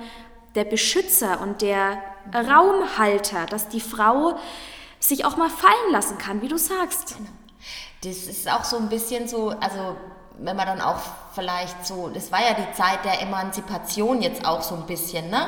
der 0.56 0.66
Beschützer 0.66 1.40
und 1.40 1.62
der 1.62 1.98
Raumhalter, 2.34 3.46
dass 3.46 3.70
die 3.70 3.80
Frau 3.80 4.38
sich 5.00 5.24
auch 5.24 5.38
mal 5.38 5.50
fallen 5.50 5.92
lassen 5.92 6.18
kann, 6.18 6.42
wie 6.42 6.50
du 6.50 6.58
sagst. 6.58 7.16
Das 8.04 8.18
ist 8.28 8.52
auch 8.52 8.66
so 8.66 8.76
ein 8.76 8.90
bisschen 8.90 9.30
so, 9.30 9.52
also 9.52 9.96
wenn 10.44 10.56
man 10.56 10.66
dann 10.66 10.82
auch 10.82 10.98
vielleicht 11.34 11.86
so, 11.86 12.10
das 12.10 12.32
war 12.32 12.40
ja 12.42 12.54
die 12.54 12.74
Zeit 12.74 13.06
der 13.06 13.22
Emanzipation 13.22 14.22
jetzt 14.22 14.46
auch 14.46 14.62
so 14.62 14.76
ein 14.76 14.86
bisschen, 14.86 15.30
ne? 15.30 15.48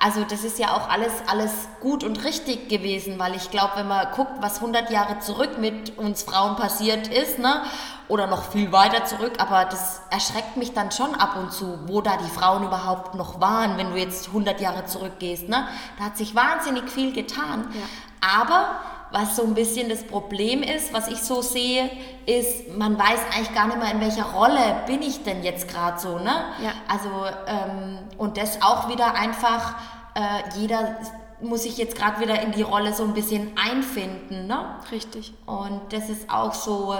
Also 0.00 0.24
das 0.24 0.44
ist 0.44 0.58
ja 0.58 0.74
auch 0.74 0.88
alles, 0.88 1.12
alles 1.26 1.50
gut 1.80 2.04
und 2.04 2.24
richtig 2.24 2.68
gewesen, 2.68 3.18
weil 3.18 3.34
ich 3.34 3.50
glaube, 3.50 3.72
wenn 3.76 3.88
man 3.88 4.06
guckt, 4.12 4.32
was 4.40 4.56
100 4.56 4.90
Jahre 4.90 5.18
zurück 5.18 5.58
mit 5.58 5.96
uns 5.98 6.22
Frauen 6.22 6.56
passiert 6.56 7.08
ist, 7.08 7.38
ne? 7.38 7.62
Oder 8.06 8.26
noch 8.26 8.44
viel 8.44 8.70
weiter 8.70 9.06
zurück, 9.06 9.32
aber 9.38 9.64
das 9.64 10.02
erschreckt 10.10 10.56
mich 10.56 10.74
dann 10.74 10.92
schon 10.92 11.14
ab 11.14 11.36
und 11.36 11.52
zu, 11.52 11.78
wo 11.86 12.02
da 12.02 12.18
die 12.18 12.30
Frauen 12.30 12.64
überhaupt 12.64 13.14
noch 13.14 13.40
waren, 13.40 13.78
wenn 13.78 13.92
du 13.92 13.98
jetzt 13.98 14.28
100 14.28 14.60
Jahre 14.60 14.84
zurückgehst, 14.84 15.48
ne? 15.48 15.66
Da 15.98 16.04
hat 16.04 16.16
sich 16.16 16.34
wahnsinnig 16.34 16.90
viel 16.90 17.12
getan. 17.12 17.68
Ja. 17.72 18.38
Aber 18.38 18.68
was 19.14 19.36
so 19.36 19.42
ein 19.44 19.54
bisschen 19.54 19.88
das 19.88 20.02
Problem 20.02 20.62
ist, 20.62 20.92
was 20.92 21.06
ich 21.08 21.20
so 21.22 21.40
sehe, 21.40 21.88
ist, 22.26 22.76
man 22.76 22.98
weiß 22.98 23.20
eigentlich 23.32 23.54
gar 23.54 23.66
nicht 23.68 23.78
mehr, 23.78 23.90
in 23.92 24.00
welcher 24.00 24.24
Rolle 24.24 24.82
bin 24.88 25.00
ich 25.02 25.22
denn 25.22 25.42
jetzt 25.44 25.68
gerade 25.68 25.98
so. 26.00 26.18
Ne? 26.18 26.32
Ja. 26.62 26.72
Also, 26.88 27.08
ähm, 27.46 27.98
und 28.18 28.36
das 28.36 28.60
auch 28.60 28.88
wieder 28.88 29.14
einfach, 29.14 29.76
äh, 30.14 30.58
jeder 30.58 30.96
muss 31.40 31.62
sich 31.62 31.78
jetzt 31.78 31.96
gerade 31.96 32.20
wieder 32.20 32.40
in 32.42 32.52
die 32.52 32.62
Rolle 32.62 32.92
so 32.92 33.04
ein 33.04 33.14
bisschen 33.14 33.52
einfinden. 33.56 34.46
Ne? 34.48 34.58
Richtig. 34.90 35.32
Und 35.46 35.80
das 35.90 36.08
ist 36.08 36.28
auch 36.30 36.52
so, 36.54 36.94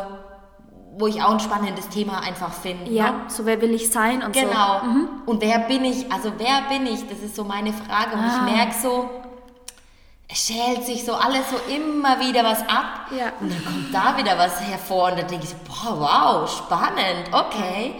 wo 0.96 1.08
ich 1.08 1.20
auch 1.22 1.32
ein 1.32 1.40
spannendes 1.40 1.88
Thema 1.88 2.20
einfach 2.20 2.52
finde. 2.52 2.90
Ja, 2.92 3.10
Ne? 3.10 3.14
so 3.28 3.44
wer 3.46 3.60
will 3.60 3.74
ich 3.74 3.90
sein 3.90 4.22
und 4.22 4.36
so. 4.36 4.40
Genau. 4.40 4.80
Und 5.26 5.42
wer 5.42 5.58
bin 5.60 5.84
ich? 5.84 6.12
Also 6.12 6.32
wer 6.38 6.62
bin 6.68 6.86
ich? 6.86 7.08
Das 7.08 7.18
ist 7.18 7.34
so 7.34 7.42
meine 7.42 7.72
Frage. 7.72 8.12
Und 8.14 8.20
Ah. 8.20 8.44
ich 8.46 8.52
merke 8.54 8.74
so, 8.80 9.10
schält 10.34 10.84
sich 10.84 11.04
so 11.04 11.14
alles 11.14 11.48
so 11.50 11.56
immer 11.72 12.18
wieder 12.20 12.44
was 12.44 12.60
ab. 12.62 13.08
Ja. 13.16 13.32
Und 13.40 13.50
dann 13.50 13.64
kommt 13.64 13.94
da 13.94 14.16
wieder 14.16 14.36
was 14.36 14.60
hervor. 14.60 15.10
Und 15.10 15.18
dann 15.18 15.28
denke 15.28 15.44
ich 15.44 15.50
so, 15.50 15.56
boah, 15.66 16.00
wow, 16.00 16.50
spannend, 16.50 17.32
okay. 17.32 17.94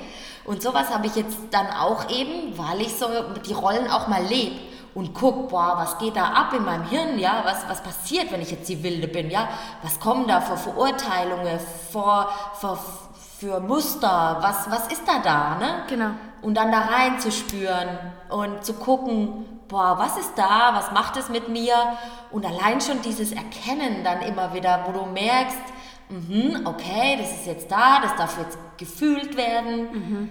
Und 0.45 0.63
sowas 0.63 0.91
habe 0.91 1.07
ich 1.07 1.17
jetzt 1.17 1.39
dann 1.51 1.69
auch 1.69 2.11
eben, 2.11 2.57
weil 2.59 2.83
ich 2.83 2.95
so 2.95 3.07
die 3.47 3.55
Rollen 3.55 3.91
auch 3.91 4.09
mal 4.09 4.23
lebe 4.23 4.57
und 4.95 5.15
guck, 5.15 5.49
boah, 5.49 5.75
was 5.77 5.99
geht 5.99 6.17
da 6.17 6.25
ab 6.25 6.53
in 6.53 6.65
meinem 6.65 6.85
Hirn, 6.85 7.19
ja, 7.19 7.43
was, 7.45 7.69
was 7.69 7.83
passiert, 7.83 8.31
wenn 8.31 8.43
ich 8.43 8.51
jetzt 8.51 8.69
die 8.69 8.83
Wilde 8.83 9.09
bin, 9.09 9.31
ja, 9.31 9.49
was 9.83 9.99
kommen 9.99 10.29
da 10.29 10.41
für 10.41 10.57
Verurteilungen, 10.57 11.59
für, 11.91 12.29
für, 12.61 12.79
für 13.45 13.61
Muster, 13.61 14.39
was, 14.41 14.71
was 14.71 14.91
ist 14.91 15.03
da 15.07 15.19
da, 15.19 15.59
ne? 15.59 15.85
Genau. 15.89 16.11
Und 16.41 16.55
dann 16.57 16.73
da 16.73 16.81
reinzuspüren 16.81 17.89
und 18.31 18.65
zu 18.65 18.75
gucken, 18.75 19.45
boah, 19.69 19.99
was 19.99 20.17
ist 20.17 20.33
da, 20.37 20.73
was 20.75 20.93
macht 20.93 21.17
es 21.17 21.29
mit 21.29 21.49
mir? 21.49 21.75
Und 22.31 22.47
allein 22.47 22.81
schon 22.81 23.03
dieses 23.03 23.33
Erkennen 23.33 24.03
dann 24.03 24.23
immer 24.23 24.55
wieder, 24.55 24.85
wo 24.87 24.93
du 24.93 25.07
merkst, 25.07 25.59
mhm, 26.09 26.61
okay, 26.65 27.17
das 27.19 27.33
ist 27.33 27.47
jetzt 27.47 27.71
da, 27.71 28.01
das 28.01 28.17
darf 28.17 28.39
jetzt 28.39 28.59
gefühlt 28.79 29.37
werden. 29.37 30.31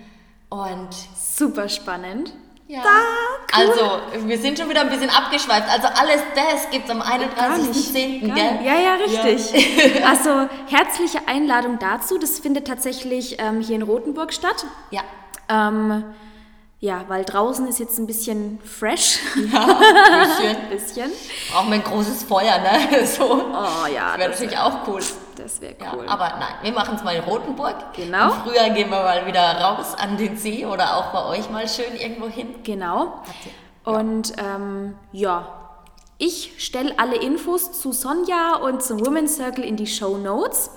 Und 0.49 0.89
Super 1.15 1.69
spannend. 1.69 2.33
Ja. 2.73 2.81
Da, 2.81 3.59
cool. 3.59 3.69
Also, 3.69 4.27
wir 4.27 4.37
sind 4.39 4.57
schon 4.57 4.69
wieder 4.69 4.81
ein 4.81 4.89
bisschen 4.89 5.09
abgeschweift. 5.09 5.69
Also 5.69 5.87
alles 5.87 6.21
das 6.35 6.69
gibt 6.71 6.85
es 6.85 6.91
am 6.91 6.99
Gar 6.99 7.19
nicht. 7.19 7.29
31.10., 7.37 8.27
Gar 8.27 8.35
gell? 8.35 8.65
Ja, 8.65 8.79
ja, 8.79 8.95
richtig. 8.95 10.03
Also 10.05 10.49
herzliche 10.67 11.19
Einladung 11.27 11.77
dazu. 11.79 12.17
Das 12.17 12.39
findet 12.39 12.67
tatsächlich 12.67 13.37
ähm, 13.39 13.61
hier 13.61 13.75
in 13.75 13.83
Rothenburg 13.83 14.33
statt. 14.33 14.65
Ja. 14.89 15.01
Ähm, 15.49 16.03
ja, 16.79 17.05
weil 17.07 17.23
draußen 17.23 17.67
ist 17.67 17.79
jetzt 17.79 17.97
ein 17.99 18.07
bisschen 18.07 18.59
fresh. 18.63 19.19
Ja, 19.53 19.67
ein 20.11 20.27
bisschen. 20.27 20.69
bisschen. 20.69 21.11
Brauchen 21.51 21.69
wir 21.69 21.75
ein 21.75 21.83
großes 21.83 22.23
Feuer, 22.23 22.57
ne? 22.57 23.05
So. 23.05 23.23
Oh 23.25 23.87
ja, 23.87 24.17
Wäre 24.17 24.31
das 24.31 24.39
natürlich 24.39 24.57
auch 24.57 24.87
cool. 24.87 25.01
Das 25.43 25.59
wäre 25.59 25.75
Ja, 25.79 25.93
cool. 25.93 26.05
aber 26.07 26.29
nein, 26.39 26.53
wir 26.61 26.71
machen 26.71 26.95
es 26.95 27.03
mal 27.03 27.13
in 27.15 27.23
Rotenburg. 27.23 27.75
Genau. 27.95 28.27
Im 28.33 28.41
Frühjahr 28.43 28.69
gehen 28.69 28.89
wir 28.89 28.99
mal 29.03 29.25
wieder 29.25 29.59
raus 29.59 29.93
an 29.93 30.15
den 30.15 30.37
See 30.37 30.65
oder 30.65 30.95
auch 30.95 31.07
bei 31.11 31.25
euch 31.37 31.49
mal 31.49 31.67
schön 31.67 31.95
irgendwo 31.99 32.27
hin. 32.29 32.55
Genau. 32.63 33.21
Und 33.83 34.31
ähm, 34.37 34.95
ja, 35.11 35.47
ich 36.17 36.53
stelle 36.59 36.93
alle 36.97 37.17
Infos 37.17 37.73
zu 37.81 37.91
Sonja 37.91 38.55
und 38.55 38.81
zum 38.81 39.05
Women's 39.05 39.35
Circle 39.35 39.65
in 39.65 39.75
die 39.75 39.87
Show 39.87 40.17
Notes. 40.17 40.69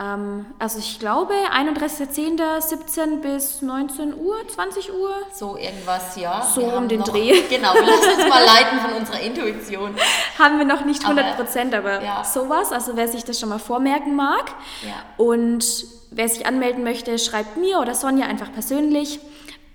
Ähm, 0.00 0.46
also 0.58 0.78
ich 0.78 0.98
glaube 0.98 1.34
31.10.17 1.54 3.20
bis 3.20 3.62
19 3.62 4.14
Uhr, 4.16 4.36
20 4.48 4.92
Uhr. 4.92 5.14
So 5.34 5.56
irgendwas, 5.56 6.16
ja. 6.16 6.42
So 6.54 6.62
um 6.62 6.88
den 6.88 7.00
noch, 7.00 7.08
Dreh. 7.08 7.42
Genau, 7.50 7.74
wir 7.74 7.82
lassen 7.82 8.10
uns 8.20 8.28
mal 8.28 8.44
leiten 8.44 8.80
von 8.80 8.92
unserer 8.94 9.20
Intuition. 9.20 9.94
Haben 10.38 10.58
wir 10.58 10.64
noch 10.64 10.84
nicht 10.84 11.04
Aber- 11.04 11.20
100 11.20 11.36
Prozent, 11.36 11.74
aber 11.74 12.02
ja. 12.02 12.24
sowas. 12.24 12.72
Also 12.72 12.92
wer 12.96 13.08
sich 13.08 13.24
das 13.24 13.38
schon 13.38 13.48
mal 13.50 13.58
vormerken 13.58 14.16
mag. 14.16 14.52
Ja. 14.82 14.94
Und 15.16 15.64
wer 16.10 16.28
sich 16.28 16.46
anmelden 16.46 16.84
möchte, 16.84 17.18
schreibt 17.18 17.56
mir 17.56 17.78
oder 17.78 17.94
Sonja 17.94 18.26
einfach 18.26 18.52
persönlich. 18.52 19.20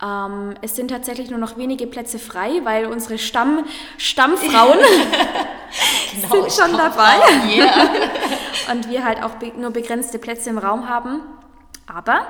Ähm, 0.03 0.53
es 0.61 0.75
sind 0.75 0.89
tatsächlich 0.89 1.29
nur 1.31 1.39
noch 1.39 1.57
wenige 1.57 1.87
Plätze 1.87 2.19
frei, 2.19 2.61
weil 2.63 2.85
unsere 2.85 3.17
Stamm, 3.17 3.65
Stammfrauen 3.97 4.77
Genau, 6.21 6.47
sind 6.47 6.51
schon 6.53 6.77
dabei. 6.77 7.15
Yeah. 7.49 7.89
Und 8.71 8.89
wir 8.89 9.03
halt 9.03 9.23
auch 9.23 9.35
be 9.35 9.51
nur 9.55 9.71
begrenzte 9.71 10.19
Plätze 10.19 10.49
im 10.49 10.57
Raum 10.57 10.89
haben. 10.89 11.21
Aber 11.87 12.25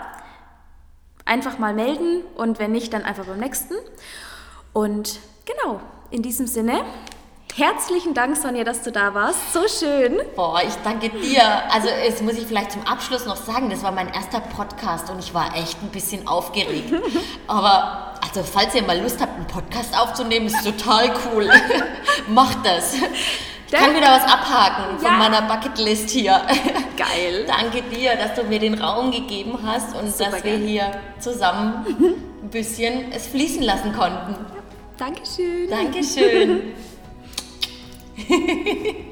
einfach 1.25 1.57
mal 1.57 1.73
melden 1.73 2.23
und 2.35 2.59
wenn 2.59 2.71
nicht, 2.71 2.93
dann 2.93 3.03
einfach 3.03 3.25
beim 3.25 3.39
nächsten. 3.39 3.75
Und 4.73 5.19
genau, 5.45 5.81
in 6.11 6.21
diesem 6.21 6.47
Sinne, 6.47 6.81
herzlichen 7.55 8.13
Dank, 8.13 8.37
Sonja, 8.37 8.63
dass 8.63 8.83
du 8.83 8.91
da 8.91 9.13
warst. 9.13 9.51
So 9.51 9.67
schön. 9.67 10.19
Boah, 10.35 10.61
ich 10.65 10.75
danke 10.83 11.09
dir. 11.09 11.43
Also, 11.71 11.89
das 12.05 12.21
muss 12.21 12.33
ich 12.37 12.45
vielleicht 12.45 12.71
zum 12.71 12.83
Abschluss 12.85 13.25
noch 13.25 13.35
sagen. 13.35 13.69
Das 13.69 13.83
war 13.83 13.91
mein 13.91 14.13
erster 14.13 14.39
Podcast 14.39 15.09
und 15.09 15.19
ich 15.19 15.33
war 15.33 15.55
echt 15.55 15.81
ein 15.81 15.89
bisschen 15.89 16.27
aufgeregt. 16.27 16.93
Aber, 17.47 18.13
also, 18.23 18.43
falls 18.43 18.75
ihr 18.75 18.83
mal 18.83 18.99
Lust 18.99 19.19
habt, 19.19 19.35
einen 19.35 19.47
Podcast 19.47 19.97
aufzunehmen, 19.99 20.47
ist 20.47 20.63
total 20.63 21.11
cool. 21.33 21.49
Macht 22.27 22.65
das. 22.65 22.93
Ich 23.69 23.73
kann 23.73 23.93
wieder 23.95 24.07
was 24.07 24.23
abhaken 24.23 24.97
von 24.97 25.05
Ja. 25.11 25.17
meiner 25.17 25.41
Bucketlist 25.41 26.09
hier. 26.09 26.41
Geil. 26.97 27.45
Danke 27.47 27.81
dir, 27.93 28.15
dass 28.15 28.33
du 28.35 28.43
mir 28.43 28.59
den 28.59 28.75
Raum 28.81 29.11
gegeben 29.11 29.59
hast 29.65 29.95
und 29.95 30.09
Super 30.09 30.31
dass 30.31 30.43
wir 30.43 30.51
gern. 30.57 30.61
hier 30.67 30.91
zusammen 31.19 31.85
ein 32.43 32.49
bisschen 32.49 33.11
es 33.11 33.27
fließen 33.27 33.61
lassen 33.63 33.91
konnten. 33.93 34.35
Dankeschön. 34.97 35.69
Dankeschön. 35.69 36.61